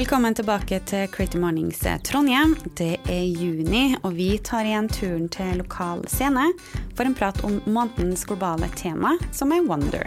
Velkommen 0.00 0.32
tilbake 0.32 0.78
til 0.88 1.10
Creative 1.12 1.42
Mornings 1.42 1.82
Trondheim. 2.08 2.54
Det 2.78 2.94
er 3.12 3.24
juni, 3.36 3.98
og 4.00 4.14
vi 4.16 4.30
tar 4.40 4.64
igjen 4.64 4.86
turen 4.88 5.26
til 5.28 5.58
lokal 5.60 6.06
scene 6.08 6.46
for 6.96 7.04
en 7.04 7.12
prat 7.18 7.36
om 7.44 7.58
månedens 7.68 8.22
globale 8.24 8.70
tema, 8.80 9.10
som 9.36 9.52
er 9.52 9.66
Wonder. 9.66 10.06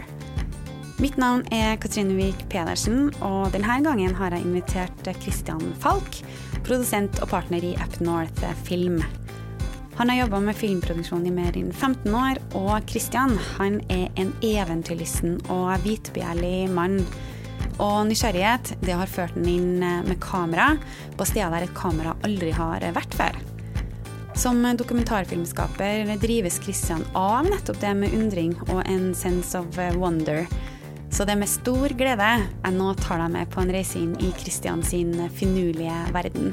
Mitt 0.98 1.14
navn 1.14 1.44
er 1.54 1.76
Katrine 1.78 2.16
Wiik 2.18 2.42
Pedersen, 2.50 3.12
og 3.22 3.52
denne 3.54 3.76
gangen 3.86 4.16
har 4.18 4.34
jeg 4.34 4.42
invitert 4.42 5.12
Christian 5.22 5.62
Falk, 5.84 6.18
produsent 6.66 7.20
og 7.22 7.30
partner 7.30 7.62
i 7.62 7.76
Up 7.78 7.94
North 8.02 8.42
Film. 8.66 8.98
Han 9.94 10.10
har 10.10 10.24
jobba 10.24 10.40
med 10.48 10.58
filmproduksjon 10.58 11.28
i 11.30 11.36
mer 11.38 11.54
enn 11.54 11.70
15 11.70 12.18
år, 12.18 12.42
og 12.58 12.90
Christian 12.90 13.38
han 13.60 13.78
er 13.86 14.10
en 14.18 14.34
eventyrlysten 14.42 15.38
og 15.54 15.86
vitbegjærlig 15.86 16.66
mann 16.74 16.98
og 17.82 18.04
nysgjerrighet 18.08 18.74
det 18.84 18.98
har 18.98 19.10
ført 19.10 19.34
den 19.38 19.48
inn 19.50 19.82
eh, 19.82 20.04
med 20.06 20.20
kamera 20.22 20.74
på 21.18 21.26
steder 21.28 21.52
der 21.54 21.66
et 21.66 21.76
kamera 21.76 22.14
aldri 22.26 22.52
har 22.54 22.84
vært 22.94 23.18
før. 23.18 23.40
Som 24.34 24.64
dokumentarfilmskaper 24.76 26.08
drives 26.18 26.58
Christian 26.62 27.04
av 27.14 27.46
nettopp 27.46 27.78
det 27.82 27.92
med 27.98 28.16
undring 28.18 28.56
og 28.66 28.80
en 28.82 29.12
sense 29.14 29.58
of 29.58 29.78
wonder. 29.94 30.42
Så 31.14 31.22
det 31.22 31.36
er 31.36 31.42
med 31.44 31.50
stor 31.50 31.94
glede 31.94 32.32
jeg 32.40 32.74
nå 32.74 32.88
tar 32.98 33.22
deg 33.22 33.30
med 33.36 33.52
på 33.54 33.62
en 33.62 33.70
reise 33.70 34.02
inn 34.02 34.16
i 34.18 34.32
Christian 34.40 34.82
sin 34.82 35.14
finurlige 35.38 36.00
verden. 36.16 36.50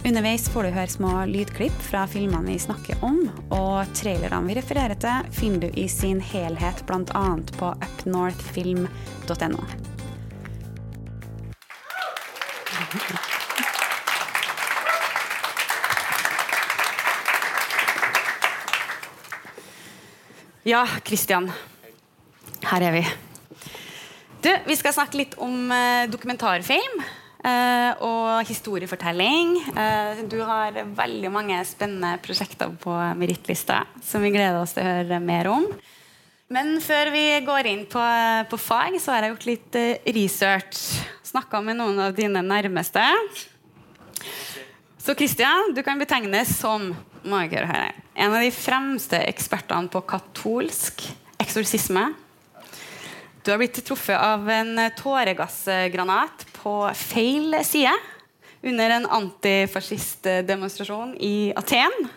Underveis 0.00 0.48
får 0.48 0.64
du 0.64 0.70
høre 0.72 0.90
små 0.90 1.10
lydklipp 1.28 1.76
fra 1.84 2.06
filmene 2.08 2.54
vi 2.54 2.58
snakker 2.58 3.02
om, 3.04 3.18
og 3.52 3.92
trailerne 3.94 4.48
vi 4.48 4.56
refererer 4.56 4.96
til, 4.98 5.28
finner 5.36 5.68
du 5.68 5.78
i 5.78 5.84
sin 5.92 6.22
helhet 6.24 6.80
bl.a. 6.88 7.26
på 7.60 7.72
upnorthfilm.no. 7.76 9.60
Ja, 20.70 20.84
Kristian. 21.06 21.48
Her 22.66 22.84
er 22.84 22.92
vi. 22.94 23.02
Du, 24.40 24.50
vi 24.66 24.76
skal 24.76 24.94
snakke 24.96 25.18
litt 25.20 25.36
om 25.40 25.70
eh, 25.72 26.08
dokumentarfilm 26.10 27.00
eh, 27.00 28.02
og 28.04 28.44
historiefortelling. 28.48 29.54
Eh, 29.72 30.20
du 30.30 30.38
har 30.46 30.76
veldig 30.96 31.32
mange 31.32 31.62
spennende 31.68 32.16
prosjekter 32.24 32.74
på 32.82 32.94
merittlista 33.20 33.82
som 34.04 34.24
vi 34.24 34.34
gleder 34.34 34.60
oss 34.60 34.76
til 34.76 34.84
å 34.84 34.92
høre 34.98 35.22
mer 35.24 35.50
om. 35.52 35.66
Men 36.50 36.80
før 36.82 37.12
vi 37.14 37.20
går 37.46 37.66
inn 37.70 37.84
på, 37.86 38.00
på 38.50 38.58
fag, 38.58 38.96
så 38.98 39.12
har 39.14 39.22
jeg 39.22 39.30
gjort 39.36 39.44
litt 39.46 39.76
eh, 39.78 40.02
research. 40.16 40.98
Snakka 41.22 41.60
med 41.62 41.76
noen 41.78 42.00
av 42.02 42.16
dine 42.16 42.40
nærmeste. 42.42 43.04
Så 44.98 45.14
Kristian, 45.14 45.70
du 45.76 45.82
kan 45.86 46.00
betegnes 46.00 46.50
som 46.58 46.90
her, 47.22 47.94
en 48.16 48.34
av 48.34 48.42
de 48.42 48.50
fremste 48.50 49.20
ekspertene 49.28 49.88
på 49.92 50.00
katolsk 50.10 51.04
eksorsisme. 51.38 52.14
Du 53.44 53.52
har 53.52 53.58
blitt 53.60 53.78
truffet 53.86 54.18
av 54.18 54.48
en 54.50 54.90
tåregassgranat 54.98 56.46
på 56.56 56.90
feil 56.98 57.54
side 57.62 57.94
under 58.66 58.90
en 58.96 59.06
antifascistdemonstrasjon 59.20 61.14
i 61.14 61.52
Aten. 61.54 62.10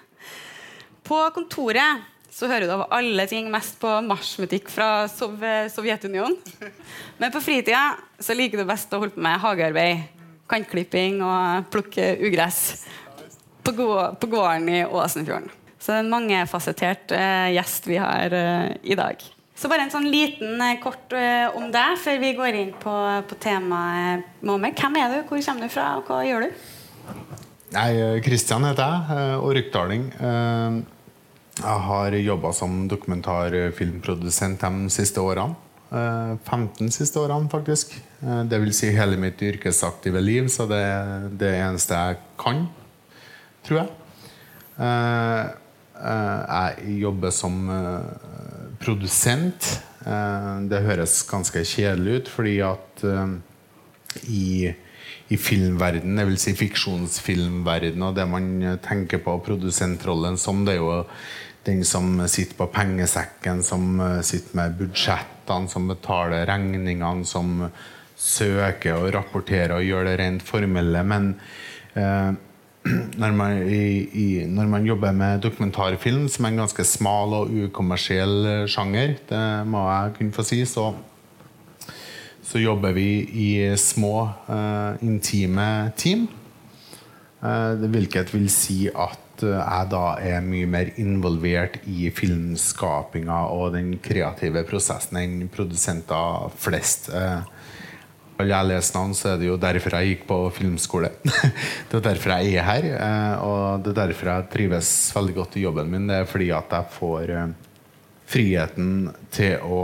På 1.06 1.30
kontoret 1.36 2.13
så 2.34 2.50
hører 2.50 2.66
du 2.66 2.74
av 2.74 2.88
alle 2.96 3.28
ting 3.30 3.50
mest 3.54 3.78
på 3.82 3.90
marsjmutikk 4.08 4.72
fra 4.74 5.06
Sov 5.12 5.38
Sovjetunionen. 5.70 6.38
Men 7.22 7.34
på 7.34 7.42
fritida 7.44 7.94
så 8.18 8.34
liker 8.34 8.62
du 8.62 8.70
best 8.70 8.94
å 8.94 9.04
holde 9.04 9.14
på 9.16 9.22
med 9.24 9.42
hagearbeid, 9.44 10.08
kantklipping 10.50 11.22
og 11.24 11.70
plukke 11.74 12.16
ugress 12.26 12.88
på, 13.64 13.74
på 13.74 14.32
gården 14.34 14.70
i 14.74 14.82
Åsenfjorden. 14.86 15.52
Så 15.78 15.92
det 15.92 16.00
er 16.00 16.04
en 16.06 16.12
mangefasettert 16.14 17.12
eh, 17.12 17.54
gjest 17.58 17.88
vi 17.92 17.98
har 18.00 18.34
eh, 18.34 18.70
i 18.88 18.96
dag. 18.96 19.20
Så 19.60 19.70
bare 19.72 19.86
en 19.86 19.92
sånn 19.92 20.08
liten 20.08 20.62
eh, 20.64 20.78
kort 20.84 21.12
eh, 21.16 21.46
om 21.60 21.68
deg 21.74 21.98
før 22.00 22.22
vi 22.22 22.32
går 22.38 22.60
inn 22.62 22.72
på, 22.80 22.94
på 23.28 23.38
temaet. 23.44 24.24
Mohammed. 24.42 24.80
Hvem 24.80 24.98
er 25.02 25.12
du, 25.12 25.18
hvor 25.28 25.44
kommer 25.44 25.68
du 25.68 25.74
fra, 25.74 25.90
og 26.00 26.08
hva 26.08 26.22
gjør 26.24 26.48
du? 26.48 26.64
Nei, 27.74 27.90
Kristian 28.24 28.64
heter 28.68 28.96
jeg, 28.96 29.38
og 29.42 29.54
rykdaling. 29.58 30.08
Jeg 31.54 31.80
har 31.86 32.16
jobba 32.18 32.50
som 32.56 32.88
dokumentarfilmprodusent 32.90 34.64
de 34.64 34.90
siste 34.94 35.22
årene. 35.22 35.54
15 35.94 36.90
siste 36.90 37.22
årene, 37.22 37.46
faktisk. 37.52 37.94
Det 38.50 38.58
vil 38.64 38.74
si 38.74 38.90
hele 38.96 39.20
mitt 39.22 39.42
yrkesaktive 39.46 40.22
liv, 40.24 40.48
så 40.50 40.66
det 40.66 40.80
er 40.82 41.28
det 41.38 41.52
eneste 41.60 42.00
jeg 42.00 42.18
kan, 42.42 42.64
tror 43.68 43.84
jeg. 43.84 43.92
Jeg 46.50 46.98
jobber 47.04 47.36
som 47.36 47.60
produsent. 48.82 49.70
Det 50.74 50.82
høres 50.88 51.20
ganske 51.30 51.62
kjedelig 51.62 52.24
ut, 52.24 52.34
fordi 52.34 52.56
at 52.66 53.06
i, 54.26 54.74
i 55.34 55.38
filmverden, 55.40 56.18
det 56.20 56.28
vil 56.30 56.38
si 56.42 56.54
fiksjonsfilmverden, 56.58 58.04
og 58.06 58.18
det 58.18 58.28
man 58.30 58.52
tenker 58.86 59.22
på 59.24 59.38
produsentrollen 59.46 60.38
som, 60.42 60.62
det 60.66 60.78
er 60.78 60.82
jo 60.82 61.02
den 61.66 61.84
som 61.88 62.20
sitter 62.28 62.60
på 62.60 62.68
pengesekken, 62.76 63.64
som 63.64 63.98
sitter 64.26 64.60
med 64.60 64.78
budsjettene, 64.80 65.72
som 65.72 65.90
betaler 65.90 66.46
regningene, 66.50 67.26
som 67.26 67.70
søker 68.20 69.00
og 69.00 69.14
rapporterer 69.16 69.78
og 69.78 69.86
gjør 69.88 70.10
det 70.10 70.18
rent 70.22 70.44
formelle. 70.46 71.04
Men 71.08 71.30
eh, 72.00 72.34
når, 73.22 73.36
man, 73.38 73.58
i, 73.64 73.86
i, 74.12 74.28
når, 74.48 74.68
man, 74.76 74.86
jobber 74.88 75.16
med 75.16 75.42
dokumentarfilm, 75.46 76.28
som 76.32 76.46
er 76.46 76.54
en 76.54 76.64
ganske 76.66 76.86
smal 76.88 77.36
og 77.40 77.56
ukommersiell 77.68 78.68
sjanger, 78.72 79.18
det 79.30 79.44
må 79.70 79.86
jeg 79.88 80.16
kunne 80.18 80.36
få 80.36 80.48
si, 80.48 80.62
så, 80.68 80.92
så 82.44 82.60
jobber 82.60 82.94
vi 82.96 83.10
i 83.24 83.50
små, 83.80 84.30
uh, 84.48 85.04
intime 85.04 85.92
team. 85.98 86.28
Uh, 87.44 87.80
hvilket 87.92 88.34
vil 88.36 88.50
si 88.52 88.86
at 88.88 89.20
jeg 89.44 89.90
da 89.90 90.04
er 90.22 90.44
mye 90.46 90.68
mer 90.70 90.92
involvert 91.02 91.80
i 91.90 92.12
filmskapinga 92.14 93.40
og 93.52 93.74
den 93.74 93.96
kreative 94.00 94.62
prosessen 94.70 95.18
enn 95.20 95.50
produsenter 95.52 96.54
flest. 96.54 97.10
Alle 98.38 98.54
jeg 98.54 98.70
leser 98.70 99.00
navn, 99.00 99.18
så 99.18 99.34
er 99.34 99.42
det 99.42 99.50
jo 99.50 99.58
derfor 99.60 99.98
jeg 99.98 100.12
gikk 100.12 100.24
på 100.30 100.38
filmskole. 100.54 101.10
det 101.90 101.98
er 101.98 102.06
derfor 102.06 102.36
jeg 102.38 102.54
er 102.62 102.70
her. 102.70 102.88
Og 103.42 103.84
det 103.84 103.92
er 103.96 104.00
derfor 104.04 104.32
jeg 104.32 104.50
trives 104.54 104.94
veldig 105.18 105.36
godt 105.42 105.58
i 105.58 105.66
jobben 105.66 105.92
min. 105.92 106.08
Det 106.08 106.22
er 106.22 106.30
fordi 106.30 106.52
at 106.54 106.78
jeg 106.78 106.96
får 107.00 107.36
friheten 108.34 109.12
til 109.34 109.62
å, 109.62 109.82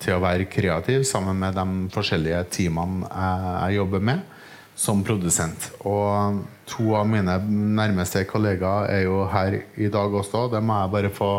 til 0.00 0.16
å 0.16 0.22
være 0.22 0.48
kreativ 0.52 1.06
sammen 1.08 1.38
med 1.40 1.56
de 1.56 1.88
forskjellige 1.94 2.42
teamene 2.52 3.08
jeg, 3.08 3.54
jeg 3.56 3.78
jobber 3.80 4.06
med 4.10 4.36
som 4.80 5.02
produsent. 5.04 5.70
Og 5.88 6.40
to 6.70 6.94
av 6.96 7.08
mine 7.08 7.36
nærmeste 7.76 8.24
kollegaer 8.28 8.88
er 8.94 9.04
jo 9.04 9.24
her 9.28 9.58
i 9.76 9.90
dag 9.92 10.14
også. 10.22 10.46
Det 10.52 10.62
må 10.64 10.78
jeg 10.78 10.92
bare 10.94 11.12
få 11.12 11.32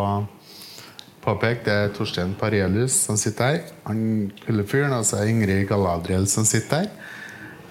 påpeke. 1.24 1.64
Det 1.66 1.74
er 1.74 1.96
Torstein 1.96 2.36
Parelius 2.38 2.98
som 3.08 3.18
sitter 3.18 3.56
her. 3.56 3.72
Han 3.88 4.04
kule 4.44 4.66
fyren. 4.68 4.94
Og 4.98 5.08
så 5.10 5.22
er 5.22 5.32
Ingrid 5.32 5.66
Galadriel 5.70 6.28
som 6.30 6.46
sitter 6.48 6.86
her. 6.86 6.92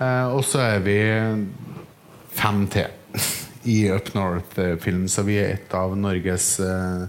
Eh, 0.01 0.27
og 0.35 0.43
så 0.49 0.63
er 0.65 0.83
vi 0.83 0.99
fem 2.35 2.65
til 2.73 2.91
i 3.75 3.83
Up 3.93 4.15
North-film, 4.17 5.05
så 5.13 5.27
vi 5.27 5.37
er 5.39 5.59
et 5.59 5.75
av 5.77 5.93
Norges 5.99 6.55
eh, 6.65 7.03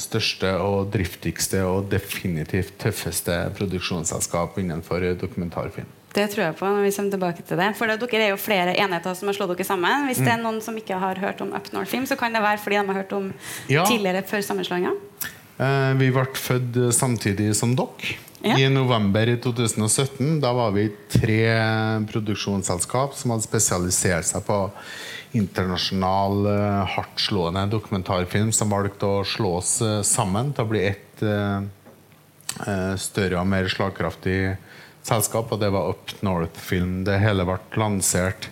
største 0.00 0.54
og 0.62 0.88
driftigste 0.92 1.60
og 1.68 1.90
definitivt 1.92 2.74
tøffeste 2.80 3.36
produksjonsselskap 3.58 4.58
innenfor 4.62 5.04
dokumentarfilm. 5.20 5.94
Det 6.14 6.24
tror 6.32 6.44
jeg 6.46 6.56
på. 6.56 6.66
når 6.66 6.86
vi 6.86 6.92
kommer 6.96 7.10
tilbake 7.14 7.42
til 7.46 7.60
det. 7.60 7.68
For 7.76 7.86
det, 7.86 7.98
Dere 8.00 8.24
er 8.26 8.30
jo 8.32 8.40
flere 8.40 8.74
enheter 8.80 9.14
som 9.14 9.28
har 9.28 9.36
slått 9.36 9.52
dere 9.52 9.66
sammen. 9.68 10.06
Hvis 10.08 10.22
det 10.22 10.30
er 10.32 10.40
mm. 10.40 10.46
noen 10.46 10.62
som 10.64 10.76
ikke 10.80 10.96
har 10.98 11.20
hørt 11.20 11.42
om 11.44 11.52
Up 11.54 11.68
North 11.72 11.90
Film, 11.90 12.06
så 12.08 12.16
kan 12.16 12.34
det 12.34 12.42
være 12.42 12.62
fordi 12.62 12.78
de 12.80 12.86
har 12.88 13.00
hørt 13.02 13.12
om 13.12 13.28
ja. 13.68 13.84
tidligere 13.84 14.24
før 14.26 14.46
sammenslåinga. 14.46 14.94
Eh, 15.58 15.92
vi 16.00 16.08
ble 16.14 16.24
født 16.38 16.80
samtidig 16.96 17.52
som 17.58 17.76
dere. 17.78 18.16
Ja. 18.40 18.54
I 18.54 18.68
november 18.70 19.26
2017 19.42 20.38
da 20.40 20.52
var 20.54 20.70
vi 20.70 20.84
tre 21.10 21.40
produksjonsselskap 22.06 23.16
som 23.18 23.34
hadde 23.34 23.46
spesialisert 23.48 24.28
seg 24.28 24.44
på 24.46 24.58
internasjonal, 25.36 26.46
uh, 26.46 26.86
hardtslående 26.94 27.66
dokumentarfilm, 27.72 28.52
som 28.52 28.72
valgte 28.72 29.08
å 29.08 29.26
slås 29.26 29.80
eh, 29.84 30.00
sammen 30.06 30.54
til 30.54 30.64
å 30.64 30.72
bli 30.72 30.86
ett 30.92 31.04
større 32.98 33.40
og 33.40 33.46
mer 33.50 33.66
slagkraftig 33.70 34.56
selskap, 35.08 35.52
og 35.52 35.60
det 35.62 35.70
var 35.74 35.92
Up 35.92 36.12
North 36.26 36.58
Film. 36.60 37.02
Det 37.06 37.18
hele 37.22 37.46
ble 37.48 37.58
lansert 37.80 38.48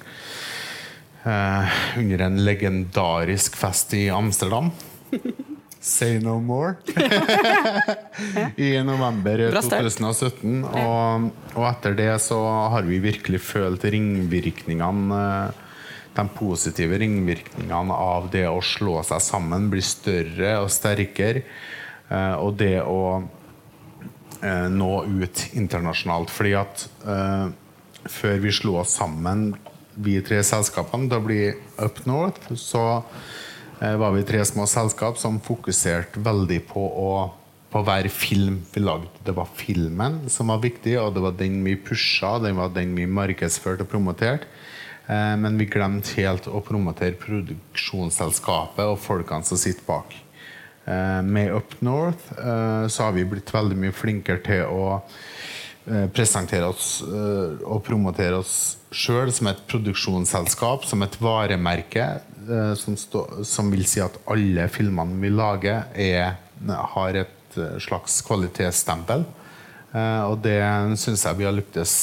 eh, 1.26 1.76
under 1.98 2.24
en 2.28 2.38
legendarisk 2.44 3.58
fest 3.58 3.94
i 3.96 4.06
Amsterdam. 4.12 4.72
Say 5.86 6.16
No 6.18 6.40
More 6.42 6.74
i 8.58 8.72
november 8.82 9.44
2017. 9.54 10.64
Og, 10.66 11.28
og, 11.52 11.66
etter 11.68 11.94
det 11.94 12.10
så 12.24 12.40
har 12.72 12.88
vi 12.88 12.98
virkelig 13.04 13.44
følt 13.46 13.86
ringvirkningene 13.94 15.20
de 16.16 16.28
positive 16.32 16.98
ringvirkningene 17.02 17.94
av 17.94 18.30
det 18.32 18.46
å 18.48 18.62
slå 18.64 19.00
seg 19.06 19.22
sammen, 19.24 19.68
blir 19.72 19.84
større 19.84 20.56
og 20.62 20.70
sterkere. 20.72 21.44
Eh, 22.08 22.34
og 22.38 22.56
det 22.60 22.80
å 22.82 23.00
eh, 24.40 24.66
nå 24.72 24.90
ut 25.04 25.46
internasjonalt. 25.58 26.32
Fordi 26.32 26.54
at 26.58 26.86
eh, 27.06 27.48
før 28.06 28.38
vi 28.42 28.54
slo 28.54 28.78
oss 28.82 28.96
sammen, 28.98 29.50
vi 29.96 30.18
tre 30.24 30.42
selskapene, 30.44 31.08
da 31.10 31.20
blir 31.22 31.56
Up 31.80 32.02
North, 32.08 32.52
så 32.60 33.02
var 33.76 34.14
vi 34.14 34.22
tre 34.24 34.38
små 34.48 34.64
selskap 34.68 35.18
som 35.20 35.34
fokuserte 35.44 36.20
veldig 36.24 36.62
på, 36.70 36.80
å, 36.80 37.08
på 37.68 37.80
hver 37.84 38.06
film 38.08 38.62
vi 38.72 38.80
lagde. 38.80 39.10
Det 39.24 39.34
var 39.36 39.50
filmen 39.56 40.22
som 40.32 40.48
var 40.48 40.62
viktig, 40.62 40.94
og 41.00 41.10
det 41.12 41.24
var 41.24 41.34
den 41.36 41.58
vi 41.64 41.74
pusha, 41.76 42.38
den 42.40 42.56
var 42.56 42.72
den 42.72 42.94
vi 42.96 43.04
markedsførte 43.04 43.84
og 43.84 43.90
promoterte. 43.92 44.48
Eh, 45.06 45.34
men 45.40 45.58
vi 45.58 45.68
glemte 45.70 46.14
helt 46.20 46.48
å 46.48 46.62
promotere 46.64 47.18
produksjonsselskapet 47.20 48.84
og 48.86 49.00
folkene 49.02 49.46
som 49.46 49.60
sitter 49.60 49.86
bak. 49.86 50.14
Eh, 50.86 51.20
med 51.26 51.54
Up 51.54 51.74
North 51.80 52.32
så 52.88 53.08
har 53.08 53.16
vi 53.16 53.26
blitt 53.26 53.52
veldig 53.54 53.78
mye 53.80 53.94
flinkere 53.94 54.42
til 54.46 54.66
å 54.70 54.86
presentere 56.10 56.66
oss 56.66 56.98
og 57.06 57.78
promotere 57.86 58.40
oss 58.40 58.54
sjøl 58.90 59.30
som 59.30 59.46
et 59.46 59.60
produksjonsselskap, 59.70 60.82
som 60.82 61.04
et 61.06 61.14
varemerke. 61.22 62.08
Eh, 62.50 62.74
som, 62.74 62.96
stå, 62.96 63.44
som, 63.44 63.70
vil 63.70 63.86
si 63.88 64.00
at 64.02 64.18
alle 64.30 64.68
filmene 64.70 65.18
vi 65.22 65.32
lager, 65.34 65.88
er, 65.98 66.36
har 66.92 67.18
et 67.22 67.58
eh, 67.58 67.78
slags 67.82 68.20
kvalitetsstempel. 68.26 69.24
Eh, 69.90 70.22
og 70.28 70.38
det 70.44 70.60
syns 71.00 71.26
jeg 71.26 71.40
vi 71.40 71.48
har 71.48 71.56
lyktes 71.56 71.96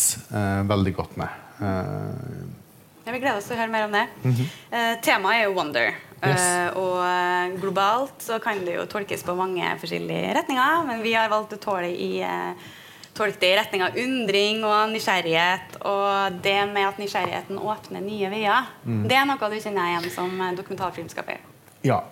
veldig 0.67 0.93
godt 0.99 1.17
med. 1.21 1.39
Jeg 3.03 3.13
vil 3.13 3.21
glede 3.21 3.37
oss 3.37 3.49
til 3.49 3.57
å 3.57 3.59
høre 3.59 3.71
mer 3.73 3.85
om 3.85 3.91
det. 3.91 4.07
Mm 4.23 4.33
-hmm. 4.33 5.01
temaet 5.01 5.39
er 5.39 5.43
jo 5.43 5.53
'Wonder'. 5.53 5.93
Yes. 6.23 6.75
og 6.75 7.59
globalt 7.59 8.13
så 8.19 8.39
kan 8.39 8.65
det 8.65 8.75
jo 8.75 8.85
tolkes 8.85 9.23
på 9.23 9.35
mange 9.35 9.75
forskjellige 9.79 10.33
retninger, 10.37 10.85
men 10.87 11.01
vi 11.03 11.13
har 11.13 11.29
valgt 11.29 11.53
å 11.53 11.57
tåle 11.57 11.89
i 11.91 12.23
tolke 13.13 13.39
det 13.39 13.51
i 13.51 13.57
retning 13.57 13.83
av 13.83 13.97
undring 13.97 14.63
og 14.65 14.89
nysgjerrighet. 14.93 15.77
Og 15.85 16.41
det 16.43 16.57
med 16.73 16.87
at 16.87 16.97
nysgjerrigheten 16.97 17.59
åpner 17.59 18.01
nye 18.01 18.29
veier, 18.29 18.71
mm. 18.83 19.07
det 19.09 19.17
er 19.19 19.25
noe 19.25 19.49
du 19.49 19.59
kjenner 19.59 19.91
igjen 19.91 20.09
som 20.13 20.55
dokumentarfilmskaper? 20.57 21.37
Ja, 21.83 22.03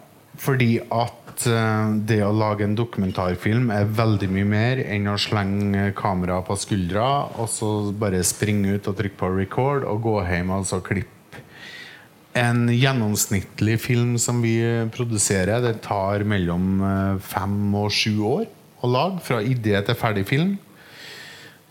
fordi 0.42 0.80
at 0.82 1.46
uh, 1.50 1.94
det 2.08 2.22
å 2.26 2.34
lage 2.34 2.66
en 2.66 2.78
dokumentarfilm 2.78 3.70
er 3.74 3.90
veldig 3.98 4.30
mye 4.34 4.50
mer 4.50 4.82
enn 4.84 5.10
å 5.12 5.20
slenge 5.22 5.92
kameraet 5.98 6.48
på 6.48 6.58
skuldra 6.58 7.08
og 7.38 7.50
så 7.52 7.72
bare 7.94 8.24
springe 8.26 8.78
ut 8.78 8.90
og 8.90 8.98
trykke 8.98 9.20
på 9.20 9.34
record 9.36 9.86
og 9.86 10.02
gå 10.08 10.16
hjem 10.26 10.50
og 10.50 10.64
altså 10.64 10.82
klippe. 10.86 11.20
En 12.38 12.70
gjennomsnittlig 12.72 13.76
film 13.84 14.16
som 14.22 14.40
vi 14.42 14.56
produserer, 14.96 15.60
det 15.66 15.82
tar 15.84 16.24
mellom 16.24 16.68
eh, 16.88 17.18
fem 17.20 17.58
og 17.76 17.90
sju 17.92 18.22
år 18.24 18.46
å 18.82 18.88
lage. 18.88 19.20
Fra 19.26 19.42
idé 19.44 19.76
til 19.84 19.98
ferdig 20.00 20.24
film. 20.30 20.54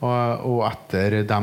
Og, 0.00 0.44
og, 0.44 0.60
etter 0.68 1.22
de 1.28 1.40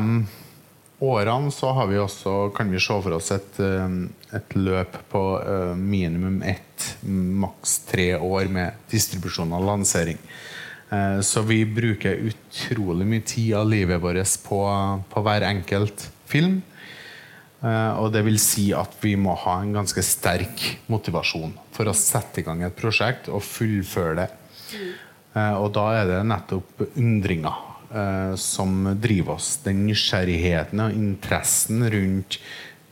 årene 0.98 1.50
så 1.54 1.72
har 1.72 1.86
vi 1.86 1.98
også, 2.00 2.50
kan 2.54 2.70
vi 2.70 2.80
se 2.82 2.96
for 3.02 3.16
oss 3.18 3.30
et, 3.34 3.58
eh, 3.62 3.98
et 4.38 4.54
løp 4.58 4.96
på 5.12 5.22
uh, 5.38 5.74
minimum 5.78 6.42
ett, 6.42 6.86
maks 7.02 7.78
tre 7.88 8.14
år 8.16 8.50
med 8.52 8.88
distribusjon 8.90 9.52
og 9.54 9.66
lansering. 9.66 10.18
Uh, 10.90 11.20
så 11.22 11.44
vi 11.46 11.62
bruker 11.64 12.24
utrolig 12.30 13.06
mye 13.06 13.26
tid 13.26 13.54
av 13.60 13.70
livet 13.70 14.02
vårt 14.02 14.34
på, 14.46 14.62
på 15.12 15.24
hver 15.26 15.46
enkelt 15.52 16.08
film. 16.28 16.60
Og 17.58 18.12
det 18.14 18.20
vil 18.22 18.36
si 18.38 18.68
at 18.70 18.92
vi 19.02 19.16
må 19.18 19.32
ha 19.42 19.56
en 19.58 19.72
ganske 19.74 20.02
sterk 20.06 20.60
motivasjon 20.86 21.56
for 21.74 21.90
å 21.90 21.94
sette 21.96 22.38
i 22.38 22.44
gang 22.46 22.60
et 22.62 22.76
prosjekt 22.78 23.26
og 23.34 23.42
fullføre 23.42 24.12
det. 24.14 24.26
Mm. 24.68 24.92
og 25.58 25.66
da 25.74 25.86
er 25.96 26.06
det 26.06 26.20
nettopp 26.28 26.84
undringer 27.00 27.67
eh, 27.92 28.34
som 28.40 28.80
driver 29.00 29.36
oss. 29.38 29.56
Den 29.64 29.84
nysgjerrigheten 29.88 30.82
og 30.84 30.96
interessen 30.96 31.84
rundt 31.92 32.40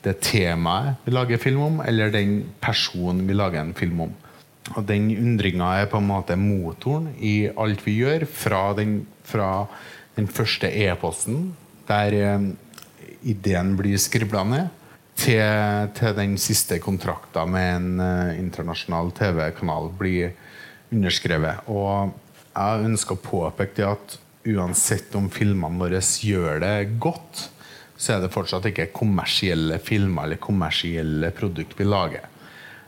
det 0.07 0.21
temaet 0.23 1.03
vi 1.05 1.15
lager 1.15 1.41
film 1.43 1.65
om, 1.67 1.83
eller 1.83 2.13
den 2.15 2.39
personen 2.63 3.25
vi 3.27 3.35
lager 3.35 3.63
en 3.63 3.75
film 3.75 4.07
om. 4.07 4.15
Og 4.75 4.83
Den 4.87 5.11
undringa 5.15 5.73
er 5.81 5.91
på 5.91 6.01
en 6.01 6.09
måte 6.09 6.37
motoren 6.39 7.13
i 7.23 7.49
alt 7.49 7.85
vi 7.87 8.01
gjør, 8.01 8.27
fra 8.27 8.73
den, 8.79 9.01
fra 9.25 9.67
den 10.17 10.27
første 10.27 10.71
e-posten, 10.71 11.53
der 11.87 12.17
eh, 12.19 12.51
ideen 13.23 13.77
blir 13.79 13.99
skribla 13.99 14.45
ned, 14.47 14.75
til, 15.17 15.89
til, 15.97 16.13
den 16.13 16.37
siste 16.37 16.77
kontrakta 16.83 17.47
med 17.49 17.71
en 17.77 18.03
eh, 18.05 18.39
internasjonal 18.43 19.15
TV-kanal 19.17 19.91
blir 19.99 20.35
underskrevet. 20.93 21.67
Og 21.73 22.13
jeg 22.53 22.89
ønsker 22.91 23.17
å 23.17 23.25
påpeke 23.25 23.79
det 23.79 23.89
at 23.89 24.19
uansett 24.47 25.15
om 25.19 25.29
filmene 25.33 25.81
våre 25.81 26.01
gjør 26.01 26.63
det 26.63 26.77
godt, 27.03 27.49
så 27.97 28.17
er 28.17 28.23
det 28.23 28.33
fortsatt 28.35 28.69
ikke 28.69 28.91
kommersielle 28.95 29.79
filmer 29.83 30.29
eller 30.29 30.41
kommersielle 30.43 31.31
produkter 31.37 31.81
vi 31.81 31.89
lager. 31.89 32.27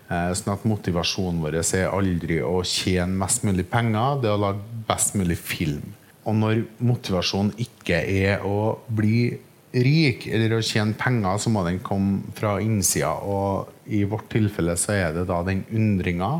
Eh, 0.08 0.30
sånn 0.36 0.54
at 0.54 0.66
motivasjonen 0.68 1.40
vår 1.42 1.58
er 1.62 1.90
aldri 1.90 2.40
å 2.44 2.60
tjene 2.64 3.18
mest 3.20 3.44
mulig 3.48 3.66
penger, 3.68 4.20
det 4.22 4.30
er 4.30 4.36
å 4.36 4.44
lage 4.46 4.84
best 4.88 5.16
mulig 5.20 5.38
film. 5.40 5.94
Og 6.28 6.36
når 6.36 6.62
motivasjonen 6.84 7.54
ikke 7.60 8.02
er 8.04 8.44
å 8.44 8.78
bli 8.88 9.30
rik 9.72 10.26
eller 10.32 10.56
å 10.56 10.64
tjene 10.64 10.96
penger, 10.96 11.40
så 11.40 11.52
må 11.52 11.64
den 11.66 11.80
komme 11.84 12.32
fra 12.36 12.56
innsida. 12.64 13.14
Og 13.24 13.68
i 13.92 14.02
vårt 14.08 14.28
tilfelle 14.32 14.76
så 14.80 14.94
er 14.96 15.16
det 15.16 15.26
da 15.28 15.42
den 15.44 15.64
undringa 15.72 16.30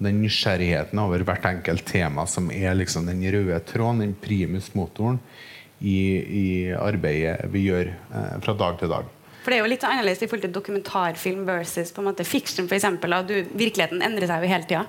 den 0.00 0.20
nysgjerrigheten 0.24 1.00
over 1.02 1.22
hvert 1.28 1.46
enkelt 1.50 1.84
tema 1.88 2.26
som 2.28 2.50
er 2.54 2.76
liksom 2.78 3.08
den 3.08 3.22
røde 3.32 3.60
tråden, 3.68 4.04
den 4.04 4.16
primusmotoren, 4.20 5.20
i, 5.80 5.96
i 6.20 6.46
arbeidet 6.76 7.48
vi 7.52 7.64
gjør 7.70 7.88
eh, 7.88 8.36
fra 8.44 8.54
dag 8.56 8.76
til 8.80 8.90
dag. 8.92 9.06
For 9.40 9.48
Det 9.48 9.56
er 9.56 9.62
jo 9.62 9.70
litt 9.72 9.84
annerledes 9.88 10.20
i 10.20 10.26
forhold 10.28 10.44
til 10.44 10.52
dokumentarfilm 10.52 11.46
versus 11.48 11.92
på 11.96 12.02
en 12.02 12.10
måte 12.10 12.26
fiction. 12.28 12.66
For 12.68 12.76
eksempel, 12.76 13.14
du, 13.24 13.38
virkeligheten 13.56 14.04
endrer 14.04 14.28
seg 14.28 14.44
jo 14.44 14.50
hele 14.50 14.68
tida. 14.68 14.82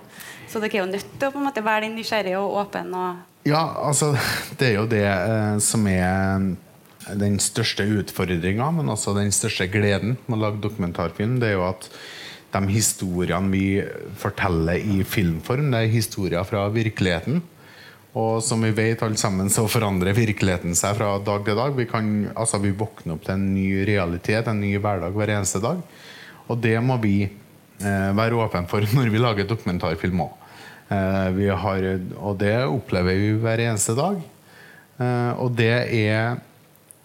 Så 0.51 0.59
dere 0.59 0.75
er 0.75 0.81
jo 0.81 0.89
nødt 0.89 1.13
til 1.15 1.29
å 1.29 1.31
på 1.31 1.39
en 1.39 1.47
måte 1.47 1.63
være 1.63 1.91
nysgjerrige 1.93 2.41
og 2.41 2.57
åpen. 2.65 2.91
Og 2.91 3.47
ja, 3.47 3.61
altså, 3.87 4.11
det 4.59 4.73
er 4.73 4.75
jo 4.75 4.89
det 4.91 5.05
eh, 5.07 5.55
som 5.63 5.87
er 5.87 6.51
den 7.17 7.39
største 7.41 7.87
utfordringa, 7.87 8.67
men 8.75 8.91
også 8.91 9.15
den 9.17 9.31
største 9.33 9.69
gleden 9.71 10.17
med 10.27 10.37
å 10.37 10.41
lage 10.43 10.61
dokumentarfilm. 10.63 11.39
Det 11.41 11.53
er 11.53 11.57
jo 11.57 11.65
at 11.71 11.87
de 12.51 12.61
historiene 12.71 13.51
vi 13.51 13.65
forteller 14.19 14.79
i 14.79 15.01
filmform, 15.07 15.71
det 15.71 15.81
er 15.81 15.93
historier 15.93 16.47
fra 16.47 16.67
virkeligheten. 16.73 17.41
Og 18.11 18.41
som 18.43 18.63
vi 18.65 18.73
vet 18.75 19.03
alle 19.05 19.19
sammen, 19.19 19.47
så 19.51 19.63
forandrer 19.71 20.15
virkeligheten 20.17 20.75
seg 20.75 20.97
fra 20.97 21.13
dag 21.23 21.45
til 21.47 21.55
dag. 21.55 21.75
Vi, 21.77 21.85
kan, 21.87 22.09
altså, 22.35 22.59
vi 22.59 22.73
våkner 22.75 23.15
opp 23.15 23.23
til 23.23 23.37
en 23.37 23.45
ny 23.53 23.85
realitet, 23.87 24.49
en 24.51 24.59
ny 24.59 24.73
hverdag 24.83 25.15
hver 25.15 25.31
eneste 25.37 25.61
dag. 25.63 25.79
Og 26.51 26.59
det 26.59 26.75
må 26.83 26.97
vi 26.99 27.15
eh, 27.23 28.11
være 28.17 28.41
åpne 28.43 28.67
for 28.71 28.83
når 28.97 29.13
vi 29.13 29.23
lager 29.23 29.47
dokumentarfilm 29.47 30.25
òg. 30.27 30.37
Eh, 30.91 31.39
og 32.19 32.35
det 32.41 32.55
opplever 32.67 33.15
vi 33.15 33.31
hver 33.39 33.63
eneste 33.69 33.95
dag. 33.95 34.19
Eh, 34.99 35.31
og 35.39 35.55
det 35.55 35.71
er 35.71 36.35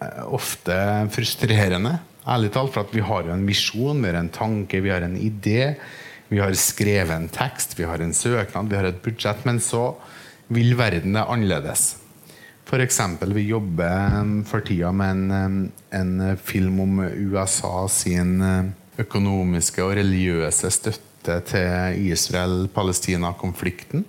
eh, 0.03 0.23
ofte 0.27 0.75
frustrerende. 1.15 1.97
Ærlig 2.27 2.51
talt, 2.51 2.73
for 2.75 2.89
vi 2.91 3.03
har 3.07 3.23
jo 3.23 3.31
en 3.31 3.45
visjon, 3.47 4.01
vi 4.03 4.09
har 4.11 4.19
en 4.19 4.33
tanke, 4.33 4.81
vi 4.83 4.91
har 4.91 5.05
en 5.05 5.15
idé. 5.15 5.77
Vi 6.27 6.41
har 6.41 6.51
skrevet 6.59 7.15
en 7.15 7.29
tekst, 7.31 7.77
vi 7.79 7.85
har 7.87 8.01
en 8.03 8.13
søknad, 8.13 8.67
vi 8.67 8.75
har 8.75 8.89
et 8.89 8.99
budsjett. 9.03 9.45
Men 9.47 9.61
så 9.63 9.95
vil 10.51 10.75
verden 10.79 11.15
det 11.15 11.23
annerledes. 11.23 11.95
F.eks. 12.67 12.99
vi 13.31 13.45
jobber 13.47 14.43
for 14.49 14.59
tida 14.67 14.91
med 14.91 15.09
en, 15.13 15.31
um, 15.31 15.71
en, 15.95 16.37
film 16.37 16.79
om 16.83 16.99
USA 16.99 17.87
sin 17.87 18.41
uh, 18.43 18.65
økonomiske 18.99 19.83
og 19.85 19.95
religiøse 19.95 20.71
støtte 20.75 21.39
til 21.47 22.11
Israel-Palestina-konflikten. 22.11 24.03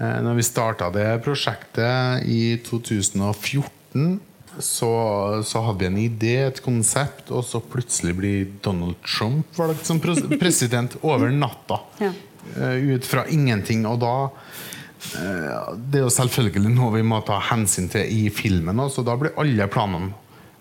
Uh, 0.00 0.18
når 0.24 0.34
vi 0.40 0.48
starta 0.48 0.88
det 0.94 1.20
prosjektet 1.26 2.24
i 2.24 2.56
2014, 2.64 4.16
så, 4.58 5.42
så, 5.46 5.62
hadde 5.66 5.82
vi 5.82 5.88
en 5.88 5.98
idé, 6.00 6.34
et 6.46 6.60
konsept, 6.64 7.30
og 7.30 7.44
så 7.46 7.60
plutselig 7.62 8.14
blir 8.18 8.48
Donald 8.64 8.98
Trump 9.06 9.58
valgt 9.58 9.86
som 9.86 10.00
president 10.42 10.96
over 11.02 11.32
natta. 11.34 11.80
Ja. 12.02 12.12
Uh, 12.56 12.94
ut 12.94 13.06
fra 13.06 13.26
ingenting. 13.28 13.84
Og 13.86 13.98
da 14.00 14.14
uh, 14.28 15.74
Det 15.76 16.00
er 16.00 16.06
jo 16.06 16.14
selvfølgelig 16.14 16.72
noe 16.72 16.94
vi 16.96 17.04
må 17.06 17.20
ta 17.26 17.40
hensyn 17.50 17.90
til 17.92 18.08
i 18.08 18.28
filmen. 18.34 18.82
Så 18.90 19.04
da 19.06 19.16
blir 19.20 19.36
alle 19.38 19.68
planene 19.70 20.12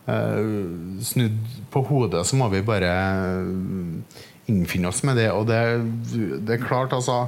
uh, 0.09 1.01
snudd 1.05 1.39
på 1.73 1.85
hodet. 1.89 2.25
Så 2.27 2.39
må 2.39 2.49
vi 2.53 2.65
bare 2.65 2.91
innfinne 4.47 4.91
oss 4.91 5.03
med 5.07 5.19
det. 5.19 5.29
Og 5.35 5.47
det, 5.49 5.61
det 6.47 6.57
er 6.57 6.65
klart, 6.67 6.95
altså 6.95 7.25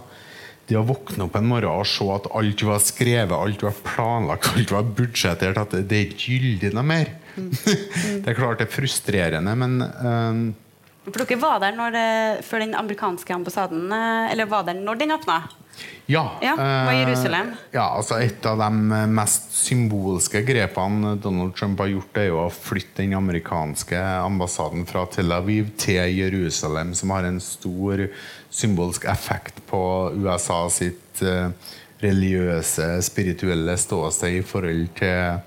det 0.69 0.77
å 0.77 0.85
våkne 0.85 1.25
opp 1.25 1.37
en 1.39 1.49
morgen 1.49 1.81
og 1.81 1.87
se 1.89 2.05
at 2.13 2.29
alt 2.37 2.63
var 2.67 2.81
skrevet, 2.83 3.35
alt 3.35 3.65
var 3.65 3.77
planlagt, 3.85 4.51
alt 4.53 4.73
var 4.75 4.89
budsjettert, 4.97 5.57
at 5.57 5.75
det, 5.81 5.97
er 5.97 6.07
ikke 6.07 6.35
gyldig 6.37 6.73
noe 6.77 6.85
mer. 6.85 7.13
det 7.39 8.27
er 8.29 8.37
klart 8.37 8.61
det 8.61 8.67
er 8.67 8.73
frustrerende, 8.73 9.55
men 9.57 9.79
um, 9.81 10.43
For 11.07 11.23
dere 11.23 11.39
var 11.41 11.61
der 11.63 11.77
når 11.77 11.95
det, 11.95 12.09
før 12.45 12.65
den 12.65 12.75
amerikanske 12.77 13.33
ambassaden 13.33 13.93
eh, 13.95 14.33
Eller 14.33 14.49
var 14.49 14.65
der 14.67 14.77
når 14.77 14.99
den 14.99 15.15
åpna? 15.15 15.37
Ja. 16.09 16.23
Ja, 16.41 16.55
var 16.57 16.91
eh, 16.91 16.99
Jerusalem. 16.99 17.53
ja, 17.71 17.85
altså 17.95 18.17
Et 18.19 18.45
av 18.45 18.59
de 18.59 19.05
mest 19.13 19.53
symbolske 19.55 20.41
grepene 20.45 21.15
Donald 21.21 21.55
Trump 21.55 21.79
har 21.79 21.91
gjort, 21.93 22.17
er 22.17 22.29
jo 22.31 22.41
å 22.41 22.49
flytte 22.53 23.03
den 23.03 23.15
amerikanske 23.17 23.99
ambassaden 24.25 24.87
fra 24.89 25.05
Tel 25.13 25.31
Aviv 25.35 25.69
til 25.79 26.17
Jerusalem, 26.17 26.95
som 26.97 27.13
har 27.13 27.29
en 27.29 27.39
stor 27.43 28.07
symbolsk 28.49 29.05
effekt 29.05 29.61
på 29.69 29.81
USA 30.17 30.63
sitt 30.73 31.21
eh, 31.21 31.51
religiøse, 32.01 32.87
spirituelle 33.05 33.75
ståsted 33.77 34.39
i 34.39 34.45
forhold 34.45 34.87
til 34.97 35.39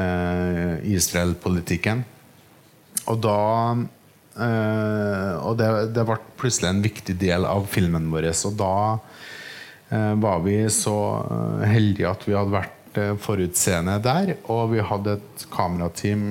eh, 0.00 0.74
Israel-politikken. 0.94 2.04
Og 3.10 3.20
da 3.24 3.40
eh, 3.74 5.32
Og 5.44 5.58
det, 5.60 5.70
det 5.94 6.06
ble 6.08 6.18
plutselig 6.40 6.70
en 6.70 6.84
viktig 6.84 7.16
del 7.20 7.46
av 7.48 7.68
filmen 7.70 8.10
vår. 8.12 8.30
Og 8.48 8.56
da 8.58 8.76
var 9.94 10.40
vi 10.42 10.56
så 10.72 10.96
heldige 11.68 12.08
at 12.08 12.24
vi 12.26 12.34
hadde 12.34 12.50
vært 12.50 12.98
forutseende 13.22 13.98
der. 14.02 14.32
Og 14.50 14.72
vi 14.72 14.80
hadde 14.82 15.18
et 15.20 15.44
kamerateam 15.52 16.24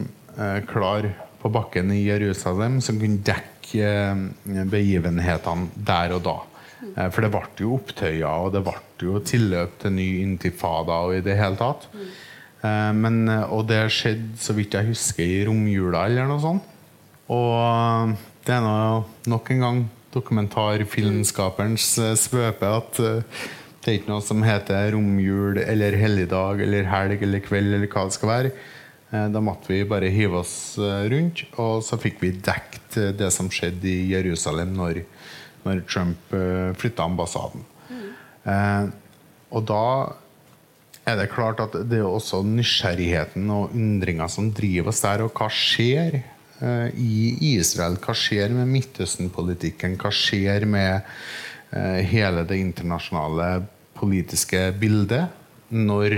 klar 0.68 1.08
på 1.40 1.52
bakken 1.54 1.94
i 1.94 2.02
Jerusalem 2.10 2.82
som 2.84 3.00
kunne 3.00 3.22
dekke 3.24 3.53
begivenhetene 3.74 5.70
der 5.76 6.14
og 6.18 6.24
da. 6.28 6.36
Eh, 6.98 7.10
For 7.10 7.22
det 7.26 7.32
ble 7.34 7.44
jo 7.64 7.76
opptøyer, 7.78 8.28
og 8.28 8.52
det 8.56 8.64
ble 8.68 8.76
jo 9.04 9.20
tilløp 9.24 9.80
til 9.82 9.92
ny 9.96 10.08
intifada 10.24 11.00
og 11.08 11.16
i 11.18 11.24
det 11.26 11.38
hele 11.40 11.56
tatt. 11.60 11.88
Eh, 12.64 12.92
Men, 12.94 13.28
eh, 13.30 13.44
og 13.52 13.68
det 13.68 13.82
skjedde, 13.92 14.38
så 14.40 14.54
vidt 14.56 14.74
jeg 14.78 14.92
husker, 14.92 15.24
i 15.24 15.44
romjula 15.48 16.06
eller 16.08 16.28
noe 16.28 16.40
sånt. 16.44 16.64
Og 17.30 17.52
eh, 17.58 18.16
det 18.46 18.54
er 18.58 18.62
nå 18.62 19.04
nok 19.32 19.52
en 19.52 19.60
gang 19.66 19.84
dokumentarfilmskaperens 20.14 21.88
eh, 22.04 22.16
svøpe 22.20 22.68
at 22.70 23.00
eh, 23.00 23.24
det 23.84 23.92
er 23.92 23.98
ikke 24.00 24.12
noe 24.14 24.24
som 24.24 24.44
heter 24.46 24.94
romjul 24.96 25.58
eller 25.60 25.96
helligdag 26.00 26.62
eller 26.64 26.86
helg 26.88 27.24
eller 27.26 27.42
kveld 27.44 27.74
eller 27.76 27.90
hva 27.92 28.06
det 28.08 28.16
skal 28.16 28.30
være. 28.32 28.52
Eh, 29.12 29.28
Da 29.34 29.42
måtte 29.44 29.72
vi 29.74 29.82
bare 29.88 30.12
hive 30.14 30.40
oss 30.44 30.78
eh, 30.80 31.08
rundt, 31.12 31.44
og 31.60 31.82
så 31.84 32.00
fikk 32.00 32.22
vi 32.24 32.32
dekt 32.36 32.83
eh, 33.00 33.14
det 33.16 33.30
som 33.36 33.52
skjedde 33.52 33.90
i 33.90 34.12
Jerusalem 34.14 34.74
når, 34.78 35.04
når 35.64 35.86
Trump 35.88 36.34
flytta 36.80 37.06
ambassaden. 37.08 37.64
Eh, 38.44 38.92
og 39.54 39.66
da 39.70 39.86
er 41.08 41.20
det 41.20 41.32
klart 41.34 41.62
at 41.64 41.76
det 41.90 42.00
er 42.00 42.08
også 42.08 42.42
nysgjerrigheten 42.48 43.50
og 43.52 43.76
undringa 43.76 44.30
som 44.32 44.52
driver 44.56 44.92
oss 44.94 45.04
der. 45.04 45.26
Og 45.26 45.34
hva 45.36 45.50
skjer 45.52 46.20
eh, 46.20 46.90
i 46.96 47.54
Israel? 47.54 48.00
Hva 48.04 48.16
skjer 48.18 48.54
med 48.56 48.72
Midtøsten-politikken? 48.72 49.98
Hva 50.00 50.12
skjer 50.16 50.68
med 50.70 51.02
eh, 51.76 52.00
hele 52.08 52.46
det 52.48 52.60
internasjonale 52.64 53.68
politiske 53.98 54.70
bildet 54.80 55.32
når 55.74 56.18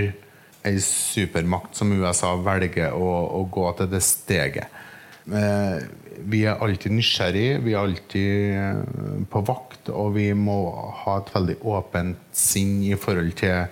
ei 0.66 0.78
supermakt 0.82 1.78
som 1.78 1.92
USA 1.94 2.32
velger 2.42 2.94
å, 2.94 3.10
å 3.38 3.44
gå 3.50 3.68
til 3.78 3.90
det 3.90 4.02
steget? 4.06 4.82
Eh, 5.26 5.82
vi 6.24 6.42
er 6.48 6.60
alltid 6.62 6.94
nysgjerrig, 6.94 7.48
vi 7.64 7.74
er 7.74 7.82
alltid 7.82 8.54
eh, 8.56 9.24
på 9.30 9.42
vakt, 9.48 9.90
og 9.92 10.14
vi 10.16 10.30
må 10.36 10.58
ha 11.02 11.18
et 11.20 11.32
veldig 11.34 11.58
åpent 11.66 12.22
sinn 12.36 12.78
i 12.86 12.94
forhold 12.98 13.34
til 13.40 13.66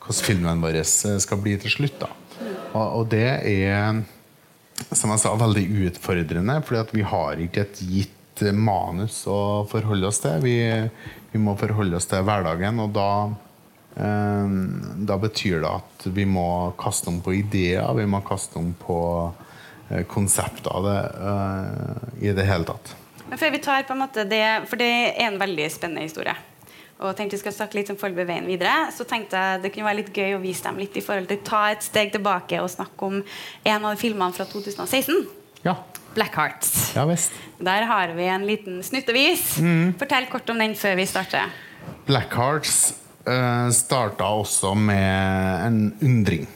hvordan 0.00 0.26
filmen 0.26 0.64
vår 0.64 0.80
eh, 0.80 1.18
skal 1.22 1.42
bli 1.42 1.56
til 1.60 1.74
slutt. 1.74 2.06
Og, 2.72 2.80
og 2.80 3.04
det 3.12 3.26
er, 3.50 4.00
som 4.92 5.12
jeg 5.12 5.22
sa, 5.22 5.34
veldig 5.38 5.66
utfordrende, 5.90 6.60
fordi 6.66 7.00
vi 7.00 7.06
har 7.12 7.44
ikke 7.44 7.66
et 7.66 7.84
gitt 7.84 8.44
manus 8.56 9.22
å 9.28 9.66
forholde 9.68 10.08
oss 10.08 10.22
til. 10.24 10.40
Vi, 10.46 10.56
vi 11.34 11.42
må 11.42 11.56
forholde 11.60 11.98
oss 11.98 12.08
til 12.08 12.24
hverdagen, 12.24 12.80
og 12.80 12.94
da 12.96 13.10
eh, 14.00 14.56
da 15.10 15.20
betyr 15.20 15.60
det 15.62 15.76
at 15.76 16.10
vi 16.16 16.26
må 16.26 16.48
kaste 16.80 17.12
om 17.12 17.20
på 17.24 17.36
ideer, 17.42 17.86
vi 17.98 18.08
må 18.08 18.22
kaste 18.26 18.58
om 18.62 18.72
på 18.80 18.98
eh, 19.90 20.04
konsepter 20.08 20.70
av 20.72 20.86
det, 20.88 21.00
eh, 21.30 22.28
i 22.30 22.34
det 22.36 22.46
hele 22.48 22.68
tatt. 22.68 22.94
Men 23.30 23.38
før 23.38 23.52
vi 23.54 23.62
tar 23.62 23.82
på 23.86 23.94
en 23.94 24.02
måte 24.02 24.24
det, 24.26 24.44
For 24.68 24.80
det 24.80 24.88
er 24.90 25.28
en 25.28 25.38
veldig 25.38 25.68
spennende 25.70 26.06
historie. 26.06 26.34
Og 27.00 27.14
tenkte 27.16 27.38
vi 27.38 27.40
skal 27.44 27.54
snakke 27.56 27.78
litt 27.78 27.90
om 27.92 27.96
foreløpig 27.96 28.26
veien 28.28 28.48
videre. 28.48 28.90
Så 28.92 29.06
tenkte 29.08 29.38
jeg 29.38 29.62
det 29.62 29.70
kunne 29.72 29.88
være 29.88 30.00
litt 30.02 30.12
gøy 30.12 30.34
å 30.36 30.42
vise 30.42 30.66
dem 30.66 30.80
litt 30.82 30.96
i 30.98 31.04
forhold 31.04 31.30
til 31.30 31.40
ta 31.46 31.62
et 31.72 31.84
steg 31.86 32.12
tilbake 32.12 32.60
og 32.60 32.68
snakke 32.72 33.06
om 33.06 33.22
en 33.22 33.86
av 33.88 33.96
filmene 34.00 34.36
fra 34.36 34.44
2016. 34.50 35.24
Ja. 35.64 35.78
Black 36.14 36.34
Hearts. 36.34 36.92
Ja. 36.96 37.06
Der 37.62 37.86
har 37.86 38.12
vi 38.16 38.26
en 38.26 38.46
liten 38.46 38.82
snuttevis. 38.82 39.60
Fortell 40.00 40.26
kort 40.26 40.50
om 40.50 40.58
den 40.58 40.74
før 40.74 40.96
vi 40.98 41.06
starter. 41.06 41.52
Black 42.08 42.34
Hearts 42.34 42.94
uh, 43.28 43.70
starta 43.70 44.32
også 44.42 44.74
med 44.74 45.66
en 45.68 45.82
undring. 46.02 46.48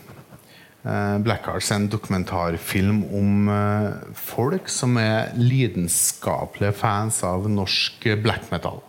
Eh, 0.85 1.19
Black 1.25 1.47
Hearts 1.49 1.71
er 1.73 1.81
en 1.81 1.89
dokumentarfilm 1.89 2.99
om 3.17 3.49
eh, 3.49 4.09
folk 4.21 4.69
som 4.69 4.99
er 5.01 5.33
lidenskapelige 5.39 6.75
fans 6.77 7.23
av 7.25 7.47
norsk 7.49 8.05
black 8.21 8.51
metal. 8.53 8.83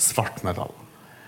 Svart 0.00 0.40
metal. 0.46 0.72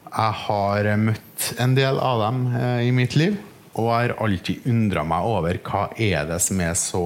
Jeg 0.08 0.36
har 0.46 0.88
møtt 1.02 1.50
en 1.60 1.74
del 1.76 2.00
av 2.00 2.22
dem 2.24 2.46
eh, 2.56 2.86
i 2.88 2.94
mitt 2.96 3.18
liv, 3.20 3.36
og 3.74 3.90
har 3.92 4.14
alltid 4.24 4.64
undra 4.70 5.04
meg 5.06 5.28
over 5.28 5.60
hva 5.66 5.82
er 6.00 6.24
det 6.30 6.40
som 6.40 6.62
er 6.64 6.72
så 6.78 7.02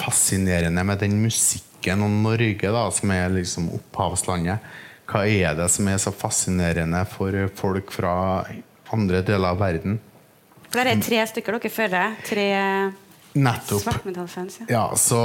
fascinerende 0.00 0.84
med 0.86 1.02
den 1.02 1.18
musikken 1.20 2.06
og 2.06 2.14
Norge, 2.22 2.70
da, 2.70 2.84
som 2.94 3.10
er 3.12 3.34
liksom 3.34 3.66
opphavslandet. 3.80 4.62
Hva 5.10 5.24
er 5.26 5.58
det 5.58 5.66
som 5.74 5.90
er 5.90 5.98
så 5.98 6.14
fascinerende 6.14 7.02
for 7.10 7.34
folk 7.58 7.90
fra 7.90 8.14
andre 8.94 9.24
deler 9.26 9.50
av 9.50 9.58
verden? 9.58 9.98
For 10.70 10.78
Der 10.78 10.92
er 10.92 11.02
tre 11.02 11.22
stykker 11.26 11.58
dere 11.58 11.70
følger? 11.72 12.16
Tre 12.26 12.48
svartmetallfans. 13.34 14.60
Ja. 14.62 14.66
Ja, 14.70 14.84
så 14.98 15.20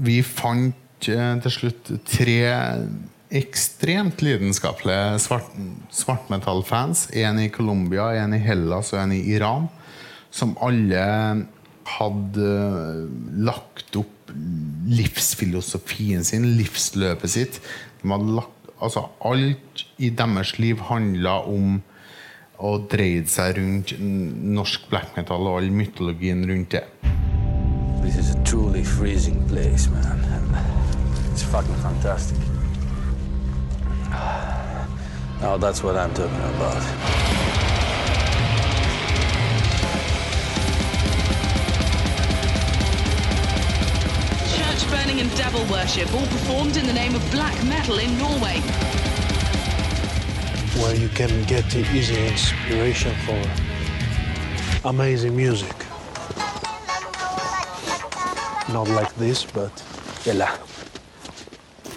vi 0.00 0.22
fant 0.24 1.08
eh, 1.08 1.34
til 1.44 1.52
slutt 1.52 1.90
tre 2.08 2.38
ekstremt 3.32 4.20
lidenskapelige 4.24 5.18
svart, 5.24 5.52
svartmetallfans. 5.92 7.10
En 7.16 7.40
i 7.40 7.48
Colombia, 7.52 8.10
en 8.20 8.36
i 8.36 8.40
Hellas 8.40 8.92
og 8.92 9.02
en 9.04 9.14
i 9.16 9.22
Iran. 9.34 9.68
Som 10.32 10.56
alle 10.64 11.04
hadde 11.98 12.50
lagt 13.44 13.96
opp 14.00 14.32
livsfilosofien 14.88 16.24
sin, 16.24 16.48
livsløpet 16.56 17.32
sitt. 17.32 17.60
De 18.00 18.12
hadde 18.12 18.36
lagt, 18.40 18.72
altså 18.80 19.06
alt 19.24 19.84
i 20.00 20.08
deres 20.16 20.56
liv 20.60 20.80
handla 20.88 21.42
om 21.48 21.80
og 22.62 22.86
dreide 22.92 23.26
seg 23.26 23.56
rundt 23.58 23.92
norsk 23.98 24.84
black 24.90 25.16
metal 25.16 25.48
og 25.50 25.58
all 25.58 25.72
mytologien 25.74 26.44
rundt 26.46 26.76
det. 26.76 26.84
This 28.02 28.16
is 28.16 28.34
a 28.34 28.38
truly 28.44 28.84
freezing 28.84 29.42
place, 29.48 29.90
man. 29.90 30.22
And 30.36 30.54
it's 31.32 31.42
fucking 31.42 31.74
fantastic. 31.82 32.38
Now 35.40 35.56
that's 35.56 35.82
what 35.82 35.96
I'm 35.96 36.14
talking 36.14 36.44
about. 36.54 36.82
Church 44.54 44.82
burning 44.90 45.20
and 45.20 45.30
devil 45.36 45.64
worship, 45.68 46.14
all 46.14 46.26
performed 46.26 46.76
in 46.76 46.86
the 46.86 46.92
name 46.92 47.16
of 47.16 47.22
black 47.32 47.56
metal 47.64 47.98
in 47.98 48.16
Norway. 48.18 49.11
Where 50.80 50.94
you 50.94 51.08
can 51.08 51.30
get 51.44 51.64
easy 51.92 52.16
inspiration 52.26 53.14
for 53.26 53.40
amazing 54.88 55.36
music. 55.36 55.74
Not 58.72 58.88
like 58.88 59.12
this, 59.18 59.44
but 59.44 59.72
Ella. 60.26 60.48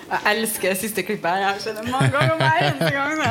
Jeg 0.06 0.38
elsker 0.38 0.70
det 0.70 0.78
siste 0.78 1.04
klippet. 1.04 1.30
her. 1.30 1.38
Jeg 1.38 1.48
har 1.48 1.60
sett 1.60 1.78
det 1.80 1.92
mange 1.92 2.12
ganger 2.14 2.36
hver 2.40 2.64
eneste 2.70 2.92
gang. 2.94 3.22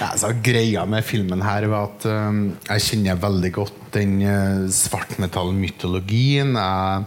Ja, 0.00 0.10
altså, 0.12 0.34
greia 0.44 0.84
med 0.84 1.02
filmen 1.08 1.40
her 1.42 1.64
var 1.72 1.86
at 1.88 2.04
um, 2.10 2.40
jeg 2.68 2.82
kjenner 2.84 3.16
veldig 3.16 3.50
godt 3.52 3.78
den 3.94 4.18
uh, 4.20 4.66
svartmetallmytologien. 4.68 6.52
Jeg 6.52 7.04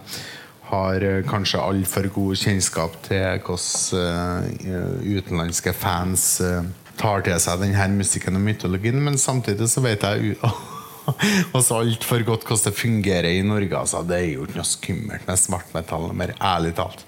har 0.72 1.06
uh, 1.06 1.20
kanskje 1.30 1.62
altfor 1.62 2.10
god 2.16 2.40
kjennskap 2.42 2.98
til 3.06 3.44
hvordan 3.46 4.50
uh, 4.66 5.06
utenlandske 5.06 5.74
fans 5.78 6.42
uh, 6.42 6.66
tar 7.00 7.24
til 7.26 7.40
seg 7.40 7.62
denne 7.64 7.88
musikken 7.96 8.36
og 8.38 8.44
mytologien, 8.44 9.00
men 9.04 9.18
samtidig 9.20 9.70
så 9.72 9.82
vet 9.86 10.04
jeg 10.04 10.36
også 11.58 11.80
altfor 11.80 12.22
godt 12.28 12.44
hvordan 12.46 12.66
det 12.68 12.76
fungerer 12.78 13.30
i 13.32 13.44
Norge. 13.46 13.74
Altså, 13.80 14.04
det 14.06 14.18
er 14.20 14.28
jo 14.34 14.46
ikke 14.46 14.60
noe 14.60 14.68
skummelt 14.68 15.28
med 15.30 15.40
svartmetall 15.42 16.10
mer, 16.18 16.36
ærlig 16.44 16.76
talt. 16.78 17.06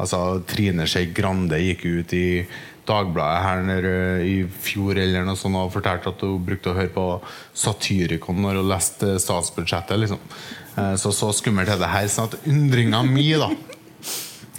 Altså, 0.00 0.22
Trine 0.48 0.86
Skei 0.88 1.10
Grande 1.14 1.58
gikk 1.60 1.84
ut 1.90 2.14
i 2.16 2.26
Dagbladet 2.82 3.42
her 3.44 3.60
når, 3.62 3.84
eh, 3.86 4.22
i 4.26 4.38
fjor 4.64 4.98
eller 4.98 5.22
noe 5.26 5.38
sånt, 5.38 5.54
og 5.54 5.70
fortalte 5.70 6.10
at 6.10 6.24
hun 6.26 6.42
brukte 6.42 6.72
å 6.72 6.74
høre 6.74 6.90
på 6.90 7.04
Satyricon 7.54 8.40
når 8.42 8.58
hun 8.58 8.70
leste 8.72 9.12
statsbudsjettet. 9.22 10.00
Liksom. 10.02 10.18
Eh, 10.78 10.96
Så 10.98 11.12
så 11.14 11.30
skummelt 11.36 11.70
er 11.70 11.78
det 11.78 11.92
her. 11.92 12.08
sånn 12.10 12.32
at 12.32 12.48
undringa 12.48 13.04
mi 13.06 13.28
da 13.38 13.50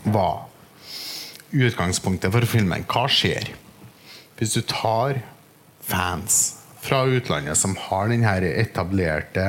var 0.06 0.46
utgangspunktet 1.52 2.32
for 2.32 2.48
filmen. 2.48 2.86
Hva 2.88 3.08
skjer 3.12 3.52
hvis 4.38 4.56
du 4.58 4.62
tar 4.66 5.22
fans 5.84 6.58
fra 6.84 7.04
utlandet 7.08 7.58
som 7.60 7.76
har 7.80 8.10
den 8.12 8.26
etablerte 8.26 9.46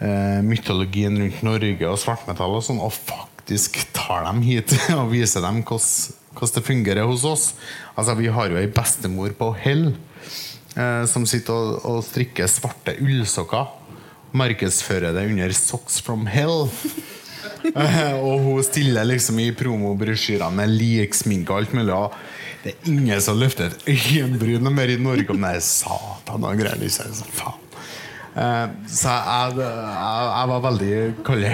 eh, 0.00 0.40
mytologien 0.42 1.18
rundt 1.20 1.44
Norge 1.46 1.90
og 1.90 2.00
svartmetall 2.02 2.58
og 2.58 2.64
sånn, 2.66 2.82
og 2.82 2.94
faktisk 2.94 3.84
tar 3.94 4.26
dem 4.26 4.42
hit 4.46 4.74
og 4.98 5.12
viser 5.12 5.44
dem 5.44 5.62
hvordan 5.62 6.54
det 6.54 6.66
fungerer 6.66 7.06
hos 7.06 7.24
oss. 7.28 7.46
Altså, 7.94 8.16
vi 8.18 8.26
har 8.32 8.50
jo 8.50 8.58
ei 8.58 8.66
bestemor 8.66 9.34
på 9.38 9.52
hell 9.62 9.92
eh, 10.74 11.04
som 11.10 11.26
sitter 11.28 11.54
og, 11.54 11.76
og 11.86 12.04
strikker 12.06 12.50
svarte 12.50 12.96
ullsokker. 12.98 13.80
Markedsfører 14.34 15.14
det 15.14 15.28
under 15.30 15.52
'Socks 15.54 16.00
from 16.02 16.26
Hell'. 16.26 16.70
Eh, 17.64 18.12
og 18.20 18.42
hun 18.44 18.64
stiller 18.64 19.06
liksom 19.08 19.38
i 19.40 19.46
promobrosjyrene 19.56 20.52
med 20.52 20.72
liksminke 20.74 21.52
og 21.52 21.62
alt 21.62 21.72
mulig. 21.72 21.94
Det 22.64 22.72
er 22.72 22.88
ingen 22.88 23.20
som 23.20 23.36
løfter 23.38 23.68
et 23.74 23.90
øyenbryn 23.92 24.70
mer 24.72 24.88
i 24.88 24.96
Norge 25.00 25.28
om 25.34 25.44
det 25.44 25.50
er 25.58 25.64
satan 25.66 26.46
og 26.48 26.56
greier. 26.58 26.88
Så 26.88 27.26
faen. 27.28 27.60
Eh, 28.34 28.68
Så 28.90 29.12
jeg, 29.12 29.58
jeg, 29.60 30.22
jeg 30.32 30.48
var 30.50 30.62
veldig 30.64 30.94
kalle 31.26 31.50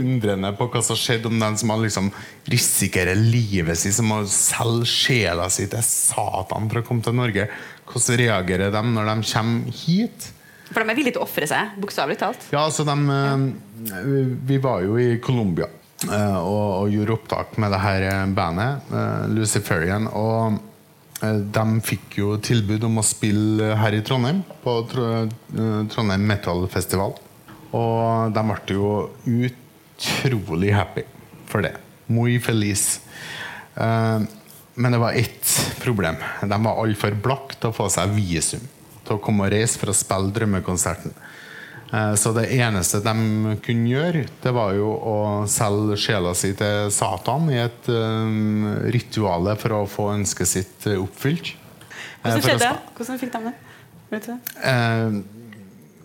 undrende 0.00 0.50
på 0.58 0.66
hva 0.72 0.82
som 0.82 0.98
skjedde 0.98 1.28
om 1.30 1.36
den 1.38 1.58
som 1.60 1.70
har 1.70 1.84
liksom 1.84 2.08
risikerer 2.50 3.14
livet 3.20 3.78
sitt, 3.78 3.94
som 3.94 4.08
må 4.10 4.22
selge 4.30 4.88
sjela 4.90 5.46
si 5.52 5.68
til 5.70 5.84
Satan 5.86 6.66
for 6.72 6.80
å 6.82 6.86
komme 6.88 7.04
til 7.06 7.14
Norge. 7.20 7.46
Hvordan 7.86 8.18
reagerer 8.24 8.72
de 8.74 8.82
når 8.90 9.12
de 9.12 9.30
kommer 9.30 9.78
hit? 9.84 10.32
For 10.72 10.82
de 10.82 10.90
er 10.90 10.98
villige 10.98 11.14
til 11.14 11.22
å 11.22 11.28
ofre 11.28 11.46
seg, 11.46 11.76
bokstavelig 11.78 12.18
talt. 12.18 12.48
Ja, 12.50 12.64
altså 12.66 12.82
de, 12.88 12.96
eh, 13.14 14.30
Vi 14.50 14.58
var 14.58 14.82
jo 14.82 14.96
i 14.98 15.20
Colombia 15.22 15.68
og, 16.04 16.64
og 16.82 16.92
gjorde 16.92 17.14
opptak 17.16 17.56
med 17.62 17.72
det 17.72 17.80
her 17.80 18.04
eh, 18.04 18.24
bandet, 18.36 18.90
eh, 18.92 19.22
Luciferian. 19.32 20.08
Og 20.12 20.58
eh, 21.22 21.40
de 21.56 21.64
fikk 21.86 22.18
jo 22.20 22.36
tilbud 22.44 22.84
om 22.88 23.00
å 23.00 23.06
spille 23.06 23.72
her 23.80 23.96
i 23.96 24.02
Trondheim, 24.04 24.42
på 24.64 24.76
Tro, 24.90 25.06
eh, 25.24 25.80
Trondheim 25.92 26.26
Metal 26.28 26.66
Festival. 26.72 27.16
Og 27.76 28.34
de 28.36 28.44
ble 28.50 28.76
jo 28.76 28.92
utrolig 29.24 30.74
happy 30.76 31.06
for 31.48 31.64
det. 31.64 31.76
Muy 32.12 32.38
feliz. 32.44 33.00
Eh, 33.74 34.20
men 34.76 34.92
det 34.92 35.00
var 35.00 35.16
ett 35.16 35.76
problem. 35.80 36.20
De 36.42 36.62
var 36.68 36.82
altfor 36.82 37.16
blakke 37.24 37.56
til 37.56 37.72
å 37.72 37.76
få 37.76 37.88
seg 37.92 38.12
visum 38.12 38.64
til 39.06 39.16
å 39.16 39.22
komme 39.22 39.46
og 39.46 39.54
reise 39.54 39.78
for 39.80 39.92
å 39.92 39.96
spille 39.96 40.34
drømmekonserten. 40.34 41.14
Eh, 41.92 42.14
Så 42.18 42.32
det 42.34 42.48
eneste 42.56 43.00
de 43.04 43.56
kunne 43.62 43.90
gjøre, 43.90 44.24
det 44.42 44.52
var 44.54 44.74
jo 44.74 44.90
å 44.90 45.16
selge 45.50 45.98
sjela 46.00 46.34
si 46.34 46.52
til 46.58 46.90
Satan 46.94 47.50
i 47.52 47.60
et 47.62 47.90
um, 47.92 48.66
rituale 48.90 49.54
for 49.60 49.76
å 49.76 49.84
få 49.90 50.10
ønsket 50.16 50.50
sitt 50.50 50.86
eh, 50.90 50.98
oppfylt. 50.98 51.52
Eh, 51.54 52.26
Hvordan 52.26 52.42
å 52.42 52.46
skjedde 52.48 52.66
det? 52.66 52.92
Hvordan 52.98 53.22
fikk 53.22 53.34
de 53.36 53.42
det? 53.46 53.54
Vet 54.10 54.26
du 54.26 54.32
det? 54.32 54.40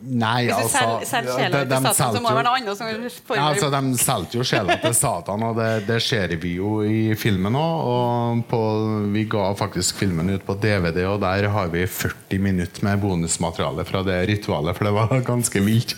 Nei, 0.01 0.47
Hvis 0.47 0.55
du 0.55 0.61
altså 0.63 1.09
selger 1.09 1.35
sjela 1.37 1.59
til 1.69 1.83
Satan, 1.85 2.15
så 2.15 2.21
må 2.23 2.31
det 2.31 2.37
være 2.39 2.45
noe 2.47 2.57
annet 2.57 2.79
som 2.79 3.35
ja, 3.37 3.43
altså, 3.51 3.67
De 3.73 3.81
solgte 4.01 4.39
jo 4.39 4.45
sjela 4.47 4.77
til 4.81 4.95
Satan, 4.97 5.43
og 5.45 5.59
det, 5.59 5.67
det 5.85 5.99
ser 6.01 6.33
vi 6.41 6.55
jo 6.57 6.79
i 6.81 7.13
filmen 7.19 7.57
òg. 7.59 8.49
Og 8.57 9.11
vi 9.13 9.27
ga 9.29 9.51
faktisk 9.59 10.01
filmen 10.01 10.33
ut 10.33 10.47
på 10.47 10.57
DVD, 10.63 11.03
og 11.11 11.21
der 11.21 11.49
har 11.53 11.69
vi 11.73 11.85
40 11.85 12.41
minutter 12.41 12.87
med 12.87 13.03
bonusmateriale 13.03 13.85
fra 13.85 14.01
det 14.07 14.17
ritualet, 14.31 14.77
for 14.77 14.89
det 14.89 14.95
var 14.97 15.15
ganske 15.31 15.63
vilt. 15.67 15.95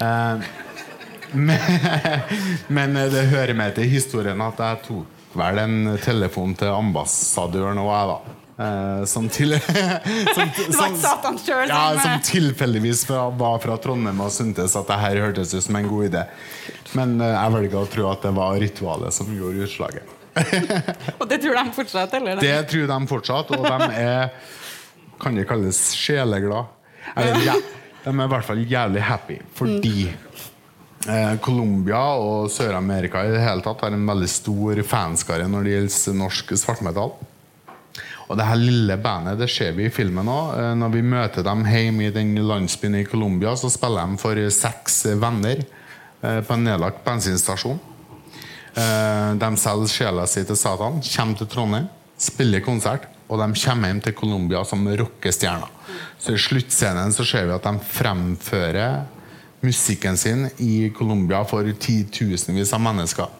Eh, 0.00 0.48
men, 1.36 1.78
men 2.80 2.98
det 3.12 3.28
hører 3.34 3.56
med 3.58 3.76
til 3.76 3.92
historien 3.92 4.40
at 4.40 4.60
jeg 4.64 4.84
tok 4.88 5.14
vel 5.38 5.60
en 5.60 5.96
telefon 6.00 6.54
til 6.56 6.72
ambassadøren 6.72 7.80
og 7.82 7.92
jeg, 7.92 8.12
da. 8.14 8.36
Eh, 8.58 9.04
som 9.04 9.28
til 9.30 9.54
som, 10.34 10.48
Det 10.56 10.74
var 10.74 10.88
ikke 10.90 10.98
Satan 10.98 11.36
selv 11.38 11.70
ja, 11.70 11.82
som, 11.92 12.00
som 12.02 12.14
eh, 12.16 12.22
tilfeldigvis 12.26 13.04
fra, 13.06 13.28
var 13.30 13.60
fra 13.62 13.76
Trondheim 13.78 14.18
og 14.24 14.32
syntes 14.34 14.74
at 14.78 14.88
det 14.90 14.96
her 14.98 15.20
hørtes 15.22 15.54
ut 15.54 15.62
som 15.62 15.78
en 15.78 15.86
god 15.86 16.08
idé. 16.08 16.24
Men 16.98 17.20
uh, 17.22 17.28
jeg 17.28 17.54
velger 17.54 17.78
å 17.78 17.90
tro 17.92 18.08
at 18.10 18.26
det 18.26 18.32
var 18.34 18.58
ritualet 18.58 19.14
som 19.14 19.30
gjorde 19.30 19.68
utslaget. 19.68 20.14
Og 21.20 21.24
det 21.30 21.38
tror 21.42 21.56
de 21.58 21.62
fortsatt, 21.74 22.12
eller? 22.18 22.42
Det 22.42 22.56
tror 22.70 22.90
de 22.90 22.98
fortsatt, 23.10 23.48
og 23.56 23.64
de 23.64 23.88
er 23.98 24.28
Kan 25.18 25.34
det 25.34 25.48
kalles 25.50 25.80
sjeleglad? 25.98 26.68
Eller, 27.16 27.40
ja, 27.42 27.56
de 28.04 28.12
er 28.12 28.20
i 28.22 28.30
hvert 28.30 28.46
fall 28.46 28.60
jævlig 28.62 29.02
happy 29.02 29.38
fordi 29.56 30.04
eh, 30.06 31.32
Colombia 31.42 32.02
og 32.20 32.50
Sør-Amerika 32.52 33.24
i 33.26 33.32
det 33.32 33.40
hele 33.42 33.64
tatt 33.64 33.82
har 33.82 33.96
en 33.96 34.06
veldig 34.06 34.28
stor 34.30 34.82
fanskare 34.86 35.48
når 35.50 35.66
det 35.66 35.74
gjelder 35.74 36.20
norsk 36.20 36.54
svartmetall. 36.60 37.16
Og 38.28 38.36
det 38.36 38.44
her 38.44 38.60
lille 38.60 38.96
bandet 39.00 39.38
det 39.40 39.48
ser 39.50 39.72
vi 39.76 39.86
i 39.88 39.92
filmen 39.92 40.28
òg. 40.28 40.56
Når 40.76 40.92
vi 40.92 41.04
møter 41.04 41.44
dem 41.46 41.64
hjemme 41.64 42.08
i 42.08 42.12
den 42.12 42.34
landsbyen 42.36 42.98
i 43.00 43.06
Colombia, 43.08 43.54
så 43.56 43.70
spiller 43.72 44.04
de 44.04 44.20
for 44.20 44.40
seks 44.52 45.00
venner 45.16 45.62
eh, 45.64 46.40
på 46.44 46.56
en 46.56 46.66
nedlagt 46.68 47.00
bensinstasjon. 47.06 47.80
Eh, 48.76 49.30
De 49.40 49.50
selger 49.56 49.94
sjela 49.94 50.26
si 50.28 50.44
til 50.44 50.60
Satan, 50.60 51.00
kommer 51.00 51.40
til 51.40 51.50
Trondheim, 51.54 51.88
spiller 52.20 52.64
konsert, 52.64 53.08
og 53.28 53.40
de 53.40 53.48
kommer 53.64 53.92
hjem 53.92 54.04
til 54.04 54.16
Colombia 54.20 54.64
som 54.64 54.84
rockestjerner. 54.84 55.72
Så 56.20 56.34
i 56.34 56.40
sluttscenen 56.42 57.14
så 57.16 57.24
ser 57.24 57.48
vi 57.48 57.56
at 57.56 57.64
de 57.64 57.80
fremfører 57.96 59.06
musikken 59.64 60.16
sin 60.20 60.46
i 60.62 60.90
Colombia 60.94 61.40
for 61.48 61.66
titusenvis 61.80 62.76
av 62.76 62.84
mennesker. 62.84 63.32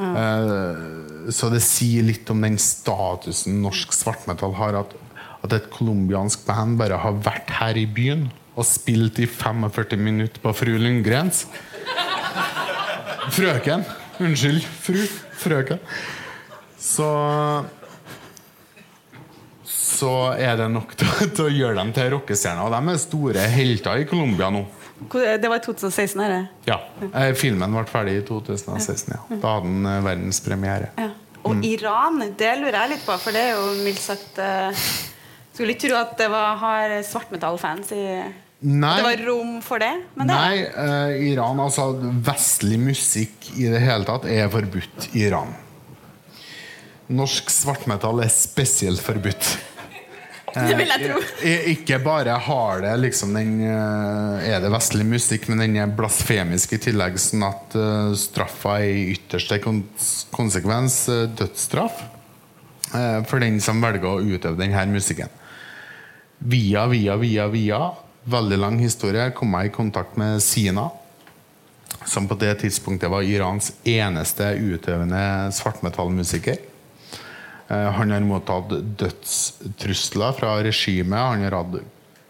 Eh, 0.00 1.30
Så 1.30 1.50
det 1.52 1.60
sier 1.62 2.02
litt 2.06 2.30
om 2.32 2.40
den 2.42 2.56
statusen 2.58 3.60
norsk 3.62 3.92
svartmetall 3.94 4.54
har. 4.58 4.78
At, 4.82 4.94
at 5.44 5.52
et 5.58 5.68
colombiansk 5.72 6.46
band 6.48 6.78
bare 6.80 6.98
har 7.00 7.18
vært 7.24 7.50
her 7.60 7.76
i 7.80 7.86
byen 7.86 8.28
og 8.58 8.66
spilt 8.66 9.20
i 9.22 9.26
45 9.30 10.00
minutter 10.02 10.40
på 10.42 10.52
Fru 10.56 10.72
Lundgrens. 10.80 11.44
Frøken. 13.30 13.84
Unnskyld. 14.20 14.64
Fru. 14.82 14.98
Frøken. 15.40 15.78
Så 16.80 17.06
Så 19.70 20.10
er 20.40 20.56
det 20.56 20.66
nok 20.72 20.94
til, 20.96 21.08
til 21.36 21.44
å 21.46 21.52
gjøre 21.52 21.76
dem 21.76 21.90
til 21.96 22.10
rockestjerner. 22.14 22.64
Og 22.66 22.72
de 22.72 22.92
er 22.94 23.00
store 23.02 23.46
helter 23.52 24.00
i 24.00 24.06
Colombia 24.08 24.48
nå. 24.52 24.62
Det 25.08 25.48
var 25.48 25.56
i 25.56 25.64
2016, 25.64 26.20
her, 26.20 26.46
Ja. 26.68 26.76
Eh, 27.08 27.32
Filmen 27.34 27.72
ble 27.72 27.86
ferdig 27.88 28.18
i 28.20 28.24
2016. 28.26 29.14
Ja. 29.16 29.38
Da 29.40 29.56
hadde 29.56 29.70
den 29.70 29.86
eh, 29.86 30.04
verdenspremiere. 30.04 30.92
ja. 30.98 31.10
Og 31.40 31.64
Iran, 31.64 32.20
det 32.36 32.50
lurer 32.60 32.76
jeg 32.82 32.90
litt 32.90 33.06
på, 33.06 33.14
for 33.16 33.32
det 33.32 33.40
er 33.40 33.54
jo 33.56 33.70
mildt 33.80 34.02
sagt 34.02 34.36
uh, 34.44 34.84
Skulle 35.54 35.72
ikke 35.72 35.86
tro 35.88 35.96
at 35.96 36.12
det 36.18 36.26
var, 36.28 36.58
har 36.60 36.92
svartmetallfans 37.08 37.94
i 37.96 38.04
Nei. 38.60 38.92
Det 38.98 39.04
var 39.06 39.22
rom 39.24 39.54
for 39.64 39.80
det, 39.80 39.94
men 40.20 40.28
det 40.28 40.36
Nei, 40.36 40.56
eh, 40.68 41.30
Iran, 41.30 41.62
altså 41.64 41.94
vestlig 42.26 42.76
musikk 42.76 43.48
i 43.56 43.70
det 43.72 43.80
hele 43.80 44.04
tatt 44.04 44.26
er 44.28 44.50
forbudt 44.52 45.06
i 45.14 45.22
Iran. 45.30 45.54
Norsk 47.08 47.48
svartmetall 47.48 48.20
er 48.20 48.28
spesielt 48.28 49.00
forbudt. 49.00 49.54
Det 50.54 50.76
vil 50.78 50.90
jeg 50.90 51.06
tro. 51.06 51.20
Ikke 51.72 51.98
bare 52.02 52.36
har 52.46 52.82
det 52.84 52.92
liksom 53.02 53.34
den 53.36 53.56
eh, 53.66 54.46
Er 54.50 54.62
det 54.62 54.70
vestlig 54.72 55.06
musikk, 55.08 55.48
men 55.50 55.64
den 55.64 55.76
er 55.80 55.92
blasfemisk 55.96 56.74
i 56.76 56.80
tillegg, 56.82 57.18
sånn 57.20 57.44
at 57.48 57.76
eh, 57.78 58.12
straffa 58.18 58.78
er 58.80 58.92
i 58.92 59.04
ytterste 59.14 59.60
konsekvens 59.64 61.02
eh, 61.12 61.26
dødsstraff 61.38 62.02
eh, 62.94 63.20
for 63.28 63.42
den 63.42 63.60
som 63.64 63.82
velger 63.82 64.08
å 64.10 64.22
utøve 64.22 64.58
denne 64.60 64.86
musikken. 64.92 65.30
Via, 66.40 66.86
via, 66.88 67.18
via, 67.20 67.50
via, 67.52 67.82
veldig 68.30 68.58
lang 68.60 68.80
historie, 68.80 69.28
kom 69.36 69.52
jeg 69.58 69.70
i 69.70 69.74
kontakt 69.74 70.16
med 70.20 70.40
Sina, 70.44 70.88
som 72.08 72.26
på 72.28 72.36
det 72.40 72.54
tidspunktet 72.62 73.12
var 73.12 73.26
Irans 73.26 73.74
eneste 73.84 74.54
utøvende 74.56 75.50
svartmetallmusiker. 75.52 76.69
Eh, 77.70 77.90
Han 77.96 78.10
har 78.10 78.20
mottatt 78.26 78.72
dødstrusler 79.00 80.36
fra 80.38 80.56
regimet. 80.62 81.18
Han 81.18 81.44
har 81.46 81.56
hatt 81.60 81.80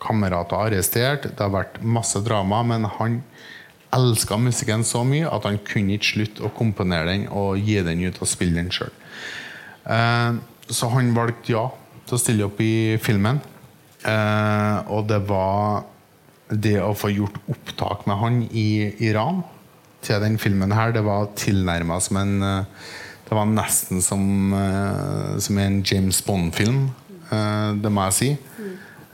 kamerater 0.00 0.56
arrestert. 0.68 1.22
Det 1.28 1.40
har 1.40 1.52
vært 1.52 1.80
masse 1.82 2.20
drama, 2.24 2.62
men 2.62 2.84
han 2.98 3.22
elska 3.92 4.36
musikken 4.38 4.84
så 4.86 5.02
mye 5.04 5.26
at 5.26 5.44
han 5.48 5.58
kunne 5.66 5.96
ikke 5.96 6.12
slutte 6.12 6.44
å 6.46 6.52
komponere 6.54 7.08
den 7.10 7.24
og 7.34 7.58
gi 7.58 7.80
den 7.82 8.04
ut 8.06 8.20
og 8.22 8.28
spille 8.30 8.60
den 8.60 8.70
sjøl. 8.70 8.92
Så 10.70 10.90
han 10.92 11.10
valgte 11.16 11.50
ja 11.56 11.64
til 12.06 12.14
å 12.14 12.20
stille 12.22 12.46
opp 12.46 12.60
i 12.62 12.96
filmen. 13.02 13.40
Eh, 14.06 14.76
Og 14.88 15.08
det 15.10 15.20
var 15.28 15.84
det 16.50 16.78
å 16.82 16.94
få 16.94 17.10
gjort 17.12 17.36
opptak 17.50 18.06
med 18.06 18.16
han 18.18 18.38
i 18.50 18.94
Iran 19.06 19.42
til 20.02 20.20
den 20.22 20.38
filmen 20.40 20.72
her, 20.72 20.92
det 20.92 21.02
var 21.04 21.28
tilnærma 21.36 22.00
som 22.00 22.16
en 22.16 22.42
eh, 22.42 22.64
Det 23.30 23.36
var 23.38 23.46
nesten 23.46 24.02
som, 24.02 24.52
eh, 24.52 25.38
som 25.38 25.58
en 25.58 25.82
James 25.86 26.24
Bond-film. 26.26 26.90
eh, 27.30 27.72
det 27.78 27.90
må 27.90 28.02
jeg 28.08 28.14
si. 28.16 28.30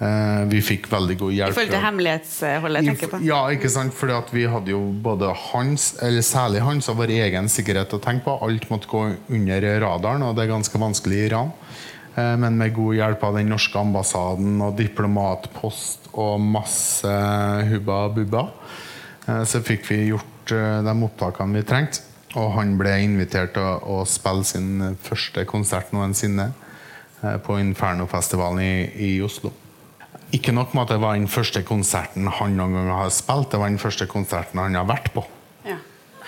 Eh, 0.00 0.44
vi 0.48 0.62
fikk 0.64 0.88
veldig 0.88 1.16
god 1.18 1.32
hjelp. 1.32 1.52
I 1.52 1.56
forhold 1.56 1.74
til 1.74 1.84
hemmelighetsholdet, 1.84 2.84
tenker 2.86 3.10
på. 3.12 3.20
ja, 3.24 3.42
ikke 3.52 3.68
sant? 3.68 3.92
Fordi 3.92 4.32
vi 4.32 4.46
hadde 4.46 4.72
jo 4.72 4.80
både 5.04 5.34
hans, 5.52 5.90
eller 6.00 6.24
særlig 6.24 6.62
hans, 6.64 6.88
og 6.88 6.96
vår 6.96 7.12
egen 7.12 7.48
sikkerhet 7.52 7.92
å 7.92 8.00
tenke 8.00 8.24
på. 8.24 8.38
Alt 8.40 8.70
måtte 8.70 8.88
gå 8.88 9.04
under 9.28 9.68
radaren, 9.84 10.22
og 10.22 10.34
det 10.34 10.46
er 10.46 10.54
ganske 10.54 10.80
vanskelig 10.80 11.20
i 11.20 11.26
Iran. 11.26 11.52
Men 12.16 12.56
med 12.56 12.72
god 12.72 12.94
hjelp 12.96 13.24
av 13.24 13.34
den 13.36 13.50
norske 13.52 13.76
ambassaden 13.76 14.62
og 14.62 14.78
diplomatpost 14.78 16.08
og 16.14 16.40
masse 16.40 17.12
hubba 17.68 18.08
bubba, 18.08 18.48
så 19.44 19.60
fikk 19.60 19.84
vi 19.90 20.06
gjort 20.08 20.48
de 20.48 20.94
opptakene 21.04 21.60
vi 21.60 21.66
trengte. 21.68 22.05
Og 22.36 22.50
han 22.58 22.74
ble 22.76 22.92
invitert 23.04 23.54
til 23.56 23.64
å, 23.64 24.00
å 24.00 24.08
spille 24.08 24.44
sin 24.44 24.96
første 25.02 25.46
konsert 25.48 25.92
noensinne 25.96 26.50
eh, 27.22 27.38
på 27.42 27.56
Inferno-festivalen 27.62 28.60
i, 28.60 28.74
i 29.08 29.12
Oslo. 29.24 29.52
Ikke 30.36 30.52
nok 30.52 30.74
med 30.74 30.84
at 30.84 30.96
det 30.96 31.00
var 31.00 31.16
den 31.16 31.30
første 31.30 31.62
konserten 31.64 32.28
han 32.40 32.56
noen 32.58 32.74
gang 32.74 32.90
har 32.92 33.12
spilt, 33.14 33.52
det 33.52 33.60
var 33.62 33.70
den 33.70 33.80
første 33.80 34.08
konserten 34.10 34.60
han 34.60 34.76
har 34.76 34.88
vært 34.88 35.12
på. 35.14 35.22
Ja. 35.64 35.78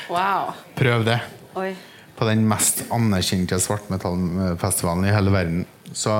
Wow. 0.09 0.53
Prøv 0.79 1.05
det. 1.09 1.18
Oi. 1.59 1.73
På 2.18 2.27
den 2.27 2.44
mest 2.51 2.85
anerkjente 2.94 3.59
svartmetallfestivalen 3.62 5.07
i 5.07 5.12
hele 5.14 5.35
verden. 5.35 5.66
Så, 5.92 6.12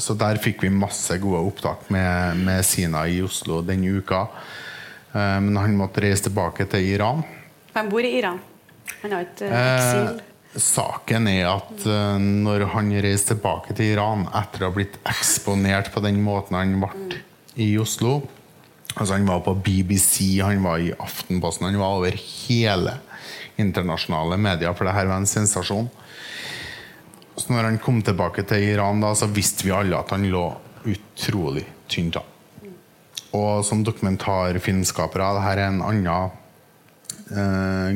så 0.00 0.14
der 0.18 0.40
fikk 0.42 0.64
vi 0.64 0.72
masse 0.72 1.16
gode 1.22 1.40
opptak 1.48 1.88
med, 1.92 2.40
med 2.44 2.64
Sina 2.66 3.06
i 3.08 3.20
Oslo 3.24 3.60
den 3.66 3.84
uka. 3.84 4.26
Eh, 5.12 5.38
Men 5.44 5.56
han 5.60 5.76
måtte 5.78 6.02
reise 6.04 6.28
tilbake 6.28 6.66
til 6.72 6.88
Iran. 6.96 7.22
Han 7.76 7.92
bor 7.92 8.04
i 8.04 8.16
Iran. 8.18 8.40
Han 9.02 9.14
har 9.16 9.26
et 9.26 9.42
uh, 9.42 9.54
Eh, 9.54 9.70
eksil. 9.76 10.60
saken 10.60 11.28
er 11.30 11.46
at 11.48 11.86
eh, 11.86 12.18
når 12.18 12.66
han 12.74 12.90
reiste 13.04 13.36
tilbake 13.36 13.76
til 13.78 13.94
Iran 13.94 14.26
etter 14.34 14.64
å 14.64 14.70
ha 14.70 14.76
blitt 14.76 14.98
eksponert 15.08 15.92
på 15.94 16.02
den 16.04 16.18
måten 16.24 16.58
han 16.58 16.76
ble 16.82 17.20
i 17.60 17.72
Oslo 17.80 18.20
Altså 18.96 19.14
Han 19.14 19.28
var 19.28 19.44
på 19.46 19.54
BBC, 19.54 20.40
han 20.42 20.64
var 20.64 20.82
i 20.82 20.90
Aftenposten, 20.98 21.68
han 21.68 21.78
var 21.78 22.00
over 22.00 22.16
hele 22.18 22.96
internasjonale 23.60 24.34
medier, 24.40 24.74
for 24.74 24.88
det 24.88 24.96
her 24.96 25.06
var 25.06 25.20
en 25.20 25.30
sensasjon. 25.30 25.86
Så 27.36 27.52
når 27.52 27.68
han 27.68 27.78
kom 27.78 28.00
tilbake 28.02 28.42
til 28.50 28.66
Iran, 28.72 29.00
da, 29.00 29.12
så 29.14 29.28
visste 29.30 29.68
vi 29.68 29.72
alle 29.76 30.00
at 30.00 30.10
han 30.10 30.26
lå 30.32 30.42
utrolig 30.90 31.64
tynt 31.88 32.18
an. 32.18 32.26
Og 33.36 33.62
som 33.64 33.84
dokumentarfilmskapere, 33.86 35.30
det 35.36 35.46
her 35.46 35.62
er 35.62 35.70
en 35.70 35.82
annen 35.86 36.10
eh, 36.10 36.39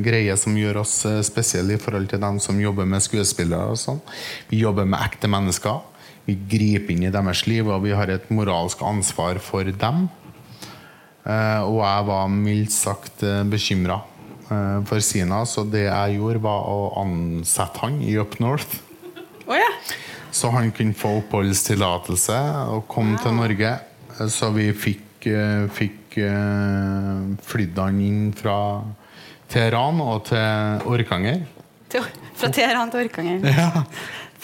greie 0.05 0.37
som 0.39 0.57
gjør 0.59 0.83
oss 0.83 1.01
eh, 1.09 1.23
spesielle 1.27 1.77
i 1.77 1.81
forhold 1.83 2.09
til 2.11 2.23
dem 2.23 2.39
som 2.43 2.61
jobber 2.61 2.87
med 2.87 3.03
skuespillere. 3.05 3.75
og 3.75 3.81
sånn. 3.81 4.01
Vi 4.51 4.63
jobber 4.63 4.87
med 4.87 5.01
ekte 5.03 5.31
mennesker. 5.31 5.83
Vi 6.25 6.39
griper 6.49 6.95
inn 6.95 7.09
i 7.09 7.13
deres 7.13 7.45
liv, 7.51 7.69
og 7.69 7.83
vi 7.85 7.93
har 7.97 8.09
et 8.09 8.31
moralsk 8.33 8.83
ansvar 8.87 9.41
for 9.43 9.65
dem. 9.69 10.09
Eh, 11.25 11.63
og 11.65 11.81
jeg 11.83 12.09
var 12.11 12.33
mildt 12.33 12.75
sagt 12.75 13.25
bekymra 13.51 14.03
for 14.85 15.01
Sina, 15.01 15.39
så 15.49 15.63
det 15.67 15.87
jeg 15.87 16.19
gjorde, 16.19 16.43
var 16.45 16.67
å 16.69 16.91
ansette 17.01 17.81
han 17.81 17.97
i 18.05 18.13
Up 18.21 18.37
North. 18.45 18.77
Oh, 19.49 19.57
ja. 19.57 19.71
Så 20.35 20.51
han 20.51 20.73
kunne 20.75 20.97
få 20.99 21.19
oppholdstillatelse 21.21 22.37
og 22.75 22.85
komme 22.91 23.17
til 23.23 23.37
Norge. 23.39 23.71
Så 24.31 24.51
vi 24.55 24.69
fikk, 24.75 25.27
eh, 25.27 25.67
fikk 25.71 26.19
eh, 26.23 27.25
flydd 27.43 27.79
han 27.79 28.01
inn 28.03 28.33
fra 28.37 28.57
Teheran 29.55 30.01
og 30.03 30.25
til 30.27 30.89
Orkanger. 30.91 31.45
Til, 31.93 32.07
fra 32.35 32.51
Teheran 32.51 32.91
til 32.91 33.07
Orkanger. 33.07 33.45
Ja, 33.55 33.85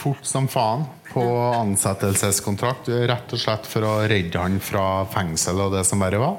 Fort 0.01 0.25
som 0.25 0.47
faen 0.49 0.87
på 1.11 1.23
ansettelseskontrakt. 1.59 2.89
Rett 3.11 3.35
og 3.35 3.41
slett 3.43 3.67
for 3.69 3.85
å 3.85 3.97
redde 4.09 4.41
han 4.41 4.57
fra 4.65 5.05
fengsel 5.13 5.61
og 5.67 5.75
det 5.75 5.83
som 5.85 6.01
verre 6.01 6.23
var. 6.23 6.39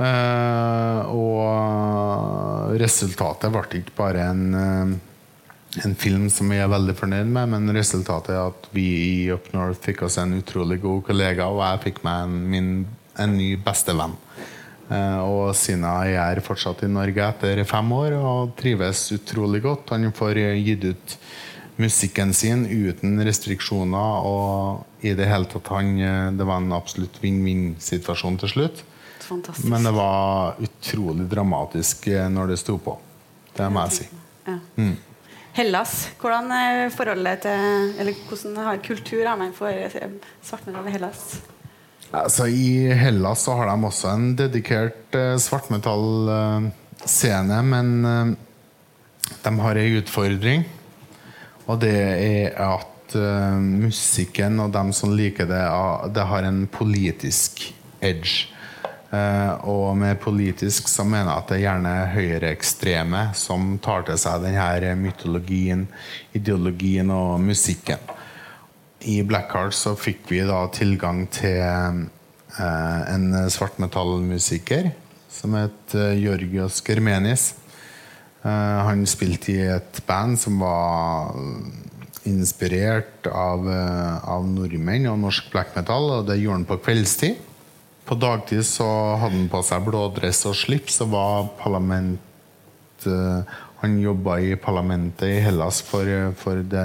Eh, 0.00 1.00
og 1.10 2.76
resultatet 2.80 3.50
ble 3.52 3.80
ikke 3.80 3.96
bare 3.98 4.28
en, 4.30 4.44
eh, 4.54 5.82
en 5.84 5.96
film 5.98 6.28
som 6.30 6.48
vi 6.52 6.60
er 6.62 6.70
veldig 6.70 6.94
fornøyd 7.00 7.32
med, 7.32 7.50
men 7.56 7.74
resultatet 7.74 8.36
er 8.36 8.52
at 8.52 8.70
vi 8.76 8.86
i 9.08 9.32
Up 9.34 9.50
North 9.56 9.82
fikk 9.82 10.06
oss 10.06 10.20
en 10.22 10.38
utrolig 10.38 10.78
god 10.84 11.02
kollega, 11.10 11.50
og 11.50 11.64
jeg 11.64 11.84
fikk 11.88 12.02
meg 12.06 12.22
en, 12.28 12.38
min, 12.54 12.72
en 13.18 13.36
ny 13.36 13.56
bestevenn. 13.60 14.14
Eh, 14.90 15.20
og 15.22 15.54
Sina 15.54 16.00
er 16.10 16.42
fortsatt 16.42 16.82
i 16.86 16.90
Norge 16.90 17.26
etter 17.28 17.62
fem 17.68 17.92
år 17.94 18.16
og 18.18 18.54
trives 18.58 19.06
utrolig 19.14 19.62
godt. 19.66 19.94
Han 19.94 20.10
får 20.16 20.42
gitt 20.58 20.88
ut 20.90 21.16
musikken 21.80 22.34
sin 22.36 22.66
uten 22.66 23.20
restriksjoner, 23.24 24.26
og 24.26 25.04
i 25.06 25.14
det 25.16 25.28
hele 25.30 25.48
tatt 25.50 25.70
han, 25.72 25.92
eh, 25.98 26.30
det 26.36 26.46
var 26.46 26.60
en 26.60 26.74
absolutt 26.76 27.20
vinn-vinn-situasjon 27.22 28.40
til 28.42 28.54
slutt. 28.54 28.82
Fantastisk. 29.30 29.68
Men 29.70 29.86
det 29.86 29.94
var 29.94 30.58
utrolig 30.58 31.28
dramatisk 31.30 32.10
eh, 32.10 32.26
når 32.28 32.52
det 32.52 32.58
sto 32.60 32.76
på. 32.82 32.96
Det 33.56 33.70
må 33.70 33.86
jeg 33.86 34.00
si. 34.00 34.10
Ja. 34.48 34.58
Hellas, 35.54 35.94
hvordan 36.20 36.50
er 36.54 36.92
forholdet 36.94 37.42
til 37.42 37.94
Eller 38.00 38.14
hvordan 38.28 38.56
har 38.64 38.78
kultur 38.86 39.26
har 39.26 39.36
man 39.38 39.52
for 39.54 39.68
eh, 39.68 40.12
svartmetall 40.46 40.86
i 40.86 40.94
Hellas? 40.94 41.40
Altså, 42.10 42.48
I 42.50 42.90
Hellas 42.98 43.44
så 43.46 43.54
har 43.60 43.70
de 43.70 43.76
også 43.86 44.08
en 44.10 44.32
dedikert 44.38 45.14
eh, 45.14 45.36
svartmetallscene, 45.38 47.62
men 47.62 48.04
eh, 48.04 48.32
de 49.44 49.58
har 49.62 49.76
ei 49.78 49.98
utfordring. 50.00 50.64
Og 51.70 51.78
det 51.84 51.94
er 51.94 52.50
at 52.66 53.14
eh, 53.14 53.58
musikken 53.86 54.60
og 54.64 54.72
dem 54.74 54.92
som 54.96 55.14
liker 55.14 55.46
det, 55.50 55.66
det 56.16 56.24
har 56.32 56.42
en 56.48 56.66
politisk 56.66 57.74
edge. 58.02 58.48
Eh, 59.10 59.52
og 59.70 59.96
med 59.98 60.20
politisk 60.22 60.88
så 60.90 61.04
mener 61.06 61.30
jeg 61.30 61.38
at 61.38 61.48
det 61.50 61.56
er 61.56 61.64
gjerne 61.64 61.94
høyreekstreme 62.14 63.22
som 63.38 63.78
tar 63.82 64.02
til 64.06 64.18
seg 64.18 64.42
denne 64.44 64.94
mytologien, 64.98 65.86
ideologien 66.34 67.10
og 67.14 67.40
musikken. 67.42 67.98
I 69.08 69.20
Blackheart 69.24 69.76
så 69.76 69.94
fikk 69.96 70.26
vi 70.28 70.42
da 70.44 70.64
tilgang 70.74 71.24
til 71.32 71.60
eh, 71.60 73.00
en 73.14 73.26
svartmetallmusiker 73.48 74.90
som 75.32 75.56
het 75.56 75.94
eh, 75.96 76.18
Georgios 76.20 76.82
Germenis. 76.84 77.54
Eh, 78.44 78.80
han 78.86 79.06
spilte 79.08 79.52
i 79.54 79.60
et 79.72 80.02
band 80.08 80.38
som 80.40 80.60
var 80.60 81.32
inspirert 82.28 83.26
av, 83.26 83.68
eh, 83.68 84.28
av 84.28 84.44
nordmenn 84.48 85.08
og 85.08 85.18
norsk 85.24 85.50
black 85.52 85.74
metal, 85.76 86.10
og 86.18 86.26
det 86.28 86.40
gjorde 86.40 86.60
han 86.60 86.68
på 86.68 86.80
kveldstid. 86.84 87.40
På 88.04 88.16
dagtid 88.18 88.64
så 88.66 88.86
hadde 89.20 89.36
han 89.38 89.48
på 89.52 89.62
seg 89.64 89.84
blådress 89.86 90.44
og 90.50 90.56
slips 90.58 91.00
og 91.04 91.12
var 91.14 91.50
parlament 91.60 93.06
eh, 93.06 93.58
Han 93.80 93.94
jobba 93.96 94.34
i 94.44 94.56
parlamentet 94.60 95.24
i 95.24 95.38
Hellas 95.40 95.78
for, 95.80 96.04
for 96.36 96.60
det 96.60 96.82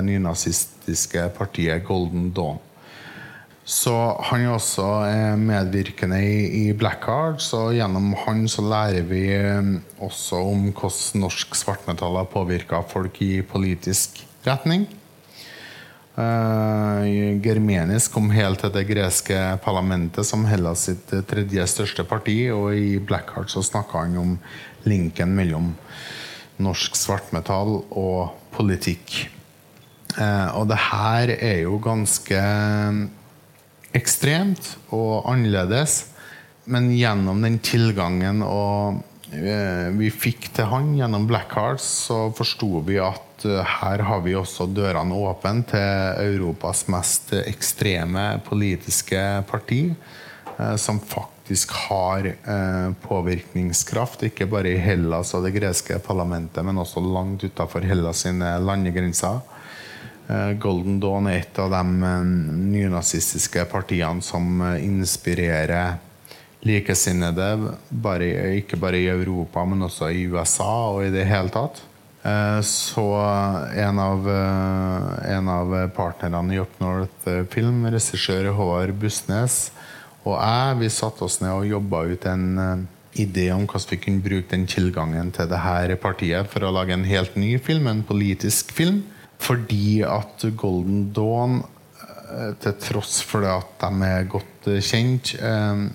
nynazistiske 0.85 1.29
partiet 1.37 1.85
Golden 1.85 2.31
Dawn. 2.33 2.59
Så 3.65 3.91
han 4.29 4.43
er 4.45 4.53
også 4.53 4.83
eh, 5.09 5.35
medvirkende 5.35 6.19
i, 6.21 6.73
Blackhearts, 6.73 6.77
Blackheart, 6.77 7.41
så 7.41 7.71
gjennom 7.73 8.13
han 8.25 8.47
så 8.47 8.61
lærer 8.61 9.01
vi 9.09 9.33
eh, 9.33 9.81
også 9.99 10.37
om 10.37 10.71
hvordan 10.71 11.21
norsk 11.23 11.55
svartmetall 11.55 12.15
har 12.15 12.29
påvirka 12.29 12.83
folk 12.87 13.19
i 13.21 13.41
politisk 13.41 14.23
retning. 14.45 14.85
Germenisk 16.15 17.43
Germenis 17.43 18.05
kom 18.07 18.29
helt 18.31 18.61
til 18.61 18.71
det 18.71 18.85
greske 18.87 19.35
parlamentet 19.65 20.23
som 20.23 20.45
Hellas 20.45 20.85
sitt 20.85 21.11
eh, 21.11 21.25
tredje 21.25 21.65
største 21.67 22.05
parti, 22.05 22.51
og 22.53 22.75
i 22.77 22.99
Blackheart 22.99 23.49
så 23.49 23.65
snakka 23.65 24.05
han 24.05 24.17
om 24.21 24.37
linken 24.85 25.33
mellom 25.35 25.73
norsk 26.61 26.95
svartmetall 26.95 27.81
og 27.89 28.37
politikk. 28.55 29.25
Eh, 30.15 30.49
og 30.55 30.69
det 30.71 30.79
her 30.79 31.31
er 31.35 31.61
jo 31.65 31.79
ganske 31.83 32.39
ekstremt 33.95 34.75
og 34.95 35.27
annerledes, 35.31 36.05
men 36.71 36.89
gjennom 36.95 37.43
den 37.43 37.59
tilgangen 37.63 38.41
og 38.45 39.01
eh, 39.35 39.91
vi 39.95 40.09
fikk 40.11 40.49
til 40.55 40.69
han 40.71 40.93
gjennom 40.97 41.27
Blackhearts, 41.29 41.87
så 42.07 42.19
forsto 42.35 42.81
vi 42.87 42.97
at 43.03 43.45
eh, 43.47 43.75
her 43.81 44.05
har 44.07 44.23
vi 44.25 44.37
også 44.39 44.69
dørene 44.71 45.19
åpne 45.19 45.65
til 45.71 46.23
Europas 46.31 46.85
mest 46.91 47.35
ekstreme 47.45 48.35
politiske 48.47 49.21
parti, 49.49 49.89
som 50.79 51.01
faktisk 51.03 51.73
har 51.89 52.29
påvirkningskraft, 53.03 54.21
ikke 54.23 54.45
bare 54.47 54.71
i 54.71 54.77
Hellas 54.79 55.33
og 55.35 55.43
det 55.43 55.51
greske 55.57 55.97
parlamentet, 55.99 56.63
men 56.63 56.79
også 56.79 57.03
langt 57.03 57.43
utafor 57.43 57.83
Hellas 57.83 58.21
sine 58.23 58.53
landegrenser. 58.63 59.41
Eh, 60.27 60.51
Golden 60.57 60.97
Dawn 60.99 61.27
er 61.29 61.43
et 61.43 61.59
av 61.61 61.69
de 61.69 62.09
eh, 62.09 62.29
nynazistiske 62.75 63.65
partiene 63.69 64.23
som 64.25 64.61
eh, 64.65 64.81
inspirerer 64.85 65.99
likesinnede, 66.65 67.51
bare, 67.89 68.31
ikke 68.57 68.79
bare 68.81 68.97
i 68.97 69.09
Europa, 69.11 69.61
men 69.69 69.85
også 69.85 70.09
i 70.09 70.23
USA 70.25 70.71
og 70.95 71.03
i 71.05 71.11
det 71.13 71.27
hele 71.29 71.53
tatt. 71.53 71.83
Så 72.65 73.03
en 73.77 73.99
av, 74.01 74.23
en 75.29 75.49
av 75.53 75.75
partnerne 75.93 76.55
i 76.55 76.57
Up 76.57 76.79
North 76.81 77.27
Film, 77.53 77.83
regissør 77.93 78.49
Håvard 78.57 78.95
Bussnes, 78.97 79.59
og 80.23 80.39
jeg, 80.39 80.79
vi 80.79 80.89
satte 80.89 81.21
oss 81.27 81.37
ned 81.43 81.53
og 81.53 81.69
jobba 81.69 82.01
ut 82.09 82.25
en 82.31 82.47
idé 83.13 83.51
om 83.53 83.67
hvordan 83.69 83.91
vi 83.91 84.01
kunne 84.07 84.25
bruke 84.25 84.49
den 84.55 84.65
tilgangen 84.65 85.29
til 85.37 85.53
det 85.53 85.61
her 85.67 85.93
partiet 86.01 86.49
for 86.49 86.65
å 86.65 86.73
lage 86.73 86.97
en 86.97 87.05
helt 87.05 87.37
ny 87.37 87.59
film, 87.61 87.85
en 87.93 88.01
politisk 88.09 88.73
film. 88.73 89.03
Fordi 89.41 90.01
at 90.07 90.45
Golden 90.57 91.11
Dawn, 91.13 91.61
eh, 92.31 92.53
til 92.61 92.75
tross 92.81 93.19
for 93.25 93.45
det 93.45 93.53
at 93.53 93.77
de 93.83 94.09
er 94.09 94.27
godt 94.31 94.69
eh, 94.71 94.81
kjent, 94.81 95.35
eh, 95.39 95.85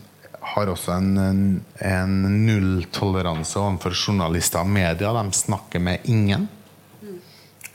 har 0.53 0.71
også 0.73 0.97
en, 0.97 1.11
en, 1.19 1.43
en 1.85 2.15
nulltoleranse 2.47 3.59
overfor 3.61 3.95
journalister 3.95 4.65
og 4.65 4.73
media. 4.73 5.13
De 5.15 5.37
snakker 5.37 5.83
med 5.83 6.09
ingen. 6.11 6.49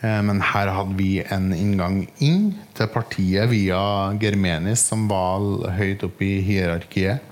Men 0.05 0.41
her 0.43 0.69
hadde 0.69 0.93
vi 0.99 1.23
en 1.33 1.47
inngang 1.55 2.01
inn 2.21 2.51
til 2.77 2.89
partiet 2.93 3.47
via 3.49 3.79
Germenis, 4.21 4.83
som 4.91 5.07
var 5.09 5.71
høyt 5.79 6.03
oppe 6.05 6.27
i 6.27 6.43
hierarkiet. 6.45 7.23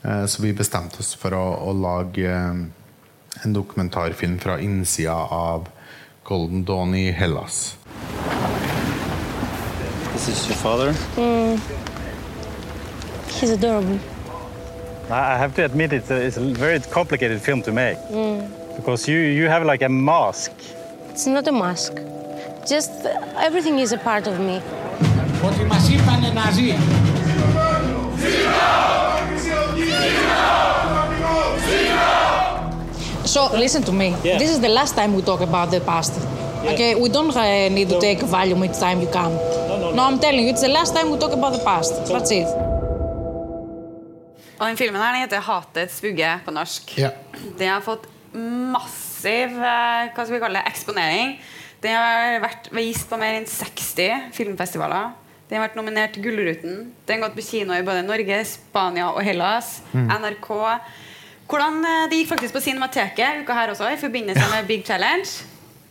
Så 0.00 0.40
vi 0.40 0.54
bestemte 0.56 1.02
oss 1.02 1.12
for 1.18 1.36
å, 1.36 1.42
å 1.66 1.74
lage 1.76 2.30
en 2.30 3.56
dokumentarfilm 3.58 4.38
fra 4.40 4.56
innsida 4.62 5.18
av 5.34 5.68
Golden 6.23 6.63
Dawn 6.63 6.93
i 6.93 7.11
Hellas. 7.11 7.75
This 10.13 10.27
is 10.27 10.47
your 10.47 10.57
father? 10.57 10.91
He's 13.39 13.51
adorable. 13.51 13.99
I 15.09 15.33
I 15.33 15.37
have 15.37 15.53
to 15.55 15.65
admit 15.65 15.93
it's 15.93 16.11
a, 16.11 16.17
it's 16.27 16.37
a 16.37 16.45
very 16.65 16.79
complicated 16.79 17.41
film 17.41 17.61
to 17.63 17.71
make. 17.71 17.97
Because 18.75 19.07
you, 19.07 19.17
you 19.17 19.45
have 19.47 19.63
like 19.65 19.81
a 19.81 19.89
mask. 19.89 20.51
It's 21.09 21.25
not 21.25 21.47
a 21.47 21.51
mask. 21.51 21.93
Just 22.67 22.91
uh, 23.05 23.47
everything 23.47 23.79
is 23.79 23.91
a 23.91 23.97
part 23.97 24.27
of 24.27 24.39
me. 24.39 24.61
Ότι 25.45 25.63
μας 25.63 25.89
είπανε 25.89 26.31
Ναζί. 26.33 26.73
So 33.34 33.50
listen 33.50 33.82
to 33.82 33.92
me. 33.92 34.14
Yeah. 34.22 34.38
This 34.38 34.50
is 34.54 34.60
the 34.60 34.68
last 34.68 34.94
time 34.94 35.12
we 35.16 35.20
talk 35.30 35.40
about 35.40 35.72
the 35.72 35.80
past. 35.80 36.12
Okay, 36.72 36.94
we 36.94 37.08
don't 37.08 37.34
uh, 37.34 37.68
need 37.68 37.88
to 37.88 37.98
take 37.98 38.20
volume 38.22 38.62
each 38.64 38.78
time 38.78 39.00
you 39.00 39.08
come. 39.08 39.34
no, 39.34 39.90
no, 39.90 40.02
I'm 40.04 40.20
telling 40.20 40.44
you, 40.44 40.50
it's 40.50 40.60
the 40.60 40.68
last 40.68 40.94
time 40.94 41.10
we 41.10 41.18
talk 41.18 41.32
about 41.32 41.52
the 41.52 41.64
past. 41.64 41.92
That's 42.06 42.30
it. 42.30 42.46
Og 44.60 44.68
den 44.68 44.76
filmen 44.76 45.02
her 45.02 45.12
den 45.12 45.20
heter 45.20 45.40
'Hatets 45.40 45.98
vugge' 46.04 46.38
på 46.44 46.50
norsk. 46.50 46.94
Yeah. 46.98 47.10
Den 47.58 47.68
har 47.68 47.80
fått 47.80 48.06
massiv 48.76 49.58
eh, 49.58 50.14
hva 50.14 50.22
skal 50.24 50.34
vi 50.36 50.40
kalle 50.44 50.62
det, 50.62 50.70
eksponering. 50.70 51.34
Den 51.82 51.90
har 51.98 52.38
vært 52.40 52.70
vist 52.70 53.10
på 53.10 53.18
mer 53.18 53.40
enn 53.40 53.50
60 53.50 54.30
filmfestivaler. 54.32 55.10
Den 55.50 55.58
har 55.58 55.66
vært 55.66 55.80
nominert 55.80 56.14
til 56.14 56.22
Gullruten. 56.22 56.94
Den 57.06 57.18
har 57.18 57.26
gått 57.26 57.40
på 57.40 57.48
kino 57.50 57.74
i 57.74 57.82
både 57.82 58.06
Norge, 58.06 58.44
Spania 58.46 59.10
og 59.10 59.24
Hellas. 59.26 59.80
NRK. 59.92 60.52
Hvordan 61.50 61.82
eh, 61.84 62.06
Det 62.10 62.22
gikk 62.22 62.32
faktisk 62.34 62.56
på 62.56 62.64
Cinemateket 62.64 63.44
uka 63.44 63.56
her 63.56 63.74
også, 63.74 63.90
i 63.92 64.00
forbindelse 64.00 64.48
med 64.52 64.66
Big 64.70 64.84
Challenge. 64.86 65.28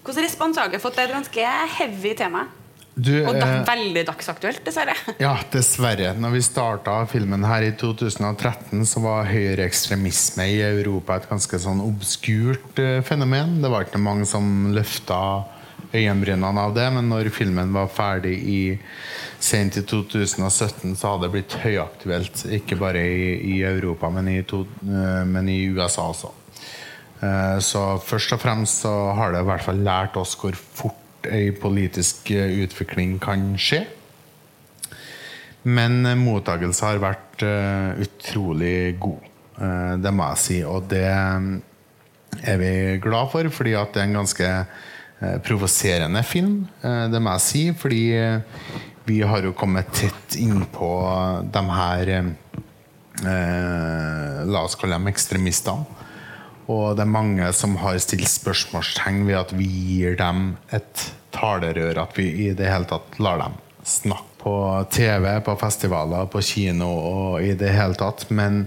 Hvordan 0.03 0.27
respons 0.27 0.59
har 0.59 0.71
dere 0.71 0.83
fått? 0.83 0.97
Det 0.97 1.05
er 1.05 1.11
et 1.11 1.17
ganske 1.19 1.55
heavy 1.77 2.13
tema. 2.19 2.47
Du, 2.93 3.13
Og 3.25 3.33
da, 3.33 3.47
eh, 3.47 3.63
veldig 3.65 4.03
dagsaktuelt, 4.05 4.61
dessverre. 4.65 4.93
Ja, 5.21 5.33
dessverre. 5.53 6.11
Når 6.13 6.35
vi 6.35 6.41
starta 6.45 6.99
filmen 7.09 7.45
her 7.47 7.65
i 7.65 7.71
2013, 7.79 8.83
så 8.85 9.01
var 9.01 9.25
høyreekstremisme 9.31 10.45
i 10.51 10.59
Europa 10.61 11.17
et 11.17 11.29
ganske 11.29 11.57
sånn 11.61 11.81
obskurt 11.81 12.77
eh, 12.81 13.01
fenomen. 13.05 13.61
Det 13.63 13.71
var 13.73 13.87
ikke 13.87 14.01
mange 14.01 14.29
som 14.29 14.69
løfta 14.75 15.17
øyenbrynene 15.93 16.61
av 16.65 16.73
det, 16.75 16.85
men 16.95 17.09
når 17.11 17.29
filmen 17.33 17.73
var 17.75 17.91
ferdig 17.93 18.33
i 18.49 18.61
sent 19.43 19.77
i 19.77 19.83
2017, 19.85 20.95
så 20.97 21.13
hadde 21.13 21.27
det 21.27 21.33
blitt 21.35 21.57
høyaktuelt. 21.63 22.45
Ikke 22.57 22.79
bare 22.79 23.03
i, 23.03 23.33
i 23.55 23.59
Europa, 23.67 24.09
men 24.13 24.31
i, 24.31 24.39
to, 24.47 24.63
eh, 24.87 25.23
men 25.29 25.49
i 25.51 25.59
USA 25.73 26.07
også. 26.09 26.31
Eh, 27.23 27.57
Så 27.63 27.81
først 28.03 28.35
og 28.35 28.41
fremst 28.43 28.83
så 28.83 28.93
har 29.17 29.33
det 29.33 29.43
i 29.43 29.49
hvert 29.49 29.65
fall 29.65 29.83
lært 29.85 30.17
oss 30.19 30.35
hvor 30.39 30.55
fort 30.55 31.27
ei 31.29 31.51
politisk 31.55 32.31
eh, 32.35 32.63
utvikling 32.65 33.17
kan 33.23 33.53
skje. 33.59 33.83
Men 35.63 36.05
eh, 36.05 36.17
har 36.81 37.03
vært 37.03 37.43
utrolig 38.03 38.97
god. 39.01 39.29
Det 40.01 40.11
må 40.13 40.25
jeg 40.31 40.39
si. 40.41 40.57
Og 40.65 40.87
det 40.89 41.05
er 41.05 42.57
vi 42.57 42.71
glad 43.01 43.29
for, 43.31 43.49
fordi 43.53 43.73
at 43.77 43.93
det 43.93 44.01
er 44.01 44.07
en 44.07 44.17
ganske 44.17 44.49
provoserende 45.45 46.23
film. 46.27 46.63
Eh, 46.81 47.05
det 47.11 47.21
må 47.21 47.35
jeg 47.37 47.45
si, 47.47 47.63
fordi 47.77 48.03
eh, 48.17 48.61
vi 49.05 49.19
har 49.27 49.43
jo 49.43 49.55
kommet 49.57 49.91
tett 49.95 50.37
innpå 50.39 50.89
de 51.53 51.63
her 51.69 52.11
eh, 52.13 52.29
eh, 53.23 54.39
La 54.47 54.63
oss 54.63 54.77
kalle 54.79 54.99
dem 54.99 55.11
ekstremistene. 55.11 56.01
Og 56.71 56.95
det 56.95 57.03
er 57.03 57.11
mange 57.11 57.49
som 57.55 57.75
har 57.81 57.97
stilt 57.99 58.31
spørsmålstegn 58.31 59.25
ved 59.27 59.35
at 59.41 59.51
vi 59.57 59.67
gir 59.67 60.15
dem 60.19 60.53
et 60.71 61.09
talerør. 61.35 62.05
At 62.05 62.15
vi 62.15 62.29
i 62.45 62.53
det 62.55 62.69
hele 62.71 62.87
tatt 62.87 63.19
lar 63.19 63.41
dem 63.41 63.59
snakke 63.83 64.29
på 64.43 64.55
TV, 64.91 65.27
på 65.43 65.55
festivaler, 65.59 66.27
på 66.31 66.41
kino 66.43 66.89
og 66.91 67.43
i 67.43 67.53
det 67.59 67.71
hele 67.75 67.99
tatt. 67.99 68.25
Men 68.31 68.65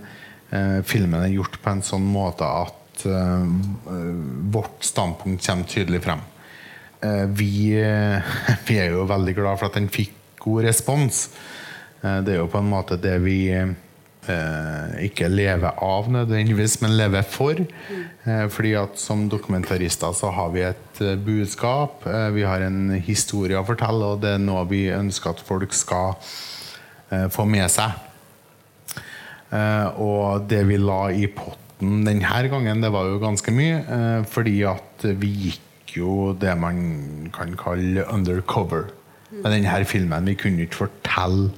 eh, 0.53 0.81
filmen 0.85 1.23
er 1.23 1.33
gjort 1.33 1.57
på 1.63 1.73
en 1.73 1.85
sånn 1.85 2.05
måte 2.05 2.45
at 2.45 3.05
eh, 3.09 3.51
vårt 4.53 4.85
standpunkt 4.85 5.45
kommer 5.49 5.73
tydelig 5.73 6.05
frem. 6.05 6.25
Eh, 7.07 7.27
vi, 7.27 7.83
eh, 7.83 8.23
vi 8.69 8.79
er 8.81 8.95
jo 8.95 9.07
veldig 9.09 9.35
glad 9.37 9.61
for 9.61 9.71
at 9.71 9.79
den 9.79 9.91
fikk 9.93 10.15
god 10.43 10.67
respons. 10.69 11.27
Eh, 12.03 12.21
det 12.27 12.35
er 12.35 12.41
jo 12.43 12.51
på 12.51 12.63
en 12.63 12.73
måte 12.73 13.01
det 13.01 13.19
vi 13.25 13.41
ikke 14.27 15.29
lever 15.31 15.77
av 15.87 16.09
nødvendigvis, 16.11 16.81
men 16.83 16.97
lever 16.99 17.23
for. 17.31 17.61
Fordi 18.51 18.73
at 18.75 18.97
som 18.99 19.21
dokumentarister 19.31 20.17
så 20.19 20.33
har 20.35 20.49
vi 20.51 20.65
et 20.67 20.99
budskap, 21.23 22.03
vi 22.35 22.43
har 22.43 22.65
en 22.67 22.97
historie 23.07 23.55
å 23.55 23.63
fortelle, 23.69 24.03
og 24.03 24.25
det 24.25 24.33
er 24.35 24.43
noe 24.43 24.65
vi 24.67 24.89
ønsker 24.91 25.31
at 25.31 25.45
folk 25.47 25.77
skal 25.79 26.19
få 27.31 27.47
med 27.47 27.71
seg. 27.71 27.95
Og 30.03 30.51
det 30.51 30.65
vi 30.73 30.81
la 30.83 31.05
i 31.15 31.31
potten 31.31 32.03
denne 32.09 32.43
gangen, 32.51 32.83
det 32.83 32.91
var 32.99 33.07
jo 33.07 33.23
ganske 33.23 33.55
mye. 33.55 34.25
fordi 34.27 34.57
at 34.67 35.07
vi 35.23 35.33
gikk 35.47 35.66
jo 35.97 36.33
det 36.41 36.55
man 36.59 37.31
kan 37.35 37.57
kalle 37.59 38.05
undercover 38.13 38.91
med 39.31 39.51
denne 39.53 39.85
filmen. 39.85 40.27
Vi 40.27 40.35
kunne 40.39 40.67
ikke 40.67 40.87
fortelle 40.87 41.51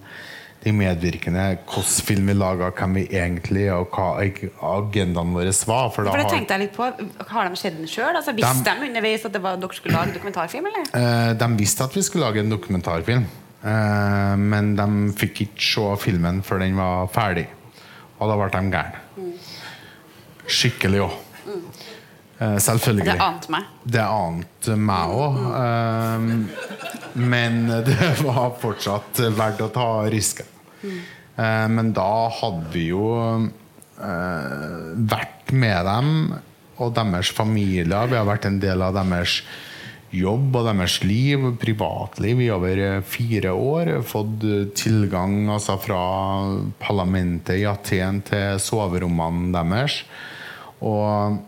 de 0.64 0.72
medvirkende 0.74 1.42
hvilken 1.54 2.06
film 2.06 2.30
vi 2.30 2.34
laga, 2.34 2.70
hvem 2.74 2.96
vi 2.98 3.04
egentlig 3.14 3.68
og 3.72 3.94
hva 3.94 4.08
agendaen 4.18 5.34
vår 5.36 5.50
var. 5.68 5.90
For 5.94 6.08
For 6.08 6.18
det 6.18 6.30
tenkte 6.32 6.56
jeg 6.56 6.64
litt 6.66 6.74
på. 6.76 6.88
Har 7.30 7.48
de 7.48 7.60
sett 7.60 7.76
den 7.78 7.90
sjøl? 7.90 8.16
Altså, 8.16 8.34
visste 8.36 8.66
de 8.66 8.88
underveis 8.88 9.26
at 9.28 9.36
det 9.36 9.42
var, 9.42 9.60
dere 9.60 9.78
skulle 9.78 9.94
lage 9.96 10.16
dokumentarfilm? 10.16 10.66
eller? 10.66 10.88
Eh, 10.98 11.34
de 11.38 11.50
visste 11.60 11.84
at 11.86 11.94
vi 11.96 12.02
skulle 12.02 12.26
lage 12.26 12.42
en 12.42 12.50
dokumentarfilm, 12.50 13.28
eh, 13.62 14.34
men 14.54 14.74
de 14.78 14.88
fikk 15.20 15.44
ikke 15.46 15.68
se 15.70 15.86
filmen 16.02 16.42
før 16.42 16.64
den 16.64 16.76
var 16.76 17.06
ferdig. 17.14 17.46
Og 18.18 18.26
da 18.26 18.34
ble 18.40 18.50
de 18.50 18.74
gærne. 18.74 19.04
Skikkelig 20.48 21.04
òg. 21.06 21.14
Selvfølgelig. 22.38 23.06
Det 23.08 23.20
ante 23.24 23.52
meg. 23.52 23.70
Det 23.82 24.04
ante 24.04 24.76
meg 24.78 25.14
òg. 25.18 25.38
men 27.18 27.56
det 27.86 27.98
var 28.28 28.52
fortsatt 28.60 29.22
verdt 29.34 29.64
å 29.64 29.70
ta 29.74 29.88
risken. 30.12 30.46
Eh, 31.38 31.68
men 31.70 31.94
da 31.96 32.28
hadde 32.40 32.66
vi 32.74 32.88
jo 32.90 33.06
uh, 33.14 34.90
vært 34.98 35.54
med 35.54 35.88
dem 35.88 36.12
og 36.78 36.92
deres 36.94 37.32
familier. 37.34 38.10
Vi 38.10 38.18
har 38.18 38.28
vært 38.28 38.46
en 38.48 38.60
del 38.62 38.82
av 38.84 38.94
deres 38.96 39.40
jobb 40.14 40.54
og 40.56 40.64
deres 40.70 41.00
liv, 41.04 41.42
privatliv, 41.60 42.40
i 42.40 42.48
over 42.54 42.78
eh, 42.80 43.00
fire 43.04 43.50
år. 43.52 43.90
Fått 44.08 44.46
eh, 44.46 44.70
tilgang 44.78 45.50
altså, 45.52 45.76
fra 45.82 45.98
parlamentet 46.80 47.58
i 47.58 47.66
Aten 47.68 48.22
til 48.30 48.62
soverommene 48.62 49.50
deres. 49.52 49.98
Og 50.78 51.42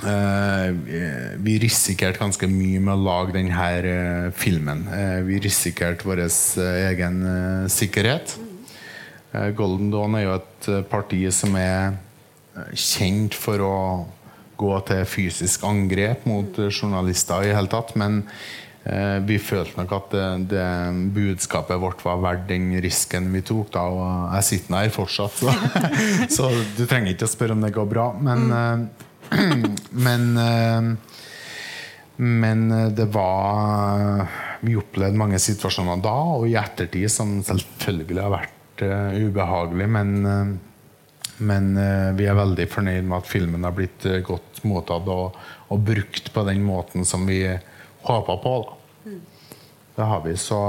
vi- 0.00 1.36
vi 1.36 1.58
risikerte 1.58 2.18
ganske 2.18 2.46
mye 2.48 2.80
med 2.80 2.94
å 2.94 3.02
lage 3.04 3.32
denne 3.32 3.68
eh, 3.84 4.30
filmen. 4.30 4.86
Eh, 4.88 5.20
vi 5.26 5.38
risikerte 5.38 6.04
vår 6.08 6.24
eh, 6.24 6.88
egen 6.90 7.20
eh, 7.26 7.68
sikkerhet. 7.68 8.36
Eh, 9.34 9.50
Golden 9.56 9.90
Dawn 9.92 10.14
er 10.16 10.24
jo 10.26 10.34
et 10.38 10.68
eh, 10.68 10.82
parti 10.82 11.20
som 11.32 11.54
er 11.56 11.92
eh, 12.56 12.72
kjent 12.74 13.34
for 13.34 13.58
å 13.60 13.76
gå 14.62 14.74
til 14.86 15.04
fysisk 15.08 15.64
angrep 15.64 16.26
mot 16.26 16.58
eh, 16.58 16.70
journalister 16.70 17.42
i 17.48 17.54
hele 17.54 17.68
tatt. 17.72 17.94
Men 17.96 18.22
eh, 18.84 19.18
vi 19.28 19.38
følte 19.38 19.76
nok 19.78 19.92
at 20.00 20.10
det, 20.16 20.26
det 20.56 20.66
budskapet 21.14 21.80
vårt 21.82 22.02
var 22.04 22.20
verdt 22.24 22.48
den 22.48 22.72
risken 22.82 23.30
vi 23.32 23.42
tok. 23.46 23.70
da, 23.76 23.86
Og 23.92 24.34
jeg 24.38 24.48
sitter 24.50 24.80
her 24.80 24.90
fortsatt, 24.90 25.38
så, 25.38 25.54
så 26.40 26.50
du 26.78 26.84
trenger 26.86 27.12
ikke 27.14 27.28
å 27.28 27.34
spørre 27.36 27.52
om 27.58 27.62
det 27.64 27.74
går 27.76 27.88
bra. 27.92 28.10
Men, 28.18 28.50
eh, 28.50 29.08
men 30.06 30.36
eh, 30.36 30.92
Men 32.16 32.70
eh, 32.70 32.88
det 32.88 33.04
var 33.04 34.26
Vi 34.60 34.76
opplevde 34.78 35.18
mange 35.18 35.40
situasjoner 35.42 36.02
da 36.02 36.16
og 36.36 36.46
i 36.48 36.58
ettertid 36.60 37.10
som 37.10 37.40
selvfølgelig 37.44 38.20
har 38.22 38.30
vært 38.36 38.84
uh, 38.86 39.16
ubehagelig, 39.18 39.88
men, 39.90 40.12
uh, 40.22 41.40
men 41.42 41.66
uh, 41.74 42.12
vi 42.14 42.28
er 42.30 42.38
veldig 42.38 42.66
fornøyd 42.70 43.08
med 43.08 43.16
at 43.18 43.28
filmen 43.30 43.66
har 43.66 43.74
blitt 43.74 44.06
godt 44.26 44.62
mottatt 44.68 45.10
og, 45.10 45.36
og, 45.66 45.82
brukt 45.82 46.30
på 46.34 46.44
den 46.46 46.62
måten 46.62 47.06
som 47.08 47.26
vi 47.26 47.40
håpa 48.06 48.36
på. 48.44 48.54
Da. 48.62 49.10
Mm. 49.10 49.18
Det 49.98 50.08
har 50.12 50.22
vi. 50.28 50.36
Så 50.38 50.60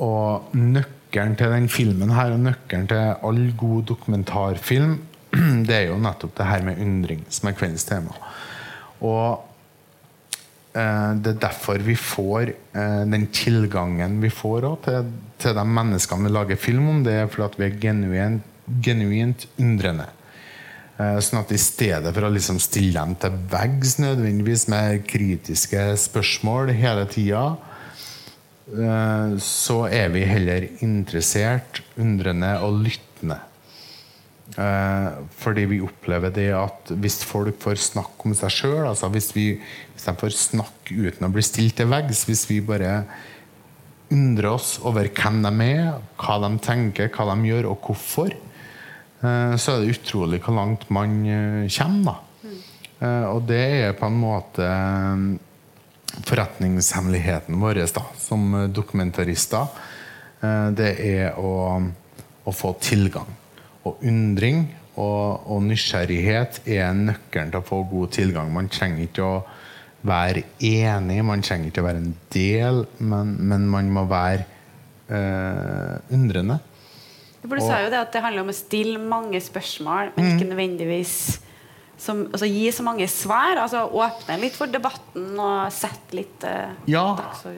Og 0.00 0.56
nøkkelen 0.56 1.36
til 1.36 1.52
den 1.52 1.68
filmen 1.72 2.16
her, 2.16 2.32
og 2.32 2.40
nøkkelen 2.48 2.88
til 2.88 3.14
all 3.20 3.42
god 3.56 3.84
dokumentarfilm, 3.92 4.98
det 5.68 5.76
er 5.76 5.84
jo 5.90 6.00
nettopp 6.02 6.36
det 6.38 6.48
her 6.48 6.64
med 6.66 6.80
undring, 6.82 7.26
som 7.28 7.50
er 7.50 7.58
kveldens 7.58 7.86
tema. 7.88 8.16
Og 9.04 9.44
Eh, 10.76 11.12
det 11.22 11.32
er 11.32 11.44
derfor 11.46 11.80
vi 11.84 11.94
får 11.96 12.50
eh, 12.50 13.04
den 13.08 13.28
tilgangen 13.34 14.18
vi 14.20 14.30
får 14.32 14.66
til, 14.84 15.08
til, 15.40 15.56
de 15.56 15.64
menneskene 15.78 16.28
vi 16.28 16.34
lager 16.34 16.60
film 16.60 16.90
om. 16.92 17.00
Det 17.06 17.14
er 17.22 17.30
fordi 17.32 17.62
vi 17.62 17.68
er 17.68 17.78
genuint, 17.80 18.52
genuint 18.84 19.46
undrende. 19.62 20.10
Eh, 21.00 21.16
sånn 21.24 21.40
at 21.40 21.54
i 21.54 21.60
stedet 21.60 22.12
for 22.12 22.28
å 22.28 22.32
liksom 22.34 22.60
stille 22.60 22.98
dem 22.98 23.16
til 23.22 23.40
veggs 23.52 23.96
nødvendigvis 24.02 24.66
med 24.72 25.06
kritiske 25.08 25.88
spørsmål 26.06 26.74
hele 26.76 27.08
tida, 27.12 27.48
så 29.38 29.76
er 29.86 30.08
vi 30.10 30.24
heller 30.26 30.64
interessert, 30.82 31.78
undrende 32.02 32.48
og 32.66 32.80
lyttende. 32.82 33.36
Eh, 34.54 35.06
fordi 35.36 35.64
vi 35.66 35.82
opplever 35.82 36.30
det 36.30 36.48
at 36.54 36.92
hvis 37.02 37.18
folk 37.26 37.58
får 37.60 37.80
snakke 37.82 38.28
om 38.28 38.34
seg 38.36 38.52
sjøl, 38.54 38.84
altså 38.86 39.10
hvis, 39.12 39.32
hvis, 39.34 40.04
de 40.06 40.14
får 40.20 40.36
snakke 40.38 40.94
uten 40.94 41.26
å 41.26 41.32
bli 41.34 41.42
stilt 41.44 41.76
til 41.80 41.90
veggs, 41.90 42.22
hvis 42.28 42.46
vi 42.48 42.60
bare 42.64 43.00
undrer 44.14 44.52
oss 44.52 44.76
over 44.86 45.10
hvem 45.10 45.40
de 45.42 45.52
er, 45.66 45.96
hva 46.22 46.38
de 46.44 46.52
tenker, 46.62 47.10
hva 47.10 47.26
de 47.32 47.50
gjør, 47.50 47.72
og 47.72 47.88
hvorfor, 47.88 48.30
eh, 48.30 49.56
så 49.58 49.74
er 49.74 49.82
det 49.82 49.96
utrolig 49.98 50.40
hvor 50.44 50.56
langt 50.60 50.86
man 50.94 51.18
eh, 51.26 51.66
kommer. 51.80 52.22
Mm. 52.46 52.62
Og 53.34 53.42
det 53.44 53.64
er 53.82 53.98
på 53.98 54.08
en 54.08 54.14
måte 54.16 54.66
forretningshemmeligheten 56.24 57.58
vår 57.60 57.82
da, 57.92 58.06
som 58.16 58.54
dokumentarister. 58.72 59.66
Det 60.72 60.94
er 61.04 61.36
å, 61.36 61.50
å 62.40 62.54
få 62.56 62.70
tilgang. 62.80 63.28
Og 63.86 64.02
undring 64.06 64.66
og, 64.96 65.46
og, 65.46 65.60
nysgjerrighet 65.66 66.62
er 66.72 66.94
nøkkelen 66.96 67.52
til 67.52 67.60
å 67.60 67.66
få 67.66 67.82
god 67.90 68.14
tilgang. 68.16 68.52
Man 68.52 68.70
trenger 68.72 69.04
ikke 69.06 69.26
å 69.26 69.36
være 70.06 70.44
enig, 70.64 71.18
man 71.26 71.44
trenger 71.44 71.70
ikke 71.70 71.82
å 71.84 71.88
være 71.88 72.02
en 72.02 72.14
del, 72.32 72.84
men, 72.98 73.34
men 73.50 73.66
man 73.70 73.90
må 73.92 74.06
være 74.10 74.46
øh, 75.10 76.14
undrende. 76.16 76.58
For 77.46 77.60
Du 77.60 77.62
sa 77.62 77.82
jo 77.84 77.90
det 77.92 78.00
at 78.00 78.14
det 78.14 78.22
handler 78.24 78.46
om 78.46 78.50
å 78.50 78.56
stille 78.56 78.98
mange 78.98 79.38
spørsmål, 79.42 80.14
men 80.16 80.32
ikke 80.32 80.46
mm. 80.46 80.52
nødvendigvis 80.54 81.16
som, 81.98 82.26
altså, 82.28 82.46
gi 82.48 82.66
så 82.74 82.84
mange 82.84 83.06
svar? 83.08 83.56
Altså 83.60 83.86
Åpne 83.88 84.36
litt 84.42 84.56
for 84.58 84.68
debatten 84.68 85.38
og 85.40 85.72
sette 85.72 86.18
litt 86.18 86.44
uh, 86.44 86.74
Ja, 86.90 87.06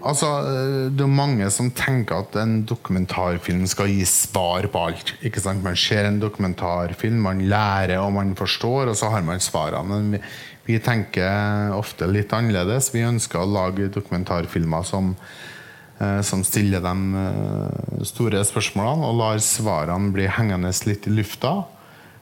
altså 0.07 0.31
eh, 0.47 0.85
det 0.95 1.05
er 1.05 1.11
mange 1.11 1.49
som 1.55 1.73
tenker 1.75 2.23
at 2.23 2.39
en 2.39 2.61
dokumentarfilm 2.69 3.67
skal 3.71 3.91
gi 3.91 4.05
svar 4.09 4.69
på 4.71 4.85
alt. 4.91 5.15
Ikke 5.27 5.43
sant? 5.43 5.65
Man 5.67 5.79
ser 5.79 6.07
en 6.07 6.21
dokumentarfilm, 6.23 7.19
man 7.25 7.43
lærer 7.51 7.99
og 7.99 8.15
man 8.15 8.37
forstår, 8.39 8.93
og 8.93 8.99
så 8.99 9.11
har 9.15 9.27
man 9.27 9.43
svarene. 9.43 9.99
Men 9.99 10.15
vi, 10.15 10.23
vi 10.71 10.79
tenker 10.85 11.75
ofte 11.75 12.07
litt 12.07 12.35
annerledes. 12.37 12.93
Vi 12.95 13.07
ønsker 13.09 13.43
å 13.43 13.51
lage 13.51 13.91
dokumentarfilmer 13.91 14.87
som 14.87 15.17
uh, 15.19 16.21
som 16.23 16.45
stiller 16.47 16.79
de 16.85 18.05
store 18.07 18.45
spørsmålene 18.47 19.09
og 19.09 19.19
lar 19.19 19.43
svarene 19.43 20.15
bli 20.15 20.29
hengende 20.31 20.71
litt 20.87 21.11
i 21.11 21.17
lufta. 21.17 21.57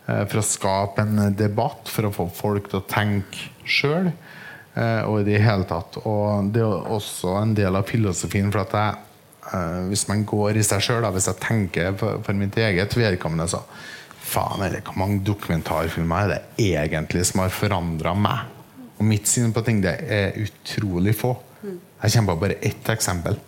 Eh, 0.06 0.22
for 0.30 0.40
å 0.40 0.46
skape 0.46 1.02
en 1.02 1.34
debatt, 1.34 1.90
for 1.90 2.06
å 2.06 2.14
få 2.14 2.28
folk 2.34 2.70
til 2.70 2.80
å 2.80 2.86
tenke 2.90 3.50
sjøl. 3.66 4.12
Eh, 4.76 5.02
og 5.08 5.22
i 5.22 5.26
det 5.30 5.42
hele 5.42 5.66
tatt. 5.68 5.98
Og 6.04 6.52
det 6.54 6.62
er 6.62 6.90
også 6.94 7.38
en 7.40 7.54
del 7.56 7.76
av 7.76 7.88
filosofien. 7.88 8.52
for 8.52 8.60
at 8.60 8.72
jeg, 8.72 8.94
eh, 9.52 9.88
Hvis 9.88 10.08
man 10.08 10.24
går 10.24 10.56
i 10.56 10.62
seg 10.62 10.80
sjøl, 10.80 11.12
hvis 11.12 11.26
jeg 11.26 11.40
tenker 11.40 11.96
for, 11.98 12.32
mitt 12.32 12.54
eget 12.54 12.94
vedkommende, 12.94 13.48
så 13.48 13.62
faen 14.20 14.62
eller 14.62 14.80
hvor 14.80 14.96
mange 14.96 15.24
dokumentarfilmer 15.24 16.24
er 16.24 16.28
det 16.28 16.42
egentlig 16.58 17.26
som 17.26 17.40
har 17.40 17.48
forandra 17.48 18.14
meg? 18.14 18.38
Og 18.98 19.04
mitt 19.04 19.26
syn 19.26 19.52
på 19.52 19.64
ting 19.64 19.80
det 19.80 20.02
er 20.08 20.32
utrolig 20.32 21.14
få. 21.14 21.36
Jeg 22.02 22.12
kommer 22.12 22.34
på 22.34 22.40
bare 22.40 22.58
ett 22.62 22.84
eksempel. 22.88 23.38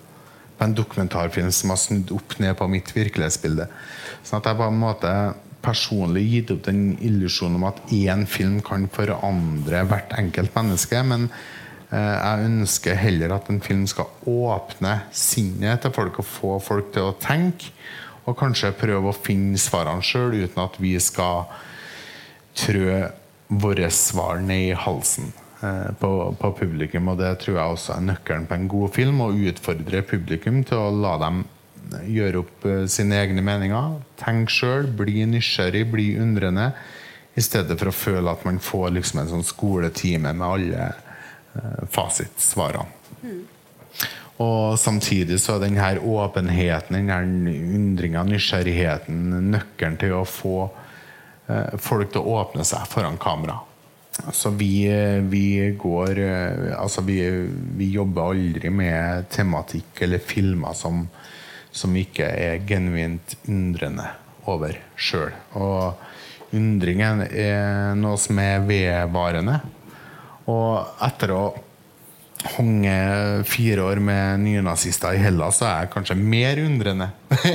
På 0.59 0.65
en 0.65 0.75
dokumentarfilm 0.75 1.53
som 1.53 1.71
har 1.71 1.77
snudd 1.77 2.11
opp 2.11 2.39
ned 2.39 2.57
på 2.57 2.69
mitt 2.69 2.93
virkelighetsbilde. 2.95 3.69
Sånn 4.25 4.39
at 4.39 4.45
jeg 4.45 4.57
på 4.57 4.67
en 4.67 4.79
måte 4.79 5.35
personlig 5.65 6.25
gitt 6.33 6.53
opp 6.55 6.67
den 6.69 6.83
illusjonen 7.05 7.59
om 7.59 7.69
at 7.69 7.81
én 7.95 8.27
film 8.31 8.61
kan 8.65 8.87
forandre 8.93 9.85
hvert 9.91 10.15
enkelt 10.19 10.55
menneske. 10.57 11.03
Men 11.07 11.29
eh, 11.91 12.15
jeg 12.15 12.51
ønsker 12.51 13.01
heller 13.01 13.35
at 13.39 13.51
en 13.53 13.63
film 13.65 13.87
skal 13.91 14.11
åpne 14.29 15.01
sinnet 15.13 15.83
til 15.85 15.95
folk 15.95 16.21
og 16.23 16.29
få 16.29 16.59
folk 16.63 16.93
til 16.95 17.11
å 17.11 17.17
tenke. 17.23 17.73
Og 18.29 18.37
kanskje 18.37 18.75
prøve 18.77 19.09
å 19.09 19.17
finne 19.17 19.59
svarene 19.61 20.05
sjøl, 20.05 20.37
uten 20.45 20.61
at 20.61 20.75
vi 20.83 20.95
skal 21.01 21.47
trø 22.59 23.07
våre 23.49 23.89
svar 23.95 24.43
ned 24.45 24.75
i 24.75 24.75
halsen 24.77 25.31
eh, 25.65 25.93
på, 26.01 26.11
på, 26.41 26.53
publikum. 26.61 27.09
Og 27.13 27.23
det 27.23 27.39
tror 27.43 27.57
jeg 27.57 27.77
også 27.77 27.95
er 27.97 28.09
nøkkelen 28.11 28.49
på 28.49 28.59
en 28.59 28.69
god 28.71 28.93
film. 28.97 29.23
Å 29.25 29.33
utfordre 29.51 30.05
publikum 30.07 30.61
til 30.69 30.83
å 30.83 30.91
la 30.93 31.17
dem 31.25 31.47
gjøre 32.09 32.43
opp 32.43 32.67
eh, 32.69 32.87
sine 32.91 33.19
egne 33.23 33.43
meninger. 33.45 33.99
Tenk 34.21 34.53
sjøl, 34.53 34.89
bli 34.99 35.25
nysgjerrig, 35.29 35.85
bli 35.93 36.09
undrende. 36.21 36.71
I 37.39 37.45
stedet 37.45 37.79
for 37.79 37.91
å 37.91 37.95
føle 37.95 38.33
at 38.33 38.45
man 38.47 38.59
får 38.63 38.91
liksom 38.97 39.23
en 39.23 39.31
sånn 39.31 39.47
skoletime 39.47 40.33
med 40.35 40.47
alle 40.47 40.89
uh, 40.89 41.85
fasitsvarene. 41.95 42.89
Mm. 43.23 43.45
Og 44.43 44.75
samtidig 44.79 45.39
så 45.43 45.55
er 45.57 45.69
denne 45.69 45.93
åpenheten, 46.03 46.99
denne 46.99 47.55
undringa, 47.79 48.25
nysgjerrigheten, 48.27 49.23
nøkkelen 49.53 50.01
til 50.03 50.17
å 50.19 50.25
få 50.27 50.57
uh, 50.67 51.79
folk 51.79 52.11
til 52.15 52.25
å 52.25 52.41
åpne 52.43 52.67
seg 52.67 52.91
foran 52.91 53.21
kamera. 53.23 53.61
Altså 54.25 54.51
vi, 54.51 54.89
vi 55.31 55.71
går 55.79 56.19
Altså 56.75 57.05
vi, 57.07 57.21
vi 57.79 57.87
jobber 57.95 58.33
aldri 58.33 58.73
med 58.75 59.29
tematikk 59.31 60.01
eller 60.03 60.19
filmer 60.19 60.75
som 60.75 61.05
som 61.73 61.97
ikke 61.97 62.27
er 62.27 62.63
genuint 62.69 63.37
undrende 63.49 64.09
over 64.49 64.79
sjøl. 64.97 65.33
Og 65.59 66.55
undringen 66.57 67.25
er 67.29 67.97
noe 67.99 68.19
som 68.21 68.41
er 68.43 68.65
vedvarende. 68.67 69.59
Og 70.49 71.03
etter 71.05 71.35
å 71.37 71.43
honge 72.55 72.95
fire 73.49 73.83
år 73.83 74.01
med 74.03 74.45
nynazister 74.45 75.17
i 75.17 75.23
Hellas, 75.23 75.59
så 75.59 75.67
er 75.69 75.83
jeg 75.83 75.93
kanskje 75.97 76.17
mer 76.21 76.61
undrende 76.63 77.11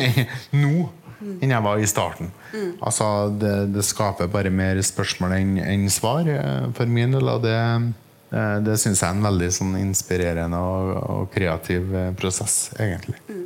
nå 0.64 0.90
enn 1.24 1.54
jeg 1.54 1.64
var 1.64 1.80
i 1.80 1.88
starten. 1.88 2.32
Mm. 2.52 2.70
Altså, 2.84 3.08
det, 3.40 3.54
det, 3.74 3.86
skaper 3.88 4.32
bare 4.32 4.52
mer 4.54 4.80
spørsmål 4.84 5.38
enn, 5.38 5.58
enn 5.64 5.90
svar 5.94 6.28
eh, 6.30 6.70
for 6.78 6.90
min 6.90 7.16
del. 7.16 7.30
Og 7.32 7.44
det, 7.46 7.58
eh, 8.36 8.58
det 8.66 8.78
syns 8.82 9.04
jeg 9.04 9.10
er 9.10 9.18
en 9.18 9.28
veldig 9.28 9.50
sånn, 9.56 9.78
inspirerende 9.82 10.60
og, 10.60 10.94
og, 11.00 11.28
kreativ 11.34 11.94
eh, 11.96 12.12
prosess, 12.20 12.74
egentlig. 12.76 13.20
Mm. 13.30 13.46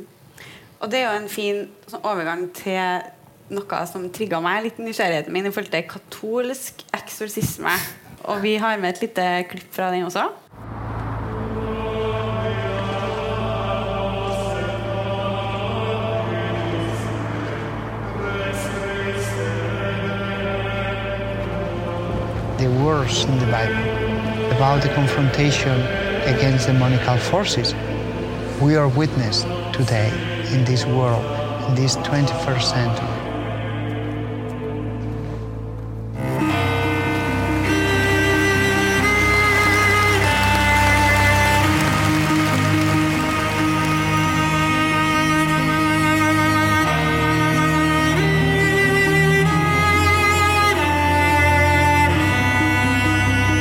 Og 0.80 0.90
det 0.90 1.00
er 1.00 1.08
jo 1.08 1.18
en 1.18 1.30
fin 1.30 1.64
sånn, 1.90 2.04
overgang 2.06 2.44
til 2.54 3.06
noe 3.50 3.78
som 3.90 4.04
trigga 4.14 4.38
meg 4.44 4.66
litt 4.66 4.82
nysgjerrigheten 4.82 5.34
min 5.34 5.48
i 5.48 5.54
forhold 5.54 5.72
til 5.72 5.88
katolsk 5.90 6.84
eksorsisme. 6.94 7.72
Og 8.30 8.44
vi 8.44 8.58
har 8.62 8.78
med 8.78 8.94
et 8.94 9.08
lite 9.08 9.26
klipp 9.50 9.72
fra 9.74 9.90
den 9.90 10.06
også. 10.06 10.28
The 22.58 22.70
words 22.84 23.24
in 23.24 23.38
the 23.38 23.46
Bible 23.46 23.82
about 24.54 24.82
the 24.82 24.94
confrontation 24.94 25.80
against 26.26 26.66
demonical 26.66 27.18
forces 27.18 27.74
we 28.60 28.76
are 28.76 28.88
witness 28.88 29.46
today 29.72 30.37
in 30.52 30.64
this 30.64 30.84
world, 30.86 31.24
in 31.68 31.74
this 31.74 31.96
21st 31.96 32.62
century. 32.62 33.08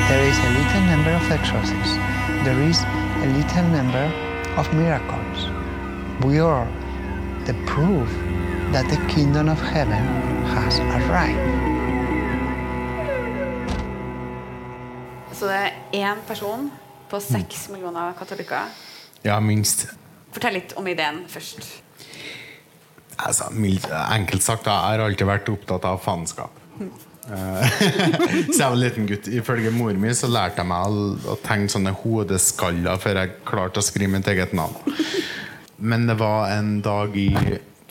There 0.08 0.24
is 0.30 0.38
a 0.40 0.50
little 0.58 0.82
number 0.82 1.12
of 1.12 1.32
exorcists 1.32 2.18
there 2.48 2.62
is 2.62 2.82
a 2.82 3.28
little 3.36 3.64
number 3.72 4.06
of 4.56 4.74
miracles. 4.74 5.50
We 6.24 6.40
are 6.40 6.66
that 8.78 8.90
the 8.90 9.14
kingdom 9.16 9.50
of 9.50 9.62
heaven 9.74 10.04
has 10.46 10.80
arrived. 10.80 11.54
Så 15.34 15.48
det 15.50 15.56
er 15.58 15.72
én 15.94 16.20
person 16.28 16.70
på 17.10 17.20
seks 17.20 17.70
millioner 17.74 18.14
katolikker. 18.20 18.70
Ja, 19.26 19.40
minst. 19.40 19.88
Fortell 20.32 20.60
litt 20.60 20.76
om 20.78 20.86
ideen 20.88 21.24
først. 21.30 21.66
Altså, 23.18 23.48
enkelt 23.50 24.46
sagt, 24.46 24.68
da, 24.68 24.76
jeg 24.76 25.00
har 25.00 25.06
alltid 25.08 25.26
vært 25.26 25.50
opptatt 25.50 25.88
av 25.90 25.98
faenskap. 26.04 26.54
Eh, 26.78 27.80
så 28.54 28.60
jeg 28.60 28.62
var 28.62 28.76
en 28.76 28.84
liten 28.84 29.08
gutt. 29.10 29.32
Ifølge 29.40 29.72
mor 29.74 29.98
mi 29.98 30.14
så 30.14 30.30
lærte 30.30 30.62
jeg 30.62 30.70
meg 30.70 30.86
å, 30.86 31.08
å 31.34 31.40
tegne 31.42 31.74
sånne 31.74 31.96
hodeskaller 32.04 33.02
før 33.02 33.24
jeg 33.24 33.34
klarte 33.50 33.82
å 33.82 33.88
skrive 33.90 34.20
mitt 34.20 34.30
eget 34.30 34.54
navn. 34.54 34.78
Men 35.78 36.06
det 36.06 36.20
var 36.22 36.54
en 36.54 36.78
dag 36.86 37.18
i 37.18 37.32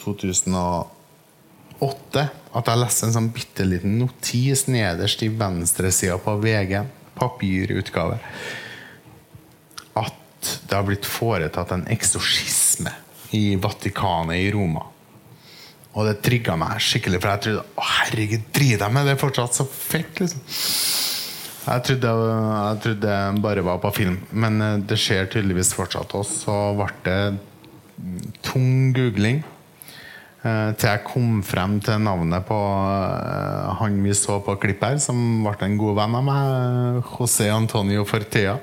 2008 0.07 2.23
at 2.57 2.71
jeg 2.71 2.81
leste 2.81 3.07
en 3.07 3.17
sånn 3.19 3.35
bitte 3.35 3.63
liten 3.69 3.99
notis 4.01 4.61
nederst 4.71 5.23
i 5.27 5.29
venstresida 5.29 6.17
på 6.23 6.33
VG, 6.41 6.73
papirutgave, 7.17 8.19
at 9.97 10.53
det 10.69 10.77
har 10.77 10.85
blitt 10.87 11.09
foretatt 11.09 11.73
en 11.75 11.87
eksorsisme 11.93 12.93
i 13.37 13.57
Vatikanet 13.61 14.41
i 14.41 14.51
Roma. 14.55 14.85
Og 15.97 16.05
det 16.05 16.21
trigga 16.25 16.59
meg 16.61 16.81
skikkelig, 16.85 17.21
for 17.23 17.33
jeg 17.33 17.45
trodde 17.47 17.65
å 17.65 17.89
herregud, 17.89 18.45
driter 18.53 18.85
jeg 18.85 18.97
med 18.97 19.09
det 19.09 19.17
fortsatt? 19.21 19.57
Så 19.57 19.65
fett, 19.69 20.21
liksom. 20.21 20.43
Jeg 21.67 21.83
trodde, 21.89 22.11
jeg 22.13 22.81
trodde 22.85 23.09
det 23.09 23.43
bare 23.43 23.65
var 23.67 23.81
på 23.83 23.91
film, 23.97 24.21
men 24.31 24.61
eh, 24.63 24.77
det 24.87 25.01
skjer 25.03 25.27
tydeligvis 25.33 25.73
fortsatt. 25.75 26.13
Og 26.15 26.29
så 26.29 26.57
ble 26.79 26.91
det 27.09 27.21
tung 28.45 28.93
googling 28.95 29.41
til 30.79 30.91
jeg 30.91 31.03
kom 31.07 31.41
frem 31.47 31.79
til 31.85 32.03
navnet 32.03 32.45
på 32.49 32.57
eh, 32.57 33.73
han 33.81 33.99
vi 34.05 34.15
så 34.17 34.39
på 34.45 34.57
klipp 34.63 34.85
her, 34.85 34.99
som 35.03 35.19
ble 35.45 35.57
en 35.67 35.79
god 35.81 35.99
venn 36.01 36.17
av 36.19 36.27
meg, 36.27 37.01
José 37.15 37.49
Antonio 37.53 38.05
Fortea. 38.09 38.57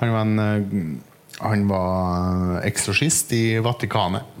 Han 0.00 0.14
var, 0.14 0.26
en, 0.26 0.38
eh, 0.44 1.34
han 1.42 1.66
var 1.70 2.60
eksorsist 2.68 3.34
i 3.36 3.44
Vatikanet. 3.64 4.36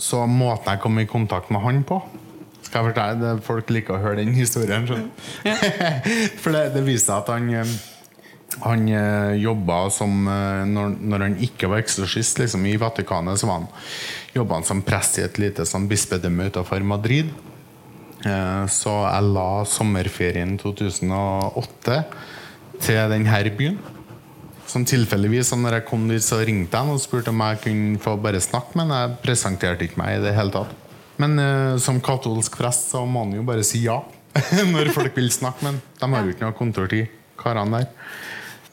Så 0.00 0.22
måten 0.26 0.72
jeg 0.72 0.80
kom 0.80 0.98
i 1.00 1.08
kontakt 1.08 1.50
med 1.52 1.60
han 1.60 1.82
på 1.84 1.98
Skal 2.64 2.78
jeg 2.78 2.86
fortelle 2.86 3.18
det, 3.20 3.44
Folk 3.44 3.68
liker 3.68 3.98
å 3.98 4.00
høre 4.00 4.22
den 4.22 4.32
historien. 4.32 4.86
du? 4.88 4.96
For 6.40 6.54
det, 6.54 6.70
det 6.72 6.86
viser 6.86 7.18
at 7.18 7.28
han 7.34 7.50
eh, 7.52 7.74
han 8.58 8.88
eh, 8.88 9.34
jobba 9.40 9.84
som 9.94 10.26
eh, 10.28 10.64
når, 10.68 10.96
når 11.00 11.26
han 11.26 11.36
ikke 11.44 11.70
var 11.70 11.84
eksorsist 11.84 12.40
liksom, 12.42 12.66
i 12.66 12.76
Vatikanet, 12.80 13.38
så 13.40 13.48
var 13.48 13.62
han, 13.62 13.68
jobba 14.34 14.58
han 14.58 14.66
som 14.66 14.82
prest 14.86 15.20
i 15.20 15.24
et 15.24 15.38
lite 15.40 15.66
sånn, 15.68 15.88
bispedømme 15.90 16.50
utenfor 16.50 16.84
Madrid. 16.86 17.30
Eh, 18.26 18.64
så 18.68 18.96
jeg 19.06 19.30
la 19.32 19.48
sommerferien 19.68 20.58
2008 20.60 22.02
til 22.82 23.00
denne 23.14 23.54
byen. 23.56 23.80
Som 24.70 24.84
tilfeldigvis, 24.86 25.50
når 25.58 25.80
jeg 25.80 25.86
kom 25.88 26.04
dit, 26.10 26.22
så 26.22 26.38
ringte 26.46 26.78
han 26.78 26.92
og 26.92 27.00
spurte 27.02 27.32
om 27.32 27.42
jeg 27.42 27.62
kunne 27.64 28.02
få 28.02 28.14
bare 28.22 28.42
snakke, 28.42 28.76
men 28.78 28.92
jeg 28.94 29.16
presenterte 29.24 29.86
ikke 29.86 29.98
meg 29.98 30.18
i 30.18 30.24
det 30.26 30.34
hele 30.36 30.54
tatt. 30.54 30.74
Men 31.20 31.38
eh, 31.42 31.76
som 31.82 32.02
katolsk 32.02 32.58
prest 32.60 32.92
så 32.92 33.04
må 33.06 33.24
han 33.26 33.38
jo 33.38 33.46
bare 33.46 33.64
si 33.66 33.84
ja 33.86 33.98
når 34.74 34.92
folk 34.94 35.16
vil 35.16 35.32
snakke, 35.34 35.64
men 35.66 35.80
de 35.98 36.10
har 36.12 36.26
jo 36.26 36.34
ikke 36.34 36.46
noe 36.46 36.56
kontortid, 36.56 37.16
karene 37.40 37.80
der. 37.80 38.20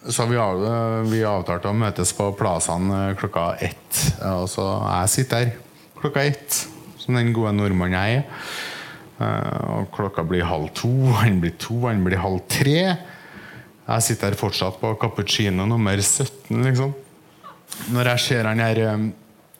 Så 0.07 0.25
vi, 0.29 0.37
av, 0.39 0.61
vi 1.09 1.23
avtalte 1.27 1.71
å 1.71 1.75
møtes 1.75 2.13
på 2.15 2.29
Plazaen 2.37 2.91
eh, 2.93 3.13
klokka 3.19 3.49
ett. 3.65 4.01
Og 4.29 4.45
så 4.51 4.65
jeg 4.85 5.13
sitter 5.15 5.43
her 5.45 5.55
klokka 5.97 6.23
ett, 6.29 6.61
som 7.01 7.17
den 7.17 7.33
gode 7.35 7.55
nordmannen 7.57 7.97
jeg 7.97 8.19
er. 8.21 8.49
Eh, 9.17 9.61
Og 9.77 9.89
klokka 9.95 10.23
blir 10.27 10.45
halv 10.47 10.69
to, 10.77 10.91
han 11.21 11.41
blir 11.43 11.55
to, 11.59 11.81
han 11.87 12.03
blir 12.05 12.21
halv 12.23 12.43
tre. 12.51 12.79
Jeg 13.87 14.03
sitter 14.03 14.31
her 14.31 14.39
fortsatt 14.39 14.79
på 14.81 14.93
cappuccino 15.01 15.65
nummer 15.67 15.97
17, 15.99 16.61
liksom. 16.69 16.93
Når 17.93 18.11
jeg 18.13 18.23
ser 18.27 18.47
han 18.51 18.63
her 18.63 18.83
eh, 18.85 19.07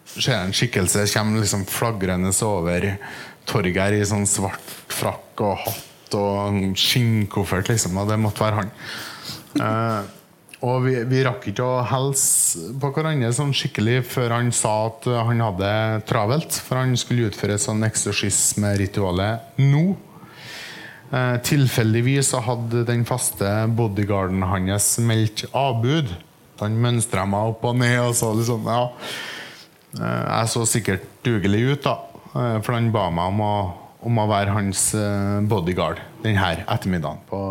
Ser 0.08 0.38
en 0.40 0.54
skikkelse 0.56 1.02
kommer 1.12 1.44
liksom 1.44 1.66
flagrende 1.68 2.30
over 2.48 2.86
torget 3.46 3.76
her 3.82 3.96
i 3.98 4.06
sånn 4.08 4.24
svart 4.30 4.70
frakk 4.88 5.42
og 5.44 5.58
hatt 5.66 6.16
og 6.16 6.62
skinnkoffert, 6.80 7.68
liksom. 7.74 7.98
Og 8.00 8.08
det 8.08 8.16
måtte 8.24 8.46
være 8.46 8.62
han. 8.62 8.72
Eh, 9.60 10.14
og 10.66 10.88
vi, 10.88 10.96
vi 11.06 11.22
rakk 11.26 11.44
ikke 11.52 11.66
å 11.66 11.84
hilse 11.86 12.72
på 12.82 12.90
hverandre 12.96 13.30
sånn 13.36 13.54
skikkelig 13.54 14.00
før 14.10 14.34
han 14.40 14.50
sa 14.56 14.74
at 14.88 15.06
han 15.30 15.44
hadde 15.44 15.72
travelt. 16.10 16.58
For 16.66 16.82
han 16.82 16.98
skulle 16.98 17.30
utføre 17.30 17.60
sånn 17.62 17.86
eksorsismeritualet 17.86 19.60
nå. 19.62 19.84
Eh, 21.14 21.36
tilfeldigvis 21.46 22.34
hadde 22.48 22.84
den 22.90 23.06
faste 23.08 23.52
bodyguarden 23.78 24.42
hans 24.50 24.96
meldt 24.98 25.46
avbud. 25.54 26.10
Han 26.64 26.82
mønstra 26.82 27.28
meg 27.30 27.54
opp 27.54 27.66
og 27.70 27.78
ned 27.78 28.00
og 28.02 28.16
så 28.18 28.34
liksom 28.34 28.66
Ja. 28.66 28.88
Eh, 29.98 30.24
jeg 30.26 30.54
så 30.56 30.66
sikkert 30.66 31.06
dugelig 31.26 31.62
ut, 31.72 31.84
da. 31.86 32.00
Eh, 32.34 32.62
for 32.66 32.74
han 32.74 32.90
ba 32.92 33.08
meg 33.14 33.30
om 33.30 33.46
å, 33.46 33.56
om 34.10 34.24
å 34.26 34.28
være 34.30 34.58
hans 34.58 34.90
eh, 34.98 35.38
bodyguard 35.48 36.02
denne 36.26 36.50
ettermiddagen 36.66 37.22
på, 37.30 37.42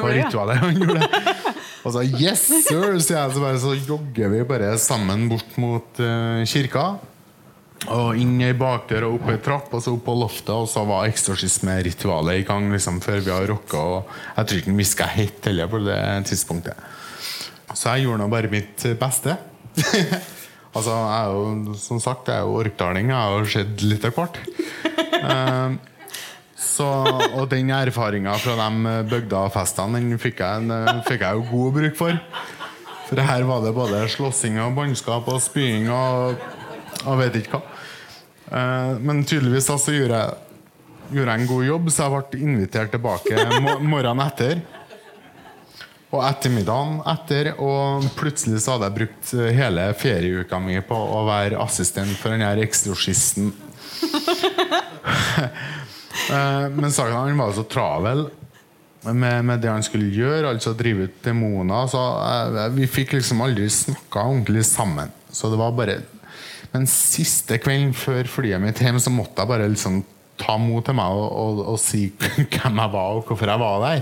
på 0.00 0.14
ritualet. 0.16 0.64
Han 0.64 0.80
gjorde 0.80 1.04
det. 1.04 1.43
Og 1.84 1.92
så 1.92 2.00
'yes, 2.00 2.46
sir', 2.64 2.96
sier 3.00 3.18
jeg. 3.18 3.32
Så, 3.34 3.40
bare, 3.40 3.58
så 3.60 3.74
jogger 3.76 4.30
vi 4.32 4.44
bare 4.48 4.78
sammen 4.80 5.28
bort 5.28 5.58
mot 5.60 6.00
uh, 6.00 6.40
kirka. 6.48 6.96
Og 7.92 8.16
inn 8.16 8.38
ei 8.40 8.54
bakdør 8.56 9.10
og 9.10 9.18
opp 9.18 9.28
ei 9.28 9.40
trapp, 9.44 9.68
og 9.76 9.82
så 9.84 9.92
opp 9.92 10.06
på 10.06 10.14
loftet. 10.16 10.54
Og 10.54 10.68
så 10.70 10.84
var 10.88 11.10
eksorsismeritualet 11.10 12.40
i 12.40 12.46
gang 12.48 12.70
liksom, 12.72 13.02
før 13.04 13.20
vi 13.20 13.34
har 13.34 13.46
rocka. 13.50 13.76
Og 13.76 14.14
jeg 14.38 14.46
tror 14.46 14.60
ikke 14.60 14.72
han 14.72 14.80
hviska 14.80 15.10
hett 15.12 15.50
heller 15.50 15.68
på 15.68 15.82
det 15.84 16.00
tidspunktet. 16.30 16.92
Så 17.74 17.90
jeg 17.92 18.06
gjorde 18.06 18.22
nå 18.22 18.30
bare 18.32 18.48
mitt 18.52 18.86
beste. 19.00 19.36
altså, 20.76 20.94
jeg 20.94 21.20
er 21.20 21.34
jo, 21.34 21.74
som 21.76 22.00
sagt, 22.00 22.30
jeg 22.30 22.40
er 22.40 22.48
jo 22.48 22.60
orkdaling. 22.62 23.12
Jeg 23.12 23.20
har 23.20 23.42
jo 23.42 23.52
sett 23.58 23.84
litt 23.84 24.08
av 24.08 24.16
hvert. 24.16 24.40
Eh, 25.24 25.76
så, 26.74 26.88
og 27.36 27.46
den 27.52 27.70
erfaringa 27.74 28.34
fra 28.42 28.56
de 28.58 28.94
bygdafestene 29.10 30.00
Den 30.00 30.20
fikk 30.22 30.42
jeg, 30.42 30.64
en, 30.64 31.02
fikk 31.06 31.22
jeg 31.22 31.38
jo 31.38 31.46
god 31.52 31.78
bruk 31.78 31.98
for. 31.98 32.18
For 33.04 33.20
her 33.20 33.44
var 33.46 33.62
det 33.64 33.74
både 33.76 34.00
slåssing 34.10 34.58
og 34.62 34.74
bannskap 34.78 35.28
og 35.30 35.42
spying 35.44 35.90
og, 35.92 36.40
og 37.04 37.18
vet 37.20 37.42
ikke 37.42 37.58
hva. 37.58 37.74
Eh, 38.54 39.02
men 39.04 39.24
tydeligvis 39.26 39.68
altså, 39.72 39.92
gjorde 39.94 40.22
jeg, 40.22 40.62
gjorde 41.18 41.34
jeg 41.34 41.42
en 41.42 41.50
god 41.50 41.66
jobb, 41.68 41.90
så 41.92 42.06
jeg 42.06 42.14
ble 42.14 42.46
invitert 42.48 42.94
tilbake 42.94 43.44
mo 43.60 43.76
morgenen 43.84 44.24
etter. 44.24 44.64
Og 46.14 46.22
ettermiddagen 46.22 47.00
etter, 47.10 47.52
og 47.58 48.04
plutselig 48.18 48.62
så 48.62 48.76
hadde 48.76 48.90
jeg 48.90 48.98
brukt 49.00 49.32
hele 49.58 49.88
ferieuka 49.98 50.60
mi 50.62 50.78
på 50.86 50.94
å 50.94 51.24
være 51.26 51.58
assistent 51.62 52.14
for 52.20 52.34
den 52.34 52.46
her 52.46 52.60
eksorsisten. 52.62 53.50
Eh, 56.30 56.68
Men 56.72 56.90
han 56.90 57.38
var 57.38 57.52
så 57.52 57.64
travel 57.68 58.28
med, 59.04 59.44
med 59.44 59.60
det 59.60 59.68
han 59.68 59.84
skulle 59.84 60.08
gjøre, 60.14 60.48
altså 60.54 60.72
drive 60.76 61.08
ut 61.08 61.20
demoner. 61.24 61.88
Så 61.90 62.00
eh, 62.00 62.68
vi 62.76 62.88
fikk 62.88 63.16
liksom 63.18 63.42
aldri 63.44 63.68
snakka 63.70 64.24
ordentlig 64.24 64.64
sammen. 64.68 65.12
Så 65.30 65.50
det 65.52 65.60
var 65.60 65.74
bare 65.76 66.00
Men 66.74 66.88
siste 66.90 67.60
kvelden 67.62 67.92
før 67.94 68.26
flyet 68.26 68.58
mitt 68.62 68.80
hjem, 68.82 68.98
så 68.98 69.12
måtte 69.14 69.42
jeg 69.42 69.50
bare 69.50 69.68
liksom 69.70 70.00
ta 70.40 70.56
mot 70.58 70.82
til 70.82 70.96
meg 70.98 71.14
og, 71.14 71.28
og, 71.30 71.60
og 71.74 71.76
si 71.78 72.08
hvem 72.18 72.80
jeg 72.80 72.94
var, 72.96 73.12
og 73.20 73.28
hvorfor 73.28 73.52
jeg 73.52 73.62
var 73.62 73.84
der. 73.84 74.00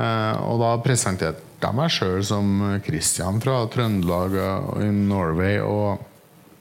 Eh, 0.00 0.38
og 0.48 0.62
da 0.62 0.70
presenterte 0.84 1.42
jeg 1.64 1.76
meg 1.76 1.92
sjøl 1.92 2.24
som 2.24 2.56
Christian 2.84 3.40
fra 3.40 3.62
Trøndelag 3.72 4.34
og 4.40 4.80
Norway. 4.84 5.60
Og 5.60 6.00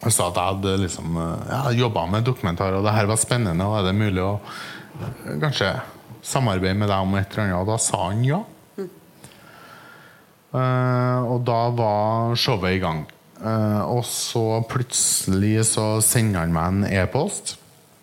jeg 0.04 0.16
sa 0.16 0.28
at 0.30 0.38
jeg 0.40 0.52
hadde 0.52 0.76
liksom 0.84 1.18
eh, 1.20 1.50
ja, 1.50 1.62
jobba 1.86 2.06
med 2.12 2.28
dokumentar, 2.28 2.76
og 2.78 2.86
det 2.86 2.96
her 2.96 3.10
var 3.10 3.20
spennende. 3.22 3.68
Og 3.68 3.80
er 3.80 3.88
det 3.88 3.96
mulig 3.98 4.24
å 4.24 4.34
eh, 4.40 5.36
kanskje 5.42 5.72
samarbeide 6.24 6.78
med 6.80 6.92
deg 6.92 7.06
om 7.06 7.16
et 7.20 7.32
eller 7.32 7.46
annet? 7.46 7.60
Og 7.62 7.72
da 7.72 7.80
sa 7.82 8.06
han 8.10 8.24
ja. 8.28 8.44
Eh, 10.54 11.20
og 11.34 11.44
da 11.48 11.60
var 11.74 12.38
showet 12.38 12.78
i 12.78 12.84
gang. 12.84 13.06
Uh, 13.44 13.84
og 13.98 14.06
så 14.08 14.62
plutselig 14.72 15.66
så 15.74 15.98
sender 16.06 16.46
han 16.46 16.54
meg 16.56 16.70
en 16.70 16.86
e-post 17.02 17.58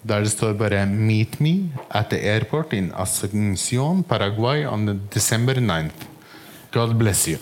der 0.04 0.20
det 0.24 0.32
står 0.32 0.52
bare 0.58 0.84
'Meet 0.84 1.40
me 1.40 1.72
at 1.90 2.10
the 2.10 2.18
airport 2.20 2.72
in 2.72 2.92
Asunción, 2.92 4.02
Paraguay 4.02 4.66
on 4.66 5.00
December 5.14 5.54
9th'. 5.54 6.04
God 6.72 6.94
bless 6.98 7.28
you. 7.28 7.38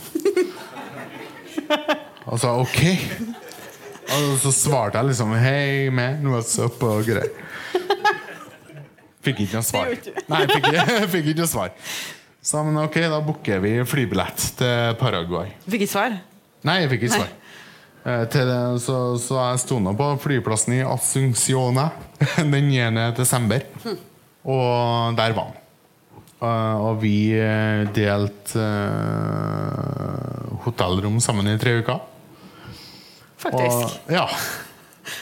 Og 2.30 2.40
så 2.40 2.48
ok. 2.48 2.82
Og 4.16 4.38
så 4.40 4.52
svarte 4.54 5.00
jeg 5.00 5.10
liksom 5.10 5.34
Hei, 5.36 5.88
man, 5.94 6.24
what's 6.32 6.56
up?' 6.62 6.82
og 6.86 7.04
greier. 7.06 7.28
Fikk 9.24 9.42
ikke 9.44 9.58
noe 9.58 9.66
svar. 9.66 9.90
Nei, 10.30 10.44
fikk, 10.48 10.70
fikk 11.12 11.32
ikke 11.32 11.42
noe 11.42 11.50
svar. 11.50 11.74
Så 12.48 12.62
men 12.64 12.78
ok, 12.80 12.96
da 13.12 13.18
booker 13.20 13.60
vi 13.60 13.74
flybillett 13.84 14.46
til 14.56 14.96
Paraguay. 15.00 15.52
Fikk 15.66 15.84
ikke 15.84 15.92
svar? 15.92 16.16
Nei, 16.64 16.80
jeg 16.84 16.92
fikk 16.94 17.06
ikke 17.08 17.18
svar. 17.18 17.34
Eh, 18.08 18.24
til 18.32 18.48
det, 18.48 18.58
så, 18.86 18.98
så 19.20 19.40
jeg 19.42 19.62
sto 19.66 19.78
nå 19.82 19.92
på 19.98 20.10
flyplassen 20.22 20.78
i 20.78 20.84
Assunciona 20.86 21.90
den 22.38 22.70
9. 22.70 23.08
desember. 23.18 23.66
Og 24.48 25.18
der 25.18 25.36
var 25.36 25.50
han. 25.50 25.64
Uh, 26.38 26.76
og 26.86 27.00
vi 27.02 27.32
eh, 27.34 27.82
delte 27.90 28.62
uh, 28.62 30.52
hotellrom 30.62 31.18
sammen 31.18 31.50
i 31.50 31.56
tre 31.58 31.80
uker. 31.80 31.98
Faktisk. 33.38 33.98
Og, 34.08 34.12
ja. 34.12 34.26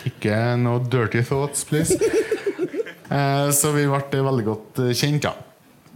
Ikke 0.08 0.38
noe 0.60 0.82
dirty 0.90 1.22
thoughts, 1.26 1.66
please. 1.68 1.96
Eh, 3.06 3.50
så 3.54 3.70
vi 3.70 3.84
ble 3.86 4.20
veldig 4.26 4.42
godt 4.42 4.78
eh, 4.82 4.88
kjent, 4.98 5.28
da. 5.28 5.30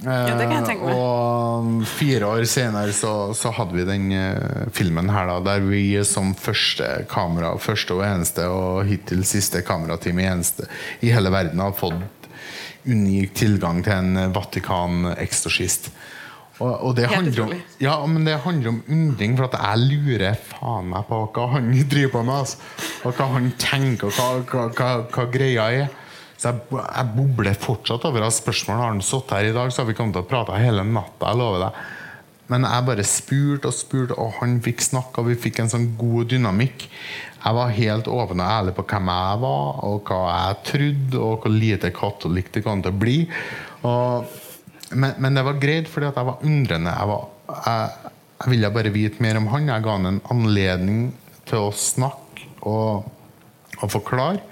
Ja, 0.01 0.37
det 0.39 0.47
kan 0.47 0.61
jeg 0.61 0.67
tenke 0.69 0.87
meg. 0.87 0.95
Og 0.95 1.89
fire 1.91 2.29
år 2.31 2.45
senere 2.49 2.95
så, 2.95 3.33
så 3.37 3.51
hadde 3.57 3.75
vi 3.77 3.87
den 3.89 4.07
eh, 4.15 4.69
filmen 4.73 5.11
her, 5.13 5.27
da, 5.27 5.41
der 5.45 5.67
vi 5.67 5.83
som 6.07 6.31
første 6.39 6.87
kamera, 7.11 7.51
første 7.61 7.99
og 7.99 8.05
eneste, 8.07 8.47
og 8.47 8.87
hittil 8.89 9.27
siste 9.29 9.65
kamerateam 9.67 10.23
i, 10.23 10.29
eneste, 10.31 10.71
i 11.05 11.11
hele 11.13 11.35
verden 11.35 11.61
har 11.61 11.75
fått 11.77 12.31
unik 12.87 13.35
tilgang 13.37 13.83
til 13.85 13.99
en 13.99 14.33
Vatikan-ekstorsist. 14.33 15.91
Og, 16.61 16.73
og 16.85 16.97
det, 16.97 17.07
handler 17.09 17.47
om, 17.47 17.53
ja, 17.81 17.95
men 18.05 18.27
det 18.29 18.35
handler 18.45 18.75
om 18.75 18.83
undring, 18.93 19.37
for 19.39 19.49
at 19.49 19.57
jeg 19.57 19.87
lurer 19.89 20.37
faen 20.51 20.91
meg 20.93 21.07
på 21.09 21.21
hva 21.33 21.47
han 21.55 21.71
driver 21.93 22.13
på 22.19 22.25
med. 22.29 22.43
Altså. 22.43 22.91
Og 23.09 23.17
hva 23.17 23.31
han 23.33 23.49
tenker, 23.61 24.11
og 24.11 24.45
hva, 24.45 24.67
hva, 24.77 24.91
hva, 25.09 25.25
greia 25.33 25.71
er. 25.85 25.97
Så 26.41 26.53
jeg, 26.53 26.67
jeg 26.73 27.15
bobler 27.17 27.57
fortsatt 27.61 28.05
over 28.09 28.27
av 28.27 28.35
spørsmål. 28.37 28.77
Har 28.77 28.93
han 28.93 29.01
sittet 29.05 29.39
her 29.39 29.49
i 29.49 29.57
dag, 29.57 29.73
så 29.73 29.83
har 29.83 29.89
vi 29.89 29.97
kommet 29.97 30.17
til 30.19 30.27
å 30.27 30.29
prate 30.29 30.61
hele 30.61 30.85
natta. 30.85 31.33
Jeg 31.33 31.41
lover 31.41 31.65
deg. 31.67 31.81
Men 32.51 32.67
jeg 32.67 32.87
bare 32.89 33.07
spurte 33.07 33.71
og 33.71 33.77
spurte, 33.77 34.19
og 34.19 34.37
han 34.41 34.59
fikk 34.65 34.83
snakke, 34.83 35.23
og 35.23 35.31
vi 35.31 35.39
fikk 35.39 35.63
en 35.63 35.71
sånn 35.71 35.93
god 36.01 36.33
dynamikk. 36.33 36.87
Jeg 37.41 37.57
var 37.57 37.73
helt 37.73 38.09
åpen 38.11 38.43
og 38.43 38.53
ærlig 38.53 38.77
på 38.77 38.85
hvem 38.91 39.11
jeg 39.15 39.41
var, 39.47 39.81
og 39.89 40.11
hva 40.11 40.21
jeg 40.29 40.61
trodde, 40.73 41.21
og 41.25 41.45
hvor 41.45 41.55
lite 41.55 41.93
katolikk 41.97 42.51
det 42.53 42.65
kom 42.67 42.83
til 42.85 42.93
å 42.93 43.01
bli. 43.01 43.19
Og, 43.89 44.35
men, 44.91 45.15
men 45.19 45.37
det 45.37 45.45
var 45.47 45.61
greit, 45.63 45.89
fordi 45.91 46.09
jeg 46.09 46.27
var 46.27 46.45
undrende. 46.47 46.95
Jeg, 46.95 47.11
var, 47.11 47.29
jeg, 47.67 48.13
jeg 48.41 48.53
ville 48.55 48.73
bare 48.75 48.95
vite 48.95 49.23
mer 49.23 49.39
om 49.39 49.49
han. 49.53 49.69
Jeg 49.71 49.85
ga 49.85 49.97
han 49.97 50.11
en 50.11 50.23
anledning 50.35 51.03
til 51.49 51.69
å 51.69 51.75
snakke 51.77 52.49
og, 52.67 53.07
og 53.81 53.93
forklare. 53.93 54.43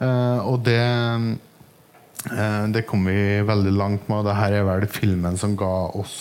Uh, 0.00 0.40
og 0.48 0.62
det 0.64 0.80
uh, 0.80 2.64
Det 2.72 2.86
kom 2.88 3.04
vi 3.04 3.40
veldig 3.44 3.74
langt 3.76 4.06
med, 4.08 4.22
og 4.22 4.30
det 4.30 4.38
her 4.38 4.56
er 4.56 4.64
vel 4.64 4.86
filmen 4.88 5.36
som 5.40 5.58
ga 5.60 5.90
oss 6.00 6.16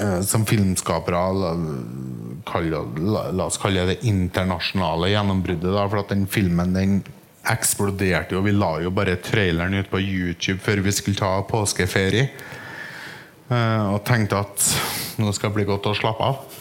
uh, 0.00 0.18
som 0.26 0.42
filmskapere 0.48 1.20
la, 1.38 1.52
la, 2.42 3.22
la 3.30 3.46
oss 3.46 3.60
kalle 3.62 3.86
det 3.92 4.00
internasjonale 4.10 5.12
gjennombruddet. 5.14 5.70
Da, 5.70 5.86
for 5.86 6.02
at 6.02 6.12
den 6.12 6.26
filmen 6.30 6.74
den 6.74 7.00
eksploderte 7.48 8.34
jo. 8.36 8.42
Vi 8.44 8.52
la 8.52 8.74
jo 8.84 8.92
bare 8.94 9.16
traileren 9.24 9.80
ut 9.80 9.90
på 9.90 10.00
YouTube 10.00 10.60
før 10.62 10.82
vi 10.84 10.92
skulle 10.92 11.20
ta 11.20 11.32
påskeferie. 11.48 12.28
Eh, 13.50 13.86
og 13.90 14.04
tenkte 14.06 14.42
at 14.44 14.66
nå 15.20 15.32
skal 15.34 15.50
det 15.50 15.60
bli 15.60 15.68
godt 15.70 15.90
å 15.90 15.96
slappe 15.98 16.28
av. 16.32 16.58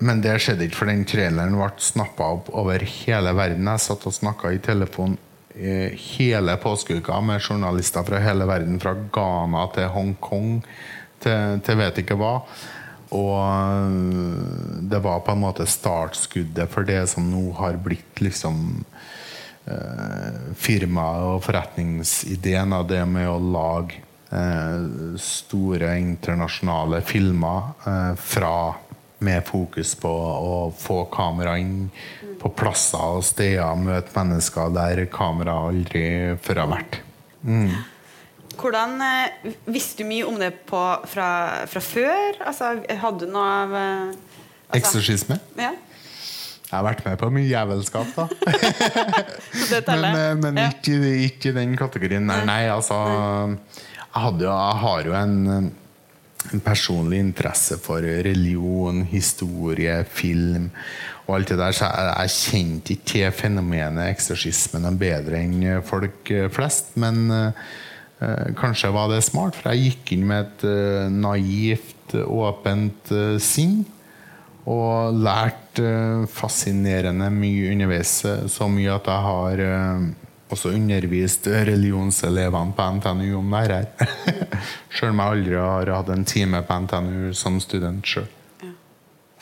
Men 0.00 0.22
det 0.24 0.38
skjedde 0.40 0.64
ikke, 0.64 0.78
for 0.80 0.88
den 0.88 1.04
traileren 1.08 1.58
ble 1.58 1.70
snappa 1.82 2.30
opp 2.36 2.52
over 2.56 2.84
hele 2.84 3.34
verden. 3.36 3.68
Jeg 3.68 3.84
satt 3.84 4.06
og 4.08 4.16
snakka 4.16 4.52
i 4.54 4.62
telefon 4.64 5.18
eh, 5.54 5.92
hele 6.16 6.56
påskeuka 6.60 7.18
med 7.24 7.42
journalister 7.42 8.06
fra 8.06 8.22
hele 8.22 8.48
verden. 8.48 8.80
Fra 8.80 8.94
Ghana 9.12 9.66
til 9.74 9.90
Hongkong 9.92 10.60
til, 11.20 11.60
til 11.66 11.80
vet 11.80 12.00
ikke 12.00 12.16
hva. 12.20 12.38
Og 13.10 13.34
øh, 13.42 14.80
det 14.88 15.02
var 15.02 15.24
på 15.26 15.34
en 15.34 15.42
måte 15.42 15.66
startskuddet 15.68 16.70
for 16.70 16.86
det 16.86 17.02
som 17.10 17.26
nå 17.26 17.50
har 17.58 17.80
blitt 17.82 18.22
liksom 18.22 18.84
eh, 18.84 18.99
firmaet 20.56 21.26
og 21.28 21.42
forretningsideen 21.44 22.72
av 22.74 22.86
det 22.90 23.02
med 23.06 23.28
å 23.28 23.36
lage 23.38 24.00
eh, 24.32 25.16
store 25.20 25.92
internasjonale 26.00 27.02
filmer 27.06 27.74
eh, 27.86 28.14
fra 28.18 28.54
med 29.20 29.44
fokus 29.44 29.92
på 30.00 30.10
å 30.10 30.54
få 30.72 31.02
kamera 31.12 31.58
inn 31.60 31.90
på 32.40 32.50
plasser 32.56 33.18
og 33.18 33.24
steder, 33.28 33.76
møte 33.76 34.14
mennesker 34.16 34.72
der 34.72 35.04
kamera 35.12 35.58
aldri 35.68 36.04
før 36.40 36.62
har 36.62 36.70
vært. 36.70 37.00
Mm. 37.44 37.74
Hvordan 38.60 38.96
eh, 39.04 39.52
Visste 39.72 40.02
du 40.02 40.08
mye 40.08 40.26
om 40.28 40.40
det 40.40 40.50
på, 40.68 40.80
fra, 41.08 41.28
fra 41.68 41.84
før? 41.84 42.40
Altså, 42.40 42.74
hadde 43.02 43.28
du 43.28 43.32
noe 43.32 43.52
av 43.60 43.76
eh, 43.76 44.08
altså, 44.08 44.80
Eksorsisme? 44.80 45.40
Ja, 45.60 45.74
Jeg 46.70 46.78
har 46.78 46.84
vært 46.86 47.00
med 47.02 47.16
på 47.18 47.28
mye 47.34 47.48
jævelskap, 47.50 48.10
da. 48.14 48.28
men 49.90 50.04
eh, 50.06 50.34
men 50.38 50.60
ikke, 50.68 50.98
ikke 51.26 51.54
den 51.56 51.74
kategorien. 51.78 52.28
Nei, 52.30 52.44
nei 52.46 52.60
altså 52.70 52.98
jeg, 54.14 54.36
jo, 54.38 54.46
jeg 54.46 54.78
har 54.84 55.08
jo 55.08 55.16
en, 55.18 55.66
en 56.54 56.62
personlig 56.62 57.18
interesse 57.24 57.80
for 57.82 58.06
religion, 58.06 59.02
historie, 59.10 59.98
film 60.06 60.70
og 61.26 61.40
alt 61.40 61.50
det 61.50 61.58
der. 61.58 61.74
Så 61.74 61.90
jeg, 61.90 62.14
jeg 62.14 62.36
kjente 62.38 62.94
ikke 62.94 63.10
til 63.16 63.38
fenomenet 63.42 64.14
eksorsismen 64.14 64.98
bedre 65.00 65.42
enn 65.42 65.62
folk 65.86 66.30
eh, 66.30 66.46
flest. 66.54 66.94
Men 67.02 67.26
eh, 67.34 68.50
kanskje 68.62 68.94
var 68.94 69.10
det 69.10 69.24
smart, 69.26 69.58
for 69.58 69.74
jeg 69.74 69.90
gikk 69.90 70.14
inn 70.14 70.28
med 70.30 70.46
et 70.46 70.68
eh, 70.70 71.06
naivt, 71.10 72.14
åpent 72.14 73.10
eh, 73.14 73.40
sinn. 73.42 73.80
Og 74.70 75.16
lært 75.24 75.80
eh, 75.82 76.24
fascinerende 76.30 77.30
mye 77.34 77.70
underveis. 77.72 78.12
eh, 78.28 78.44
Så 78.50 78.68
mye 78.70 78.92
at 78.94 79.08
jeg 79.10 79.24
har 79.26 79.62
eh, 79.66 80.04
også 80.50 80.72
undervist 80.76 81.46
religionselevene 81.46 82.74
på 82.76 82.86
NTNU 82.98 83.38
om 83.38 83.50
det 83.56 83.62
her. 83.70 83.86
Sjøl 84.94 85.12
om 85.14 85.22
jeg 85.24 85.34
aldri 85.36 85.56
har 85.58 85.92
hatt 85.96 86.12
en 86.14 86.24
time 86.28 86.62
på 86.66 86.78
NTNU 86.86 87.32
som 87.38 87.58
student 87.62 88.06
sjøl. 88.06 88.28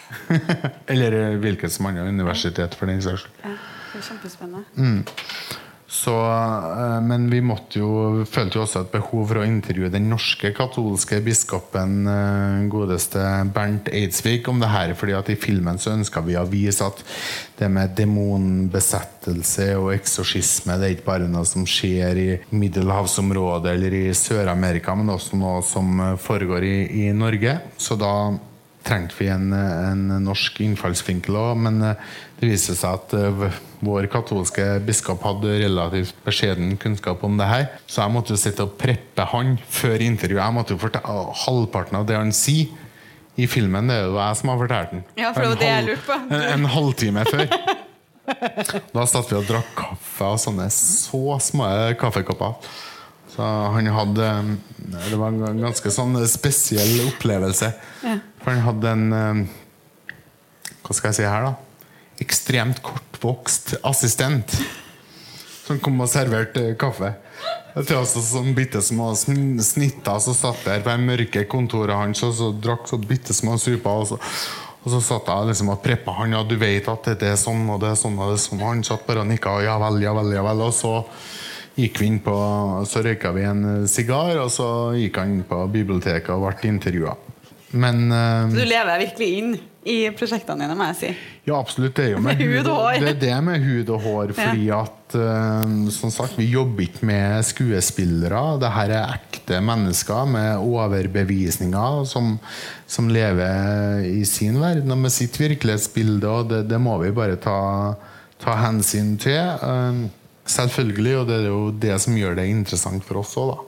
Eller 0.93 1.12
eh, 1.18 1.35
hvilket 1.43 1.72
som 1.72 1.91
annet 1.91 2.09
universitet, 2.09 2.76
for 2.79 2.89
den 2.89 3.03
saks 3.05 3.26
skyld. 3.26 3.43
Ja, 3.45 3.57
det 3.93 4.01
er 4.01 4.07
kjempespennende. 4.07 4.64
Mm. 4.76 5.03
Så, 5.91 6.12
eh, 6.12 7.01
men 7.01 7.30
vi 7.30 7.39
måtte 7.41 7.80
jo, 7.80 8.24
følte 8.28 8.59
jo 8.59 8.64
også 8.66 8.82
et 8.84 8.91
behov 8.93 9.22
for 9.30 9.41
å 9.41 9.45
intervjue 9.49 9.89
den 9.89 10.11
norske 10.11 10.51
katolske 10.53 11.22
biskopen 11.24 12.03
eh, 12.12 12.66
godeste 12.68 13.22
Bernt 13.55 13.89
Eidsvik 13.89 14.51
om 14.53 14.61
det 14.61 14.68
her. 14.68 14.93
fordi 14.93 15.14
at 15.16 15.30
i 15.32 15.39
filmen 15.41 15.80
så 15.80 15.95
ønska 15.97 16.20
vi 16.26 16.36
å 16.36 16.45
vise 16.45 16.84
at 16.84 17.01
det 17.57 17.70
med 17.72 17.95
demonbesettelse 17.97 19.70
og 19.78 19.95
eksorsisme 19.95 20.76
det 20.76 20.91
er 20.91 20.97
ikke 20.99 21.09
bare 21.09 21.30
noe 21.30 21.49
som 21.49 21.64
skjer 21.64 22.20
i 22.20 22.28
middelhavsområdet 22.53 23.72
eller 23.72 23.97
i 23.97 24.05
Sør-Amerika, 24.12 24.93
men 24.93 25.14
også 25.16 25.41
noe 25.41 25.64
som 25.64 26.05
foregår 26.20 26.68
i, 26.68 26.76
i 27.07 27.09
Norge. 27.16 27.57
Så 27.80 27.97
da 27.97 28.12
trengte 28.84 29.16
vi 29.22 29.32
en, 29.32 29.49
en 29.57 30.05
norsk 30.20 30.61
innfallsvinkel 30.68 31.41
òg, 31.41 31.57
men 31.64 31.80
eh, 31.95 32.07
det 32.43 32.53
viser 32.53 32.76
seg 32.76 33.01
at 33.01 33.64
vår 33.85 34.07
katolske 34.11 34.64
biskop 34.87 35.22
hadde 35.22 35.53
relativt 35.62 36.16
beskjeden 36.26 36.72
kunnskap 36.83 37.22
om 37.24 37.37
det 37.39 37.47
her. 37.47 37.66
Så 37.87 38.03
jeg 38.03 38.14
måtte 38.16 38.35
jo 38.35 38.41
sitte 38.41 38.64
og 38.66 38.72
preppe 38.81 39.26
han 39.33 39.57
før 39.70 40.03
intervjuet. 40.03 40.43
Jeg 40.43 40.57
måtte 40.57 40.74
jo 40.74 40.81
fortelle 40.83 41.35
Halvparten 41.45 42.01
av 42.01 42.07
det 42.09 42.16
han 42.18 42.33
sier 42.35 42.72
i 43.39 43.47
filmen, 43.47 43.87
det 43.87 43.95
er 44.01 44.09
jo 44.09 44.16
jeg 44.18 44.35
som 44.41 44.51
har 44.51 44.57
fortalt 44.59 44.91
den. 44.97 45.05
Ja, 45.14 45.29
for 45.33 45.45
En 45.47 45.53
det 45.61 45.66
jeg 45.68 45.76
halv- 45.76 45.91
lurte 45.93 46.07
på. 46.09 46.16
En, 46.35 46.43
en 46.57 46.64
halvtime 46.74 47.22
før. 47.29 47.45
Da 48.93 49.05
satt 49.09 49.31
vi 49.31 49.37
og 49.39 49.47
drakk 49.49 49.68
kaffe 49.79 50.26
av 50.26 50.41
sånne 50.43 50.66
så 50.74 51.20
små 51.41 51.68
kaffekopper. 52.01 52.59
Så 53.33 53.47
han 53.76 53.87
hadde 53.95 54.26
Det 55.07 55.16
var 55.20 55.29
en 55.31 55.62
ganske 55.62 55.93
sånn 55.95 56.18
spesiell 56.29 57.07
opplevelse. 57.12 57.70
For 58.03 58.51
han 58.51 58.64
hadde 58.66 58.91
en 58.97 59.07
eh, 59.12 59.41
Hva 60.83 60.97
skal 60.97 61.12
jeg 61.12 61.18
si 61.20 61.29
her, 61.29 61.47
da? 61.47 61.55
Ekstremt 62.23 62.83
kortvokst 62.83 63.77
assistent. 63.87 64.55
Som 65.66 65.81
kom 65.85 66.01
og 66.01 66.11
serverte 66.11 66.73
kaffe. 66.81 67.12
Til 67.79 67.99
oss 68.01 68.16
sånn 68.31 68.55
bitte 68.57 68.81
små 68.83 69.12
sn- 69.14 69.61
snitter 69.62 70.19
som 70.23 70.35
satt 70.35 70.64
der 70.66 70.81
på 70.83 70.91
det 70.91 71.05
mørke 71.05 71.45
kontoret 71.51 71.95
hans 71.95 72.25
og 72.27 72.33
så 72.35 72.49
drakk 72.57 72.89
så 72.91 72.99
bitte 72.99 73.37
små 73.37 73.59
super. 73.61 74.03
Og 74.03 74.09
så, 74.11 74.19
og 74.83 74.95
så 74.95 75.03
satt 75.05 75.31
jeg 75.31 75.51
liksom 75.53 75.71
og 75.75 75.83
preppa 75.85 76.16
han, 76.19 76.35
og 76.41 76.49
du 76.51 76.57
vet 76.59 76.89
at 76.91 77.12
det 77.21 77.35
er 77.35 77.39
sånn 77.39 77.69
og 77.69 77.79
det 77.85 77.93
er 77.93 78.01
sånn. 78.01 78.19
Og 78.19 78.33
det 78.33 78.41
er 78.41 78.45
sånn. 78.49 78.64
Han 78.64 78.83
satt 78.87 79.07
bare 79.07 79.23
og 79.23 79.31
nikka. 79.31 79.59
Ja 79.62 79.77
vel, 79.83 80.01
ja 80.03 80.16
vel, 80.16 80.33
ja 80.35 80.43
vel. 80.49 80.64
Og 80.66 80.75
så 80.75 80.97
gikk 81.79 82.01
vi 82.03 82.11
inn 82.11 82.19
på 82.25 82.35
Så 82.91 83.05
røyka 83.07 83.31
vi 83.37 83.47
en 83.47 83.64
sigar, 83.87 84.35
og 84.43 84.51
så 84.51 84.69
gikk 84.99 85.21
han 85.21 85.37
inn 85.37 85.47
på 85.47 85.61
biblioteket 85.71 86.35
og 86.35 86.49
ble 86.49 86.73
intervjua. 86.73 87.14
Men 87.79 88.09
uh, 88.09 88.49
du 88.49 88.64
lever 88.64 89.05
virkelig 89.05 89.29
inn 89.39 89.51
i 89.89 89.97
prosjektene 90.16 90.66
dine, 90.66 90.76
må 90.76 90.89
jeg 90.91 90.97
si. 90.99 91.11
ja, 91.49 91.57
absolutt. 91.57 91.95
Det 91.97 92.05
er 92.05 92.11
jo 92.12 92.22
med, 92.26 92.41
hud 92.43 92.68
og 92.68 92.82
hår. 92.82 92.99
Det 93.03 93.12
er 93.14 93.20
det 93.22 93.39
med 93.47 93.64
hud 93.64 93.93
og 93.95 94.05
hår. 94.05 94.34
Fordi 94.36 94.68
at 94.76 95.16
eh, 95.16 95.76
som 95.95 96.12
sagt, 96.12 96.36
vi 96.39 96.51
jobber 96.53 96.84
ikke 96.84 97.09
med 97.09 97.47
skuespillere. 97.49 98.43
Det 98.61 98.72
her 98.74 98.95
er 98.99 99.16
ekte 99.16 99.62
mennesker 99.64 100.28
med 100.28 100.61
overbevisninger 100.61 102.05
som, 102.11 102.36
som 102.86 103.09
lever 103.12 104.05
i 104.11 104.22
sin 104.28 104.61
verden 104.61 104.93
og 104.95 105.01
med 105.07 105.14
sitt 105.14 105.39
virkelighetsbilde, 105.41 106.28
og 106.28 106.53
det, 106.53 106.66
det 106.68 106.80
må 106.82 106.99
vi 107.03 107.14
bare 107.16 107.41
ta, 107.41 107.59
ta 108.43 108.59
hensyn 108.66 109.16
til. 109.20 109.41
Eh, 109.41 110.05
selvfølgelig, 110.49 111.16
og 111.22 111.26
det 111.30 111.41
er 111.41 111.49
jo 111.49 111.64
det 111.72 111.97
som 112.05 112.16
gjør 112.16 112.39
det 112.39 112.51
interessant 112.53 113.05
for 113.09 113.22
oss 113.22 113.34
òg, 113.41 113.55
da. 113.55 113.64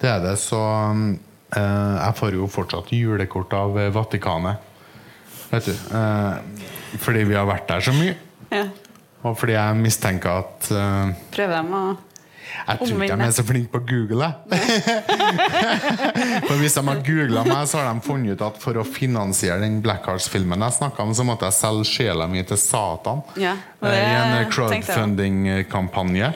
Det 0.00 0.08
er 0.08 0.20
det, 0.24 0.38
så 0.40 0.58
eh, 0.88 1.96
jeg 2.00 2.16
får 2.16 2.36
jo 2.38 2.48
fortsatt 2.48 2.88
julekort 2.96 3.52
av 3.52 3.76
Vatikanet. 3.92 4.69
Vet 5.50 5.64
du. 5.66 5.72
Eh, 5.72 6.34
fordi 7.02 7.24
vi 7.30 7.34
har 7.38 7.46
vært 7.48 7.66
der 7.70 7.80
så 7.80 7.92
mye. 7.96 8.14
Ja. 8.50 8.64
Og 9.22 9.34
fordi 9.38 9.52
jeg 9.56 9.76
mistenker 9.76 10.30
at 10.44 10.70
eh, 10.72 11.10
Prøver 11.34 11.60
de 11.60 11.74
å 11.76 11.82
Jeg 12.66 12.78
tror 12.80 13.02
ikke 13.04 13.16
de 13.20 13.26
er 13.26 13.34
så 13.36 13.44
flinke 13.46 13.70
på 13.74 13.78
å 13.80 13.84
Google. 13.86 14.28
For 16.48 16.56
Hvis 16.60 16.74
de 16.76 16.82
har 16.86 17.00
googla 17.06 17.44
meg, 17.46 17.62
så 17.70 17.78
har 17.80 17.90
de 17.94 18.02
funnet 18.04 18.34
ut 18.36 18.42
at 18.46 18.58
for 18.62 18.80
å 18.80 18.84
finansiere 18.86 19.60
den 19.62 19.78
Black 19.84 20.06
Hearts-filmen 20.08 20.64
jeg 20.66 20.76
snakka 20.80 21.04
om, 21.06 21.12
så 21.16 21.24
måtte 21.26 21.46
jeg 21.48 21.56
selge 21.58 21.86
sjela 21.88 22.26
mi 22.30 22.42
til 22.46 22.58
Satan. 22.60 23.22
Ja, 23.40 23.56
Eh, 23.80 23.88
I 23.96 24.14
en 24.14 24.34
også. 24.46 24.50
crowdfunding-kampanje. 24.68 26.32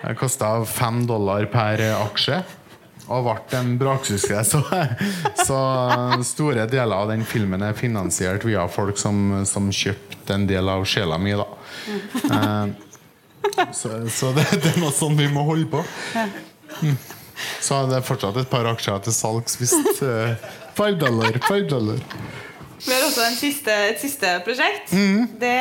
Det 0.00 0.14
kosta 0.16 0.54
fem 0.64 1.02
dollar 1.06 1.44
per 1.52 1.82
aksje. 1.98 2.38
Og 3.10 3.26
ble 3.26 3.58
en 3.58 3.72
braksuksess. 3.80 4.52
Så, 4.54 4.60
så 5.46 5.60
store 6.26 6.66
deler 6.70 6.94
av 6.94 7.08
den 7.10 7.24
filmen 7.26 7.62
er 7.66 7.74
finansiert 7.78 8.44
via 8.46 8.66
folk 8.70 8.98
som, 9.00 9.40
som 9.48 9.70
kjøpte 9.74 10.36
en 10.36 10.46
del 10.46 10.70
av 10.70 10.86
sjela 10.88 11.18
mi. 11.18 11.34
Da. 11.38 11.48
Eh, 12.30 13.70
så 13.74 13.96
så 14.12 14.30
det, 14.36 14.46
det 14.62 14.74
er 14.74 14.78
noe 14.82 14.94
sånn 14.94 15.18
vi 15.18 15.26
må 15.32 15.42
holde 15.48 15.66
på. 15.72 15.82
Mm. 16.80 16.94
Så 17.60 17.80
det 17.88 17.98
er 17.98 18.04
fortsatt 18.06 18.38
et 18.40 18.50
par 18.52 18.68
aksjer 18.68 19.02
til 19.06 19.16
salgs 19.16 19.58
hvis 19.60 19.74
eh, 20.04 20.48
dollar, 21.00 21.40
five 21.48 21.66
dollar. 21.68 21.98
Vi 22.80 22.92
har 22.94 23.02
også 23.04 23.26
siste, 23.36 23.72
et 23.90 24.00
siste 24.00 24.28
prosjekt. 24.44 24.94
Det 25.40 25.56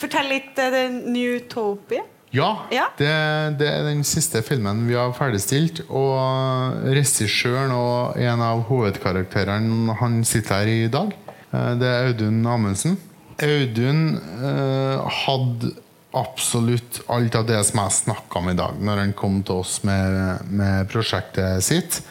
Fortell 0.00 0.32
litt 0.32 0.58
eh, 0.58 0.72
det 0.74 0.84
Newtopia. 1.14 2.02
Ja, 2.32 2.64
Ja. 2.72 2.86
Det, 2.96 3.12
det 3.60 3.68
er 3.68 3.84
den 3.84 4.00
siste 4.08 4.40
filmen 4.44 4.86
vi 4.88 4.96
har 4.96 5.12
ferdigstilt. 5.16 5.82
Og 5.92 6.78
regissøren 6.96 7.74
og 7.76 8.16
en 8.16 8.40
av 8.44 8.62
hovedkarakterene 8.70 9.96
Han 10.00 10.22
sitter 10.24 10.62
her 10.62 10.70
i 10.72 10.88
dag. 10.92 11.12
Eh, 11.52 11.74
Det 11.80 11.88
er 11.88 12.08
Audun 12.08 12.40
Amundsen. 12.48 12.96
Audun 13.42 14.16
eh, 14.16 15.10
hadde 15.26 15.74
absolutt 16.16 17.00
alt 17.12 17.36
av 17.36 17.46
det 17.48 17.60
som 17.64 17.80
jeg 17.82 17.96
snakka 17.98 18.40
om 18.40 18.48
i 18.52 18.56
dag, 18.56 18.80
når 18.80 18.98
han 19.00 19.12
kom 19.16 19.38
til 19.42 19.62
oss 19.62 19.78
med, 19.84 20.44
med 20.48 20.88
prosjektet 20.92 21.64
sitt. 21.64 22.02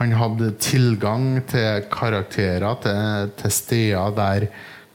Han 0.00 0.12
hadde 0.16 0.54
tilgang 0.64 1.42
til 1.48 1.84
karakterer, 1.92 2.64
til, 2.82 3.30
til 3.40 3.52
steder 3.52 4.16
der 4.16 4.46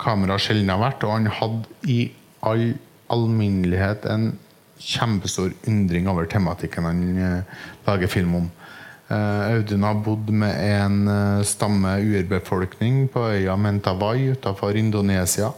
kamera 0.01 0.37
sjelden 0.41 0.71
har 0.73 0.81
vært, 0.81 1.05
og 1.05 1.13
han 1.13 1.29
hadde 1.39 1.89
i 1.89 1.99
all 2.41 2.71
alminnelighet 3.09 4.05
en 4.09 4.31
kjempestor 4.79 5.53
undring 5.67 6.07
over 6.09 6.25
tematikken 6.25 6.85
han 6.87 7.17
eh, 7.17 7.41
lager 7.85 8.07
film 8.07 8.35
om. 8.35 8.51
Eh, 9.07 9.41
Audun 9.53 9.83
har 9.83 9.93
bodd 10.05 10.29
med 10.29 10.55
en 10.79 11.07
eh, 11.07 11.43
stamme 11.43 11.97
urbefolkning 11.99 13.07
på 13.11 13.27
øya 13.35 13.57
Mentawai 13.57 14.31
utenfor 14.31 14.77
Indonesia. 14.77 15.51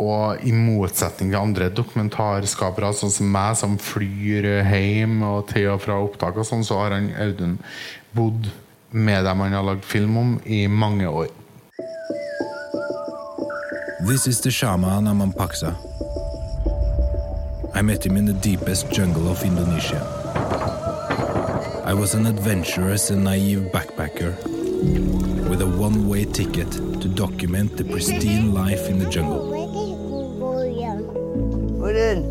Og 0.00 0.44
i 0.46 0.52
motsetning 0.54 1.32
til 1.32 1.40
andre 1.40 1.66
dokumentarskapere, 1.74 2.92
sånn 2.96 3.12
som 3.12 3.26
meg, 3.34 3.56
som 3.58 3.74
flyr 3.76 4.46
hjem 4.70 5.18
og 5.26 5.50
til 5.50 5.66
og 5.74 5.82
fra 5.82 5.98
opptak, 6.00 6.38
og 6.40 6.46
sånn, 6.48 6.64
så 6.64 6.78
har 6.80 6.94
han 6.96 7.10
Audun 7.20 7.58
bodd 8.16 8.48
med 8.90 9.26
dem 9.26 9.44
han 9.44 9.58
har 9.58 9.66
lagd 9.66 9.84
film 9.84 10.16
om, 10.16 10.32
i 10.46 10.64
mange 10.70 11.10
år. 11.10 11.28
This 14.08 14.26
is 14.26 14.40
the 14.40 14.50
shaman 14.50 15.10
Amampaksa. 15.10 15.89
I 17.72 17.82
met 17.82 18.04
him 18.04 18.16
in 18.16 18.26
the 18.26 18.34
deepest 18.34 18.90
jungle 18.90 19.30
of 19.30 19.42
Indonesia. 19.42 20.02
I 21.86 21.94
was 21.94 22.14
an 22.14 22.26
adventurous 22.26 23.10
and 23.10 23.24
naive 23.24 23.70
backpacker 23.72 24.34
with 25.48 25.62
a 25.62 25.66
one 25.66 26.08
way 26.08 26.24
ticket 26.24 26.70
to 26.72 27.08
document 27.08 27.76
the 27.76 27.84
pristine 27.84 28.52
life 28.52 28.88
in 28.88 28.98
the 28.98 29.08
jungle. 29.08 29.50
Udin, 31.80 32.22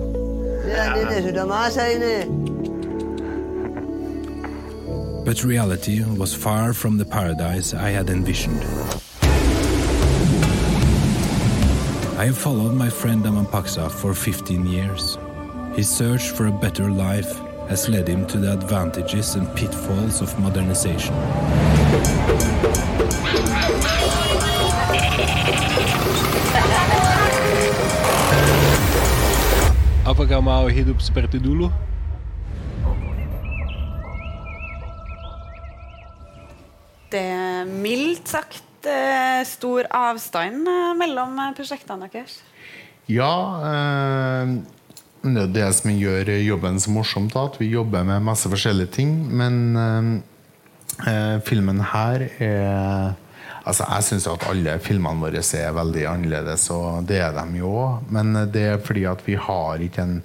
ini 0.95 1.17
sudah 1.23 1.45
masak 1.47 1.97
ini. 1.97 2.27
But 5.25 5.43
reality 5.43 6.03
was 6.03 6.33
far 6.33 6.73
from 6.73 6.97
the 6.97 7.05
paradise 7.05 7.73
I 7.73 7.91
had 7.91 8.09
envisioned. 8.09 8.63
I 12.19 12.27
have 12.27 12.37
followed 12.37 12.75
my 12.75 12.89
friend 12.89 13.23
Amampaksa 13.23 13.89
for 13.89 14.13
15 14.13 14.67
years. 14.67 15.17
His 15.79 15.87
search 15.87 16.35
for 16.35 16.47
a 16.47 16.51
better 16.51 16.91
life 16.91 17.39
has 17.69 17.87
led 17.87 18.05
him 18.05 18.27
to 18.27 18.37
the 18.37 18.51
advantages 18.51 19.35
and 19.35 19.47
pitfalls 19.55 20.19
of 20.19 20.27
modernization. 20.35 21.15
Apakah 30.03 30.43
mau 30.43 30.67
hidup 30.67 30.99
seperti 30.99 31.39
dulu? 31.39 31.71
Det 37.07 37.23
er 37.23 37.63
mildt 37.63 38.27
sagt 38.27 38.83
eh, 38.83 39.47
stor 39.47 39.87
avstand 39.87 40.67
eh, 40.67 40.91
mellom 40.99 41.39
eh, 41.39 41.55
prosjektene 41.55 42.11
deres. 42.11 42.43
Ja, 43.07 43.31
eh, 43.63 44.59
det 45.23 45.41
er 45.41 45.53
det 45.53 45.69
som 45.75 45.91
gjør 45.91 46.29
jobben 46.45 46.79
så 46.79 46.91
morsomt, 46.95 47.35
at 47.35 47.57
vi 47.59 47.73
jobber 47.73 48.05
med 48.07 48.23
masse 48.23 48.49
forskjellige 48.51 48.93
ting. 48.95 49.15
Men 49.35 49.57
eh, 49.75 50.11
eh, 51.11 51.39
filmen 51.45 51.81
her 51.93 52.29
er 52.39 53.17
Altså, 53.69 53.83
Jeg 53.85 54.03
syns 54.07 54.25
at 54.31 54.45
alle 54.49 54.77
filmene 54.81 55.21
våre 55.21 55.41
er 55.43 55.73
veldig 55.75 56.05
annerledes, 56.09 56.63
og 56.73 57.03
det 57.05 57.19
er 57.21 57.35
de 57.35 57.59
jo 57.59 57.69
òg. 57.69 58.07
Men 58.09 58.33
det 58.49 58.63
er 58.65 58.79
fordi 58.81 59.03
at 59.05 59.19
vi 59.27 59.35
har 59.35 59.83
ikke 59.83 60.05
en 60.07 60.23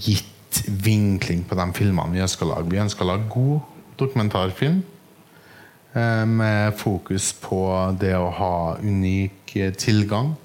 gitt 0.00 0.62
vinkling 0.68 1.42
på 1.48 1.58
de 1.58 1.66
filmene 1.76 2.14
vi 2.14 2.22
ønsker 2.24 2.46
å 2.46 2.54
lage. 2.54 2.70
Vi 2.72 2.80
ønsker 2.80 3.04
å 3.04 3.10
lage 3.10 3.28
god 3.28 3.60
dokumentarfilm. 4.00 4.82
eh, 5.94 6.24
Med 6.24 6.78
fokus 6.78 7.32
på 7.32 7.60
det 8.00 8.14
å 8.16 8.30
ha 8.30 8.76
unik 8.80 9.56
eh, 9.56 9.72
tilgang 9.74 10.36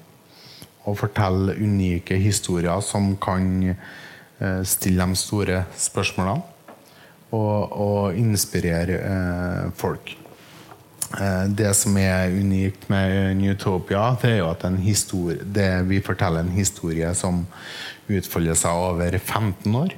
og 0.88 0.98
fortelle 1.00 1.56
unike 1.60 2.16
historier 2.20 2.80
som 2.84 3.12
kan 3.20 3.50
eh, 3.70 4.62
stille 4.66 5.04
de 5.04 5.18
store 5.18 5.64
spørsmålene 5.76 6.56
og, 7.34 7.72
og 7.72 8.16
inspirere 8.16 8.98
eh, 8.98 9.68
folk. 9.76 10.14
Eh, 11.20 11.44
det 11.56 11.70
som 11.76 11.96
er 12.00 12.32
unikt 12.32 12.88
med 12.92 13.36
Newtopia, 13.40 14.10
det 14.20 14.34
er 14.34 14.40
jo 14.42 14.50
at 14.50 14.66
historie, 14.84 15.40
det 15.44 15.88
vi 15.88 16.00
forteller 16.04 16.44
en 16.44 16.56
historie 16.56 17.12
som 17.14 17.44
utfolder 18.08 18.56
seg 18.56 18.84
over 18.90 19.18
15 19.18 19.76
år. 19.76 19.96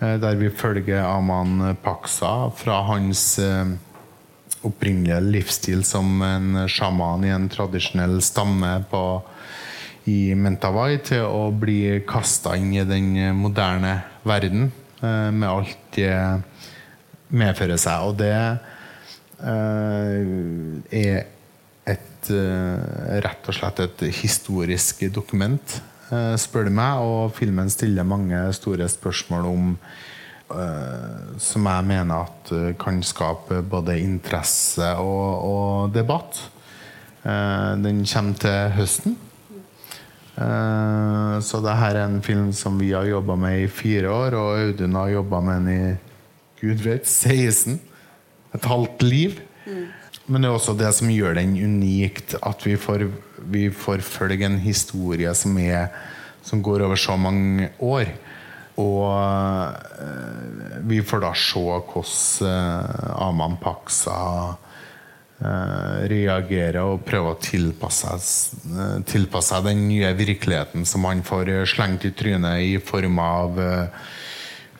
Eh, 0.00 0.16
der 0.20 0.40
vi 0.40 0.50
følger 0.50 1.04
Aman 1.04 1.76
Paksa 1.82 2.50
fra 2.56 2.82
hans 2.88 3.40
opprinnelige 4.66 5.20
livsstil 5.22 5.84
som 5.86 6.22
en 6.22 6.64
sjaman 6.68 7.24
i 7.24 7.30
en 7.30 7.46
tradisjonell 7.48 8.18
stamme 8.24 8.72
på, 8.90 9.02
i 10.08 10.34
Mentawai 10.38 10.98
til 11.04 11.24
å 11.26 11.48
bli 11.54 12.00
kasta 12.08 12.54
inn 12.58 12.72
i 12.76 12.84
den 12.86 13.12
moderne 13.36 13.98
verden 14.28 14.68
eh, 15.02 15.30
med 15.32 15.48
alt 15.48 15.78
det 15.96 16.12
medfører 17.28 17.80
seg. 17.80 18.08
Og 18.08 18.18
det 18.20 18.34
eh, 19.42 20.20
er 21.02 21.26
et 21.88 22.32
eh, 22.32 23.18
rett 23.24 23.48
og 23.48 23.56
slett 23.56 23.84
et 23.84 24.06
historisk 24.22 25.06
dokument, 25.14 25.80
spør 26.40 26.68
du 26.68 26.72
meg. 26.72 27.02
Og 27.04 27.34
filmen 27.36 27.68
stiller 27.72 28.06
mange 28.08 28.46
store 28.56 28.88
spørsmål 28.88 29.50
om 29.54 29.74
som 30.48 31.66
jeg 31.68 31.84
mener 31.84 32.22
at 32.24 32.50
kan 32.80 33.02
skape 33.04 33.58
både 33.68 33.98
interesse 34.00 34.86
og, 34.96 35.42
og 35.44 35.90
debatt. 35.92 36.38
Den 37.20 38.00
kommer 38.08 38.40
til 38.40 38.72
høsten. 38.78 39.18
Eh, 40.38 41.36
så 41.42 41.60
det 41.64 41.74
her 41.80 41.96
er 41.96 42.06
en 42.06 42.22
film 42.22 42.52
som 42.54 42.78
vi 42.78 42.92
har 42.94 43.08
jobba 43.08 43.34
med 43.38 43.64
i 43.64 43.70
fire 43.70 44.10
år, 44.12 44.36
og 44.38 44.60
Audun 44.60 44.98
har 45.00 45.16
jobba 45.16 45.40
med 45.42 45.66
den 45.66 45.72
i 45.74 45.96
Gud 46.60 46.82
vet, 46.84 47.06
16. 47.06 47.80
Et 48.54 48.64
halvt 48.64 49.02
liv. 49.02 49.40
Men 50.28 50.42
det 50.42 50.48
er 50.48 50.56
også 50.56 50.74
det 50.76 50.90
som 50.96 51.10
gjør 51.10 51.38
den 51.38 51.56
unikt, 51.56 52.34
at 52.44 52.64
vi 52.66 52.76
får, 52.76 53.06
vi 53.48 53.68
får 53.72 54.02
følge 54.04 54.46
en 54.46 54.58
historie 54.60 55.32
som, 55.34 55.56
er, 55.58 55.88
som 56.44 56.62
går 56.62 56.84
over 56.86 57.00
så 57.00 57.16
mange 57.16 57.70
år. 57.78 58.10
Og 58.78 59.08
uh, 59.10 60.82
vi 60.86 61.00
får 61.02 61.22
da 61.24 61.32
se 61.34 61.62
hvordan 61.62 62.46
uh, 62.46 63.28
Aman 63.28 63.56
Paksa 63.62 64.18
reagerer 66.10 66.80
og 66.82 67.04
prøver 67.06 67.34
å 67.36 67.38
tilpasse, 67.42 68.14
seg- 68.18 68.70
eh, 68.74 68.94
seg 69.44 69.64
den 69.68 69.84
nye 69.88 70.10
virkeligheten 70.18 70.86
som 70.88 71.04
han 71.06 71.22
får 71.22 71.48
eh, 71.48 71.64
slengt 71.70 72.04
i 72.08 72.10
trynet 72.10 72.64
i 72.66 72.78
form 72.82 73.18
av 73.22 73.60
eh, 73.60 74.06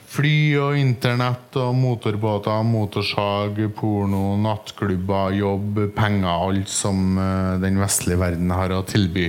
Fly 0.09 0.57
og 0.57 0.79
internett 0.81 1.53
og 1.61 1.75
motorbåter, 1.77 2.63
motorsag, 2.65 3.59
porno, 3.77 4.39
nattklubber, 4.41 5.35
jobb, 5.37 5.83
penger. 5.95 6.31
Alt 6.49 6.71
som 6.73 7.19
eh, 7.21 7.59
den 7.61 7.77
vestlige 7.79 8.17
verden 8.19 8.49
har 8.51 8.73
å 8.73 8.81
tilby. 8.89 9.29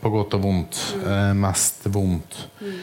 På 0.00 0.12
godt 0.14 0.36
og 0.38 0.44
vondt. 0.46 0.78
Mm. 1.02 1.40
mest 1.42 1.84
vondt. 1.90 2.38
Mm. 2.62 2.78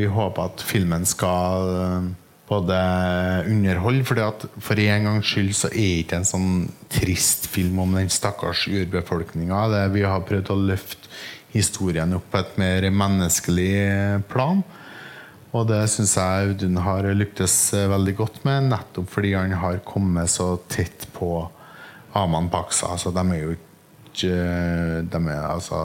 vi 0.00 0.08
håper 0.10 0.48
at 0.48 0.64
filmen 0.64 1.04
skal 1.06 1.70
eh, 1.76 2.08
både 2.50 2.76
underhold 3.46 4.02
fordi 4.08 4.22
at 4.26 4.46
for 4.58 4.82
en 4.82 5.06
gangs 5.06 5.28
skyld 5.30 5.52
så 5.54 5.70
er 5.70 6.00
ikke 6.00 6.18
en 6.18 6.26
sånn 6.26 6.50
trist 6.90 7.46
film 7.52 7.78
om 7.84 7.94
den 7.94 8.10
stakkars 8.10 8.64
urbefolkninga. 8.66 9.62
Vi 9.94 10.02
har 10.02 10.26
prøvd 10.26 10.50
å 10.50 10.58
løfte 10.72 11.12
historien 11.54 12.14
opp 12.14 12.26
på 12.32 12.42
et 12.42 12.58
mer 12.60 12.88
menneskelig 12.94 13.72
plan. 14.30 14.64
Og 15.50 15.66
det 15.66 15.80
syns 15.90 16.12
jeg 16.14 16.50
Audun 16.50 16.78
har 16.82 17.08
lyktes 17.14 17.54
veldig 17.74 18.14
godt 18.18 18.44
med, 18.46 18.68
nettopp 18.70 19.08
fordi 19.10 19.32
han 19.34 19.54
har 19.58 19.80
kommet 19.86 20.30
så 20.30 20.52
tett 20.70 21.08
på 21.16 21.32
Aman 22.18 22.50
Paksa. 22.50 22.92
Altså, 22.94 23.10
de 23.14 23.24
er 23.34 23.42
jo 23.42 23.56
ikke 23.56 23.66
de 25.10 25.20
er, 25.30 25.44
altså, 25.46 25.80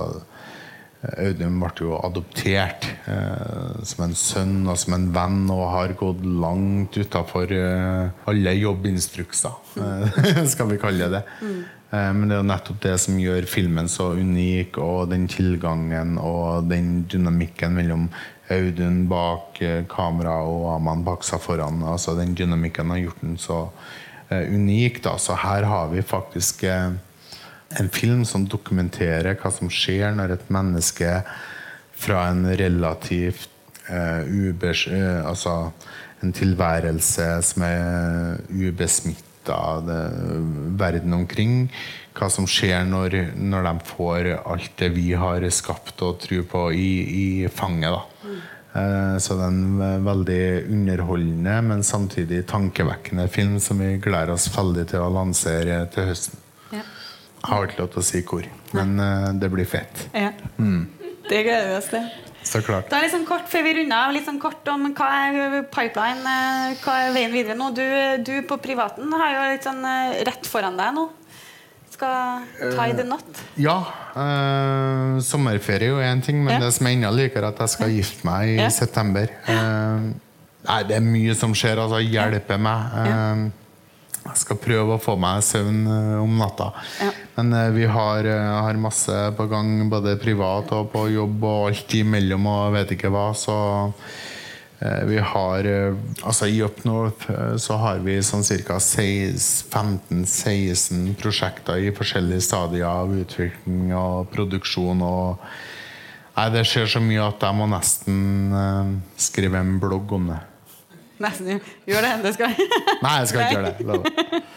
Audun 1.21 1.59
ble 1.61 1.71
jo 1.85 1.95
adoptert 1.99 2.87
eh, 3.11 3.83
som 3.85 4.05
en 4.07 4.17
sønn 4.17 4.57
og 4.67 4.77
som 4.81 4.97
en 4.97 5.07
venn 5.15 5.45
og 5.53 5.63
har 5.73 5.95
gått 5.99 6.25
langt 6.25 6.97
utafor 6.97 7.51
eh, 7.53 8.27
alle 8.29 8.53
jobbinstrukser, 8.57 9.57
mm. 9.77 10.45
skal 10.53 10.71
vi 10.71 10.81
kalle 10.81 11.09
det. 11.17 11.23
Eh, 11.41 12.11
Men 12.13 12.29
det 12.29 12.37
er 12.37 12.43
jo 12.43 12.49
nettopp 12.51 12.79
det 12.85 12.95
som 13.01 13.19
gjør 13.21 13.49
filmen 13.49 13.89
så 13.91 14.11
unik, 14.17 14.79
og 14.83 15.11
den 15.13 15.27
tilgangen 15.31 16.17
og 16.21 16.69
den 16.71 17.03
dynamikken 17.11 17.77
mellom 17.77 18.09
Audun 18.53 19.07
bak 19.09 19.61
eh, 19.65 19.83
kamera 19.89 20.37
og 20.45 20.67
Aman 20.75 21.05
seg 21.25 21.41
foran. 21.41 21.81
Altså 21.83 22.15
Den 22.17 22.35
dynamikken 22.37 22.91
har 22.93 23.01
gjort 23.01 23.21
den 23.21 23.37
så 23.41 23.69
eh, 24.29 24.45
unik. 24.53 25.01
Da. 25.03 25.17
Så 25.17 25.37
her 25.41 25.65
har 25.65 25.89
vi 25.89 26.01
faktisk 26.05 26.63
eh, 26.63 26.91
en 27.80 27.89
film 27.89 28.23
som 28.26 28.47
dokumenterer 28.47 29.38
hva 29.39 29.51
som 29.53 29.71
skjer 29.71 30.15
når 30.15 30.36
et 30.36 30.49
menneske 30.53 31.19
fra 31.95 32.28
en 32.32 32.45
relativt 32.57 33.49
eh, 33.89 34.23
ubes, 34.26 34.88
eh, 34.88 35.21
Altså 35.26 35.71
en 36.23 36.34
tilværelse 36.34 37.28
som 37.43 37.63
er 37.67 38.39
ubesmitta 38.49 39.59
verden 40.80 41.13
omkring. 41.13 41.69
Hva 42.17 42.32
som 42.32 42.47
skjer 42.49 42.88
når, 42.88 43.19
når 43.38 43.67
de 43.67 43.73
får 43.91 44.32
alt 44.39 44.71
det 44.80 44.89
vi 44.95 45.11
har 45.13 45.45
skapt 45.53 46.01
og 46.01 46.17
tro 46.23 46.41
på, 46.49 46.65
i, 46.73 46.91
i 47.05 47.28
fanget. 47.51 47.93
da 47.93 48.03
Eh, 48.76 49.17
Så 49.17 49.38
det 49.38 49.45
er 49.45 49.53
en 49.53 49.82
eh, 49.82 49.99
veldig 50.03 50.45
underholdende, 50.76 51.59
men 51.63 51.84
samtidig 51.84 52.45
tankevekkende 52.49 53.28
film 53.32 53.59
som 53.63 53.80
vi 53.80 53.95
gleder 54.03 54.36
oss 54.36 54.49
veldig 54.51 54.89
til 54.91 55.05
å 55.05 55.13
lansere 55.15 55.86
til 55.93 56.11
høsten. 56.11 56.41
Jeg 57.45 57.51
har 57.53 57.67
ikke 57.67 57.81
lov 57.83 57.89
til 57.93 58.01
å 58.01 58.05
si 58.05 58.21
hvor, 58.25 58.45
men 58.73 58.95
uh, 58.97 59.31
det 59.37 59.49
blir 59.53 59.67
fett. 59.69 60.07
Ja. 60.17 60.31
Mm. 60.57 60.87
Det 61.29 61.43
gleder 61.45 61.67
vi 61.69 61.75
oss 61.77 61.89
til. 61.91 62.07
Så 62.45 62.61
klart. 62.61 62.89
Da 62.91 62.99
er 63.01 63.09
sånn 63.09 63.25
kort 63.25 63.47
før 63.49 63.63
vi 63.65 63.71
runder 63.79 64.11
litt 64.13 64.25
sånn 64.27 64.37
kort 64.41 64.67
om 64.69 64.83
hva 64.93 65.07
er 65.25 65.63
pipeline, 65.73 66.21
eh, 66.29 66.75
hva 66.83 66.97
er 67.07 67.13
veien 67.15 67.33
videre 67.33 67.55
nå. 67.57 67.71
Du, 67.73 67.81
du 68.21 68.33
på 68.45 68.57
privaten 68.61 69.09
har 69.17 69.31
jo 69.33 69.45
litt 69.55 69.65
sånn 69.65 69.81
eh, 69.89 70.19
rett 70.27 70.45
foran 70.49 70.77
deg 70.77 70.93
nå. 70.93 71.07
Skal 71.95 72.43
tie 72.75 72.93
the 72.93 73.05
knot. 73.07 73.41
Ja. 73.57 73.77
Uh, 74.13 75.17
sommerferie 75.23 75.87
er 75.87 75.93
jo 75.93 76.01
én 76.03 76.21
ting, 76.25 76.41
men 76.43 76.57
Ja. 76.57 76.65
det 76.67 76.73
som 76.75 76.85
jeg 76.89 76.99
ennå 76.99 77.11
liker, 77.15 77.39
er 77.41 77.49
at 77.53 77.61
jeg 77.63 77.73
skal 77.73 77.93
gifte 77.95 78.27
meg 78.27 78.49
i 78.51 78.57
Ja. 78.59 78.69
september. 78.69 79.31
Uh, 79.47 80.11
nei, 80.67 80.79
det 80.89 80.97
er 80.97 81.05
mye 81.07 81.35
som 81.39 81.55
skjer. 81.55 81.79
Altså, 81.81 82.03
hjelpe 82.03 82.59
meg. 82.59 83.51
Jeg 84.26 84.39
skal 84.41 84.57
prøve 84.57 84.95
å 84.95 85.01
få 85.01 85.13
meg 85.21 85.43
søvn 85.45 85.84
eh, 85.86 86.17
om 86.17 86.32
natta. 86.39 86.71
Men 87.38 87.53
eh, 87.53 87.69
vi 87.76 87.86
har, 87.86 88.26
eh, 88.26 88.63
har 88.65 88.73
masse 88.82 89.13
på 89.38 89.45
gang, 89.51 89.89
både 89.91 90.15
privat 90.21 90.71
og 90.73 90.89
på 90.93 91.09
jobb 91.13 91.43
og 91.45 91.67
alt 91.69 91.93
imellom 91.99 92.47
og 92.49 92.73
vet 92.73 92.91
ikke 92.97 93.09
hva. 93.13 93.28
Så 93.38 93.55
vi 95.07 95.17
har 95.23 95.63
Altså 96.28 96.45
i 96.51 96.61
Up 96.61 96.86
North 96.86 97.32
så 97.63 97.73
har 97.80 97.99
vi 98.03 98.21
sånn 98.21 98.43
ca. 98.67 98.76
15-16 98.76 101.15
prosjekter 101.17 101.80
i 101.80 101.91
forskjellige 101.95 102.41
stadier 102.43 102.86
av 102.89 103.07
utvikling 103.15 103.93
og 103.95 104.28
produksjon. 104.36 105.01
og 105.01 105.38
Nei, 106.36 106.49
Det 106.57 106.65
skjer 106.67 106.86
så 106.91 106.99
mye 107.01 107.23
at 107.23 107.39
jeg 107.47 107.55
må 107.55 107.65
nesten 107.71 108.19
skrive 109.15 109.57
en 109.63 109.80
blogg 109.80 110.11
om 110.19 110.28
det. 110.34 110.41
Nesten. 111.24 111.61
Gjør 111.88 112.07
det. 112.07 112.13
Det 112.26 112.34
skal 112.36 112.55
Nei, 113.05 113.18
jeg 113.22 113.30
skal 113.32 113.45
ikke 113.45 113.59
gjøre 113.59 113.76
det. 113.76 114.41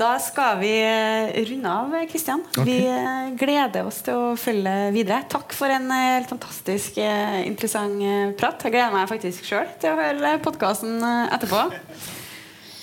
Da 0.00 0.14
skal 0.16 0.56
vi 0.62 0.70
eh, 0.80 1.34
runde 1.50 1.72
av, 1.72 1.94
Kristian. 2.08 2.40
Okay. 2.54 2.64
Vi 2.64 2.76
eh, 2.88 3.32
gleder 3.36 3.84
oss 3.84 3.98
til 4.06 4.16
å 4.16 4.30
følge 4.40 4.72
videre. 4.94 5.26
Takk 5.28 5.52
for 5.52 5.72
en 5.74 5.90
eh, 5.92 6.06
helt 6.14 6.30
fantastisk 6.30 6.96
interessant 7.02 8.00
prat. 8.40 8.64
Jeg 8.64 8.76
gleder 8.78 8.94
meg 8.96 9.10
faktisk 9.12 9.44
sjøl 9.50 9.68
til 9.82 9.92
å 9.92 10.00
høre 10.00 10.38
podkasten 10.46 11.04
etterpå. 11.04 11.66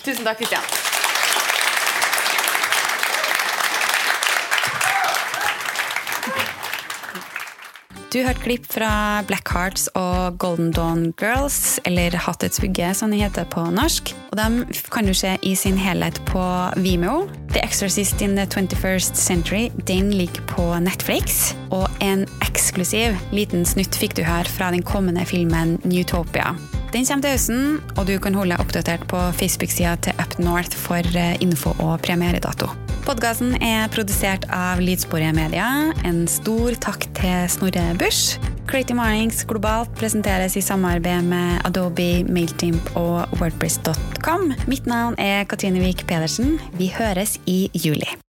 Tusen 0.04 0.22
takk, 0.22 0.38
Kristian. 0.44 0.97
Du 8.08 8.22
hørte 8.24 8.40
klipp 8.40 8.64
fra 8.72 9.20
Black 9.28 9.50
Hearts 9.52 9.82
og 9.92 10.38
Golden 10.40 10.70
Dawn 10.72 11.10
Girls, 11.20 11.76
eller 11.84 12.14
Hattets 12.16 12.62
vugge, 12.62 12.88
som 12.96 13.12
de 13.12 13.18
heter 13.20 13.44
på 13.52 13.66
norsk. 13.68 14.14
Og 14.30 14.38
De 14.40 14.78
kan 14.94 15.04
du 15.04 15.12
se 15.12 15.34
i 15.44 15.52
sin 15.52 15.76
helhet 15.76 16.16
på 16.30 16.40
Vimeo. 16.80 17.26
The 17.52 17.60
Exorcist 17.60 18.24
in 18.24 18.38
the 18.40 18.46
21st 18.48 19.20
Century 19.20 19.68
den 19.84 20.08
ligger 20.16 20.40
på 20.48 20.64
Netflix. 20.80 21.52
Og 21.68 21.84
en 22.00 22.24
eksklusiv 22.48 23.12
liten 23.28 23.68
snutt 23.68 24.00
fikk 24.00 24.16
du 24.16 24.24
her 24.24 24.48
fra 24.48 24.72
den 24.72 24.82
kommende 24.82 25.28
filmen 25.28 25.76
Newtopia. 25.84 26.56
Den 26.96 27.04
kommer 27.04 27.28
til 27.28 27.36
høsten, 27.36 27.80
og 27.98 28.08
du 28.08 28.16
kan 28.16 28.32
holde 28.32 28.56
deg 28.56 28.64
oppdatert 28.64 29.04
på 29.12 29.20
Facebook-sida 29.36 29.98
til 30.00 30.16
Up 30.16 30.38
North 30.40 30.72
for 30.72 31.04
eh, 31.12 31.36
info 31.44 31.76
og 31.76 31.98
premieredato. 32.08 32.72
Podkasten 33.08 33.54
er 33.64 33.86
produsert 33.88 34.42
av 34.52 34.82
Lydsporet 34.84 35.32
Media. 35.32 35.64
En 36.04 36.26
stor 36.28 36.76
takk 36.76 37.06
til 37.16 37.46
Snorre 37.48 37.86
Busch. 37.96 38.36
Creative 38.68 38.98
Mornings 38.98 39.40
globalt 39.48 39.94
presenteres 39.96 40.58
i 40.60 40.64
samarbeid 40.66 41.24
med 41.30 41.64
Adobe, 41.64 42.26
Mailchimp 42.28 42.92
og 43.00 43.24
Wordpress.com. 43.40 44.52
Mitt 44.68 44.84
navn 44.84 45.16
er 45.16 45.48
Katrine 45.48 45.80
Wiik 45.80 46.04
Pedersen. 46.04 46.58
Vi 46.76 46.92
høres 47.00 47.38
i 47.48 47.62
juli. 47.72 48.27